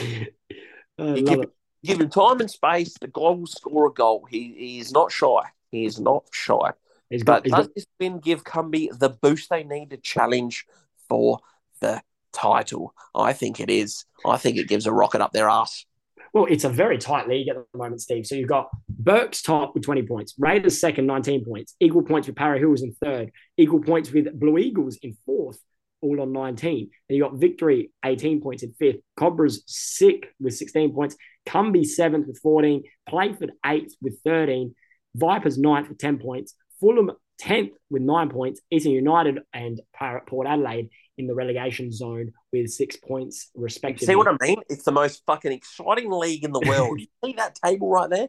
you 0.00 1.22
give, 1.22 1.44
give, 1.84 2.00
him 2.00 2.08
time 2.08 2.40
and 2.40 2.50
space. 2.50 2.94
The 2.98 3.08
guy 3.08 3.20
will 3.20 3.46
score 3.46 3.88
a 3.88 3.92
goal. 3.92 4.26
He, 4.30 4.54
he 4.56 4.78
is 4.78 4.92
not 4.92 5.12
shy. 5.12 5.42
He 5.70 5.84
is 5.84 6.00
not 6.00 6.24
shy. 6.32 6.72
He's 7.10 7.22
got, 7.22 7.44
but 7.44 7.50
does 7.50 7.66
got... 7.66 7.74
this 7.74 7.86
win 8.00 8.20
give 8.20 8.44
Cumby 8.44 8.98
the 8.98 9.10
boost 9.10 9.50
they 9.50 9.62
need 9.62 9.90
to 9.90 9.98
challenge 9.98 10.64
for 11.08 11.40
the 11.80 12.00
title? 12.32 12.94
I 13.14 13.34
think 13.34 13.60
it 13.60 13.68
is. 13.68 14.06
I 14.24 14.38
think 14.38 14.56
it 14.56 14.68
gives 14.68 14.86
a 14.86 14.92
rocket 14.92 15.20
up 15.20 15.32
their 15.32 15.50
ass. 15.50 15.84
Well, 16.32 16.46
it's 16.46 16.64
a 16.64 16.70
very 16.70 16.96
tight 16.96 17.28
league 17.28 17.48
at 17.48 17.56
the 17.56 17.78
moment, 17.78 18.00
Steve. 18.00 18.26
So 18.26 18.34
you've 18.34 18.48
got 18.48 18.68
Burks 18.88 19.42
top 19.42 19.74
with 19.74 19.84
20 19.84 20.02
points, 20.04 20.34
Raiders 20.38 20.80
second, 20.80 21.06
19 21.06 21.44
points, 21.44 21.74
equal 21.78 22.02
points 22.02 22.26
with 22.26 22.36
Para 22.36 22.58
Hills 22.58 22.82
in 22.82 22.94
third, 22.94 23.30
equal 23.58 23.80
points 23.80 24.10
with 24.10 24.38
Blue 24.38 24.56
Eagles 24.56 24.98
in 25.02 25.14
fourth, 25.26 25.58
all 26.00 26.20
on 26.22 26.32
19. 26.32 26.90
And 27.08 27.16
you 27.16 27.22
got 27.22 27.34
Victory 27.34 27.90
18 28.04 28.40
points 28.40 28.62
in 28.62 28.72
fifth, 28.72 29.00
Cobras 29.16 29.62
sick 29.66 30.34
with 30.40 30.54
16 30.54 30.94
points, 30.94 31.16
Cumby 31.46 31.84
seventh 31.84 32.26
with 32.26 32.40
14, 32.40 32.82
Playford 33.06 33.52
eighth 33.66 33.94
with 34.00 34.18
13, 34.24 34.74
Vipers 35.14 35.58
ninth 35.58 35.90
with 35.90 35.98
10 35.98 36.18
points, 36.18 36.54
Fulham 36.80 37.12
10th 37.42 37.72
with 37.90 38.02
nine 38.02 38.30
points, 38.30 38.60
Eastern 38.70 38.92
United 38.92 39.40
and 39.52 39.80
Port 40.26 40.46
Adelaide 40.46 40.88
in 41.18 41.26
the 41.26 41.34
relegation 41.34 41.92
zone 41.92 42.32
with 42.52 42.70
six 42.70 42.96
points 42.96 43.50
respectively. 43.54 44.06
See 44.06 44.16
what 44.16 44.28
I 44.28 44.36
mean? 44.40 44.60
It's 44.68 44.84
the 44.84 44.92
most 44.92 45.22
fucking 45.26 45.52
exciting 45.52 46.10
league 46.10 46.44
in 46.44 46.52
the 46.52 46.60
world. 46.60 47.00
you 47.00 47.06
see 47.24 47.34
that 47.34 47.58
table 47.62 47.90
right 47.90 48.08
there? 48.08 48.28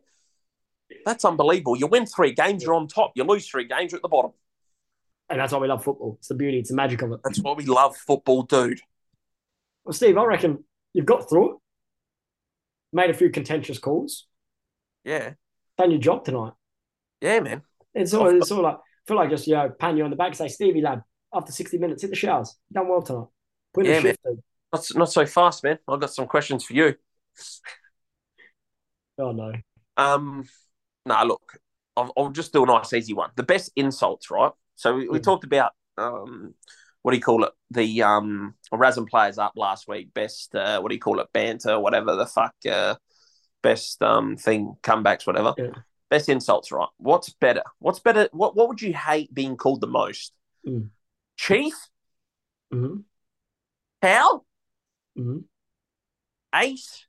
That's 1.05 1.25
unbelievable. 1.25 1.77
You 1.77 1.87
win 1.87 2.05
three 2.05 2.33
games, 2.33 2.63
you're 2.63 2.73
on 2.73 2.87
top. 2.87 3.13
You 3.15 3.23
lose 3.23 3.47
three 3.47 3.65
games, 3.65 3.91
you're 3.91 3.97
at 3.97 4.03
the 4.03 4.09
bottom. 4.09 4.31
And 5.29 5.39
that's 5.39 5.53
why 5.53 5.59
we 5.59 5.67
love 5.67 5.83
football. 5.83 6.17
It's 6.19 6.27
the 6.27 6.35
beauty, 6.35 6.59
it's 6.59 6.69
the 6.69 6.75
magic 6.75 7.01
of 7.01 7.11
it. 7.13 7.21
That's 7.23 7.39
why 7.39 7.53
we 7.53 7.65
love 7.65 7.95
football, 7.95 8.43
dude. 8.43 8.81
Well, 9.85 9.93
Steve, 9.93 10.17
I 10.17 10.25
reckon 10.25 10.63
you've 10.93 11.05
got 11.05 11.29
through 11.29 11.51
it, 11.51 11.57
made 12.91 13.09
a 13.09 13.13
few 13.13 13.29
contentious 13.29 13.79
calls. 13.79 14.27
Yeah. 15.03 15.33
Done 15.77 15.91
your 15.91 15.99
job 15.99 16.25
tonight. 16.25 16.53
Yeah, 17.21 17.39
man. 17.39 17.61
It's 17.93 18.13
all, 18.13 18.27
it's 18.27 18.51
all 18.51 18.63
like, 18.63 18.75
I 18.75 19.07
feel 19.07 19.17
like 19.17 19.29
just, 19.29 19.47
you 19.47 19.55
know, 19.55 19.69
pan 19.69 19.97
you 19.97 20.03
on 20.03 20.09
the 20.09 20.15
back 20.15 20.27
and 20.27 20.37
say, 20.37 20.47
Stevie, 20.47 20.81
lad, 20.81 21.01
after 21.33 21.51
60 21.51 21.77
minutes, 21.77 22.01
hit 22.01 22.09
the 22.11 22.15
showers. 22.15 22.55
Done 22.71 22.87
well 22.87 23.01
tonight. 23.01 23.27
Put 23.73 23.85
Yeah, 23.85 23.99
shift. 24.01 24.19
dude. 24.25 24.43
Not, 24.71 24.87
not 24.95 25.11
so 25.11 25.25
fast, 25.25 25.63
man. 25.63 25.79
I've 25.87 25.99
got 25.99 26.13
some 26.13 26.27
questions 26.27 26.63
for 26.63 26.73
you. 26.73 26.95
Oh 29.17 29.31
no. 29.31 29.53
Um, 29.97 30.45
nah, 31.05 31.23
look, 31.23 31.57
I'll, 31.95 32.11
I'll 32.17 32.29
just 32.31 32.53
do 32.53 32.63
a 32.63 32.67
nice, 32.67 32.93
easy 32.93 33.13
one. 33.13 33.29
The 33.35 33.43
best 33.43 33.71
insults, 33.75 34.31
right? 34.31 34.51
So 34.75 34.95
we, 34.95 35.07
we 35.07 35.19
Mm. 35.19 35.23
talked 35.23 35.43
about 35.43 35.71
um, 35.97 36.55
what 37.03 37.11
do 37.11 37.17
you 37.17 37.23
call 37.23 37.43
it? 37.43 37.51
The 37.69 38.01
um, 38.03 38.55
Razm 38.73 39.07
players 39.07 39.37
up 39.37 39.53
last 39.55 39.87
week. 39.87 40.13
Best, 40.13 40.55
uh, 40.55 40.79
what 40.81 40.89
do 40.89 40.95
you 40.95 41.01
call 41.01 41.19
it? 41.19 41.27
Banter, 41.33 41.79
whatever 41.79 42.15
the 42.15 42.25
fuck. 42.25 42.55
Uh, 42.69 42.95
best 43.61 44.01
um 44.01 44.35
thing, 44.35 44.75
comebacks, 44.83 45.27
whatever. 45.27 45.53
Yeah. 45.57 45.69
Best 46.09 46.29
insults, 46.29 46.71
right? 46.71 46.89
What's 46.97 47.29
better? 47.33 47.63
What's 47.79 47.99
better? 47.99 48.29
What 48.31 48.55
What 48.55 48.67
would 48.69 48.81
you 48.81 48.93
hate 48.93 49.33
being 49.33 49.55
called 49.57 49.81
the 49.81 49.87
most? 49.87 50.33
Mm. 50.67 50.89
Chief, 51.45 51.73
hmm 52.71 52.99
pal, 54.01 54.45
hmm 55.13 55.39
ace, 56.55 57.05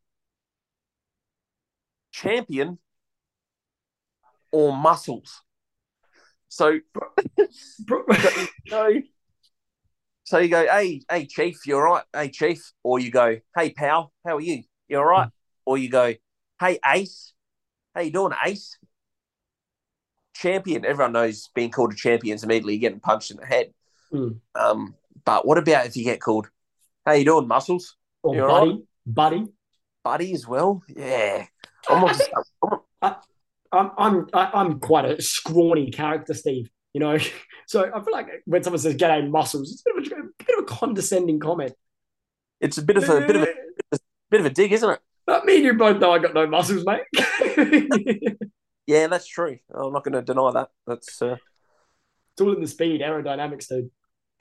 champion, 2.11 2.78
or 4.51 4.76
muscles. 4.76 5.41
So 6.49 6.80
go. 8.68 8.95
So 10.24 10.39
you 10.39 10.49
go, 10.49 10.66
hey, 10.66 11.03
hey, 11.09 11.26
chief, 11.26 11.64
you 11.64 11.76
all 11.76 11.82
right? 11.82 12.03
Hey, 12.12 12.28
chief. 12.30 12.72
Or 12.82 12.99
you 12.99 13.12
go, 13.12 13.37
hey, 13.57 13.70
pal, 13.70 14.12
how 14.26 14.39
are 14.39 14.41
you? 14.41 14.64
You're 14.89 15.03
all 15.03 15.20
right. 15.20 15.28
Or 15.64 15.78
you 15.78 15.89
go, 15.89 16.12
hey, 16.59 16.80
ace, 16.85 17.32
how 17.95 18.01
you 18.01 18.11
doing, 18.11 18.32
ace? 18.45 18.78
Champion. 20.35 20.85
Everyone 20.85 21.12
knows 21.12 21.51
being 21.55 21.70
called 21.70 21.93
a 21.93 21.97
champion 21.97 22.35
is 22.35 22.43
immediately 22.43 22.78
getting 22.78 22.99
punched 22.99 23.30
in 23.30 23.37
the 23.37 23.47
head. 23.47 23.72
Mm. 24.14 24.38
Um, 24.54 24.94
but 25.24 25.46
what 25.46 25.58
about 25.58 25.86
if 25.86 25.96
you 25.96 26.04
get 26.04 26.20
called, 26.20 26.48
how 27.04 27.12
you 27.12 27.24
doing, 27.24 27.48
muscles? 27.48 27.96
Or 28.22 28.34
You're 28.34 28.48
buddy, 28.48 28.82
buddy. 29.06 29.46
Buddy 30.02 30.32
as 30.32 30.46
well? 30.46 30.82
Yeah. 30.88 31.46
I'm 31.88 32.00
not 32.00 32.16
just, 32.16 32.30
I'm, 33.02 33.14
I'm 33.72 33.90
I'm 33.98 34.26
I- 34.32 34.50
I'm 34.54 34.78
quite 34.80 35.04
a 35.04 35.20
scrawny 35.20 35.90
character, 35.90 36.32
Steve. 36.34 36.70
You 36.94 37.00
know, 37.00 37.18
so 37.66 37.84
I 37.92 38.02
feel 38.02 38.12
like 38.12 38.28
when 38.46 38.62
someone 38.62 38.78
says 38.80 38.94
"g'day 38.94 39.28
muscles," 39.28 39.72
it's 39.72 39.82
a 39.82 40.00
bit 40.00 40.12
of 40.12 40.18
a, 40.18 40.22
a 40.22 40.44
bit 40.46 40.58
of 40.58 40.64
a 40.64 40.66
condescending 40.66 41.40
comment. 41.40 41.72
it's 42.60 42.78
a 42.78 42.82
bit 42.82 42.96
of 42.96 43.08
a 43.08 43.20
bit 43.26 43.36
of 43.36 43.42
a 43.42 43.98
bit 44.30 44.40
of 44.40 44.46
a 44.46 44.50
dig, 44.50 44.72
isn't 44.72 44.88
it? 44.88 45.00
But 45.26 45.44
me 45.44 45.56
and 45.56 45.64
you 45.64 45.74
both 45.74 45.98
know 46.00 46.12
I 46.12 46.18
got 46.18 46.34
no 46.34 46.46
muscles, 46.46 46.84
mate. 46.86 48.36
Yeah, 48.86 49.06
that's 49.06 49.26
true. 49.26 49.58
I'm 49.74 49.94
not 49.94 50.04
going 50.04 50.12
to 50.12 50.20
deny 50.20 50.50
that. 50.52 50.68
That's 50.86 51.22
uh, 51.22 51.36
it's 52.32 52.40
all 52.42 52.52
in 52.52 52.60
the 52.60 52.66
speed, 52.66 53.00
aerodynamics, 53.00 53.66
dude. 53.68 53.90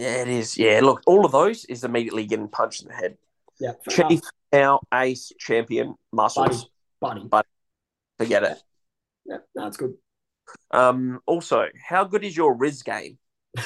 Yeah, 0.03 0.21
it 0.21 0.27
is. 0.27 0.57
Yeah, 0.57 0.81
look, 0.83 1.01
all 1.05 1.25
of 1.25 1.31
those 1.31 1.63
is 1.65 1.85
immediately 1.85 2.25
getting 2.25 2.49
punched 2.49 2.81
in 2.81 2.89
the 2.89 2.93
head. 2.93 3.17
Yeah, 3.59 3.71
Chief, 3.89 4.19
now 4.51 4.81
ace, 4.93 5.31
champion, 5.39 5.95
muscles. 6.11 6.69
buddy, 6.99 7.23
buddy. 7.25 7.47
Forget 8.19 8.43
it. 8.43 8.61
Yeah, 9.25 9.37
that's 9.55 9.77
good. 9.77 9.93
Um, 10.71 11.21
also, 11.25 11.67
how 11.87 12.03
good 12.03 12.25
is 12.25 12.35
your 12.35 12.53
Riz 12.53 12.83
game? 12.83 13.17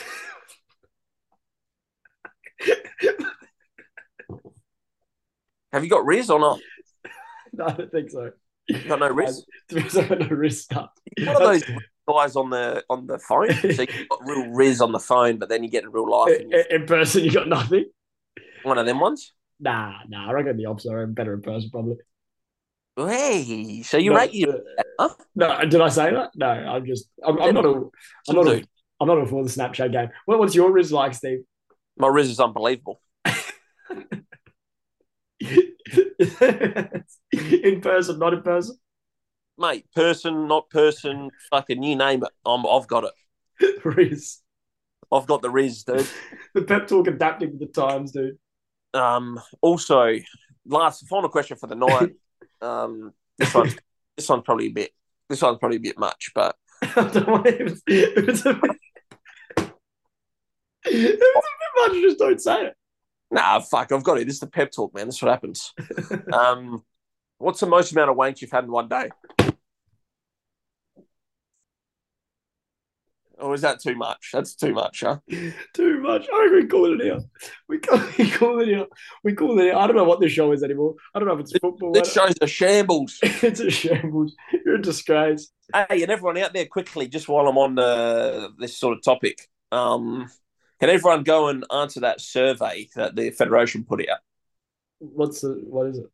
Have 5.73 5.83
you 5.83 5.89
got 5.89 6.05
Riz 6.05 6.29
or 6.29 6.39
not? 6.39 6.59
no, 7.53 7.65
I 7.65 7.71
don't 7.73 7.91
think 7.91 8.11
so. 8.11 8.31
You 8.67 8.87
got 8.87 8.99
no 8.99 9.09
Riz? 9.09 9.43
To 9.69 9.75
be 9.75 9.81
honest, 9.81 9.97
I 9.97 10.15
no 10.15 10.27
wrist 10.27 10.63
stuff. 10.63 10.91
One 11.17 11.35
of 11.35 11.41
those 11.41 11.63
guys 12.07 12.35
on 12.35 12.49
the 12.49 12.83
on 12.89 13.07
the 13.07 13.19
phone. 13.19 13.53
So 13.73 13.81
you 13.83 14.07
got 14.09 14.25
real 14.25 14.47
Riz 14.47 14.81
on 14.81 14.91
the 14.91 14.99
phone, 14.99 15.37
but 15.37 15.49
then 15.49 15.63
you 15.63 15.69
get 15.69 15.83
in 15.83 15.91
real 15.91 16.09
life. 16.09 16.39
In, 16.39 16.51
in 16.69 16.85
person, 16.85 17.23
you 17.23 17.31
got 17.31 17.47
nothing. 17.47 17.85
one 18.63 18.77
of 18.77 18.85
them 18.85 18.99
ones. 18.99 19.33
Nah, 19.59 19.99
nah. 20.07 20.29
I 20.29 20.31
reckon 20.33 20.57
the 20.57 20.65
opposite. 20.65 20.91
I'm 20.91 21.13
better 21.13 21.33
in 21.33 21.41
person, 21.41 21.69
probably. 21.69 21.97
Hey, 22.95 23.83
so 23.83 23.97
you 23.97 24.11
No, 24.11 24.17
rate 24.17 24.33
you? 24.33 24.49
uh, 24.49 24.83
Huh? 24.99 25.09
No, 25.35 25.61
did 25.65 25.81
I 25.81 25.89
say 25.89 26.11
that? 26.11 26.31
No, 26.35 26.47
I'm 26.47 26.85
just. 26.85 27.07
I'm, 27.23 27.39
I'm 27.39 27.53
not 27.53 27.65
a. 27.65 27.83
I'm 28.27 28.35
not 28.35 28.47
a. 28.47 28.63
I'm 28.99 29.07
not 29.07 29.19
a 29.19 29.25
for 29.27 29.43
the 29.43 29.49
Snapchat 29.49 29.91
game. 29.91 30.09
What, 30.25 30.39
what's 30.39 30.55
your 30.55 30.71
Riz 30.71 30.91
like, 30.91 31.13
Steve? 31.13 31.39
my 31.97 32.07
Riz 32.07 32.29
is 32.29 32.39
unbelievable. 32.39 32.99
in 36.19 37.81
person, 37.81 38.17
not 38.19 38.33
in 38.33 38.41
person. 38.41 38.77
Mate, 39.59 39.85
person, 39.95 40.47
not 40.47 40.69
person, 40.69 41.29
fucking 41.49 41.81
you 41.81 41.95
name 41.95 42.23
it. 42.23 42.29
I'm, 42.45 42.65
I've 42.65 42.87
got 42.87 43.05
it. 43.05 43.81
Riz. 43.85 44.39
I've 45.11 45.25
got 45.25 45.41
the 45.41 45.49
Riz, 45.49 45.83
dude. 45.83 46.07
The 46.53 46.61
pep 46.63 46.87
talk 46.87 47.07
adapting 47.07 47.51
to 47.51 47.57
the 47.65 47.71
times, 47.71 48.11
dude. 48.11 48.37
Um, 48.93 49.39
also, 49.61 50.15
last 50.65 51.07
final 51.07 51.29
question 51.29 51.57
for 51.57 51.67
the 51.67 51.75
night. 51.75 52.11
um, 52.61 53.13
this 53.37 53.53
one's 53.53 53.75
this 54.15 54.27
one's 54.29 54.43
probably 54.43 54.67
a 54.67 54.71
bit 54.71 54.91
this 55.29 55.41
one's 55.41 55.59
probably 55.59 55.77
a 55.77 55.81
bit 55.81 55.99
much, 55.99 56.31
but 56.33 56.55
I 56.81 57.07
don't 57.13 57.27
want 57.27 57.45
it. 57.47 57.63
was- 57.63 57.81
If 57.85 58.29
it's 58.29 58.45
a 58.45 58.53
bit, 58.53 58.71
if 60.85 61.03
it's 61.13 61.21
a 61.21 61.33
bit 61.33 61.93
much, 61.93 62.01
just 62.01 62.17
don't 62.19 62.41
say 62.41 62.65
it. 62.67 62.73
nah, 63.31 63.59
fuck, 63.59 63.91
I've 63.91 64.03
got 64.03 64.17
it. 64.19 64.25
This 64.25 64.35
is 64.35 64.39
the 64.39 64.47
pep 64.47 64.71
talk, 64.71 64.93
man. 64.95 65.07
That's 65.07 65.21
what 65.21 65.31
happens. 65.31 65.73
um, 66.33 66.83
what's 67.37 67.59
the 67.59 67.67
most 67.67 67.91
amount 67.91 68.09
of 68.09 68.17
wanks 68.17 68.41
you've 68.41 68.51
had 68.51 68.63
in 68.63 68.71
one 68.71 68.87
day? 68.87 69.09
Or 73.39 73.53
is 73.53 73.61
that 73.61 73.79
too 73.79 73.95
much? 73.95 74.31
That's 74.33 74.55
too 74.55 74.73
much, 74.73 75.01
huh? 75.01 75.19
Too 75.73 76.01
much. 76.01 76.27
I 76.33 76.43
reckon 76.45 76.55
we 76.55 76.67
call 76.67 76.93
it 76.93 77.03
here. 77.03 77.19
We 77.67 77.77
call, 77.77 78.01
we 78.17 78.29
call 78.31 78.59
it 78.61 78.67
here. 78.67 78.85
We 79.23 79.33
call 79.33 79.59
it 79.59 79.63
here. 79.63 79.75
I 79.75 79.85
don't 79.85 79.95
know 79.95 80.05
what 80.05 80.19
this 80.19 80.31
show 80.31 80.51
is 80.51 80.63
anymore. 80.63 80.95
I 81.13 81.19
don't 81.19 81.27
know 81.27 81.35
if 81.35 81.41
it's 81.41 81.51
football. 81.57 81.91
This 81.91 82.11
show's 82.11 82.35
a 82.41 82.47
shambles. 82.47 83.19
it's 83.21 83.59
a 83.59 83.69
shambles. 83.69 84.35
You're 84.65 84.75
a 84.75 84.81
disgrace. 84.81 85.51
Hey, 85.73 86.01
and 86.01 86.11
everyone 86.11 86.37
out 86.37 86.53
there, 86.53 86.65
quickly, 86.65 87.07
just 87.07 87.27
while 87.27 87.47
I'm 87.47 87.57
on 87.57 87.77
uh, 87.77 88.49
this 88.57 88.77
sort 88.77 88.97
of 88.97 89.03
topic, 89.03 89.47
um, 89.71 90.29
can 90.79 90.89
everyone 90.89 91.23
go 91.23 91.49
and 91.49 91.63
answer 91.71 91.99
that 92.01 92.21
survey 92.21 92.89
that 92.95 93.15
the 93.15 93.29
federation 93.31 93.83
put 93.83 94.07
out? 94.09 94.19
What's 94.99 95.41
the 95.41 95.61
what 95.67 95.87
is 95.87 95.99
it? 95.99 96.07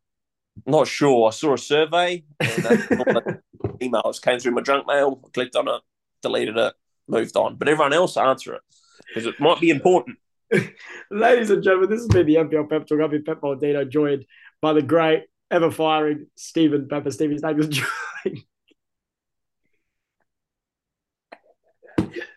Not 0.65 0.87
sure. 0.87 1.27
I 1.27 1.31
saw 1.31 1.53
a 1.53 1.57
survey, 1.57 2.23
and 2.39 2.63
that's 2.63 2.91
all 2.91 3.05
the 3.05 3.41
emails 3.79 4.21
came 4.21 4.39
through 4.39 4.53
my 4.53 4.61
junk 4.61 4.87
mail. 4.87 5.21
I 5.25 5.29
clicked 5.29 5.55
on 5.55 5.67
it, 5.67 5.81
deleted 6.21 6.57
it, 6.57 6.73
moved 7.07 7.35
on. 7.35 7.55
But 7.55 7.67
everyone 7.69 7.93
else 7.93 8.17
answer 8.17 8.53
it 8.55 8.61
because 9.07 9.25
it 9.25 9.39
might 9.39 9.59
be 9.59 9.69
important. 9.69 10.17
Ladies 11.11 11.49
and 11.49 11.63
gentlemen, 11.63 11.89
this 11.89 12.01
has 12.01 12.07
been 12.07 12.25
the 12.25 12.35
NPL 12.35 12.69
Pep 12.69 12.85
Talk. 12.85 13.01
I've 13.01 13.11
been 13.11 13.23
Pep 13.23 13.41
Maldino, 13.41 13.89
joined 13.89 14.25
by 14.61 14.73
the 14.73 14.81
great, 14.81 15.23
ever 15.49 15.71
firing 15.71 16.27
Stephen 16.35 16.87
Pepper. 16.87 17.11
Stephen's 17.11 17.43
name 17.43 17.59
is 17.59 17.67
joined. 17.67 18.43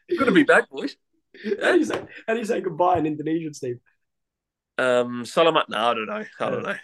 Good 0.09 0.25
to 0.25 0.33
be 0.33 0.45
back, 0.45 0.71
boys. 0.71 0.97
How 1.61 1.73
do 1.73 1.79
you 1.79 1.85
say, 1.85 2.01
how 2.27 2.33
do 2.33 2.39
you 2.39 2.47
say 2.47 2.61
goodbye 2.61 2.99
in 2.99 3.07
Indonesian, 3.07 3.53
Steve? 3.53 3.79
Um, 4.79 5.25
Salamat. 5.25 5.69
No, 5.69 5.79
I 5.79 5.95
don't 5.95 6.07
know. 6.07 6.25
I 6.41 6.51
don't 6.51 6.63
know. 6.63 6.77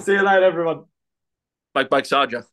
See 0.00 0.12
you 0.12 0.22
later, 0.22 0.44
everyone. 0.44 0.84
Baik 1.74 1.90
baik 1.90 2.04
saja. 2.04 2.44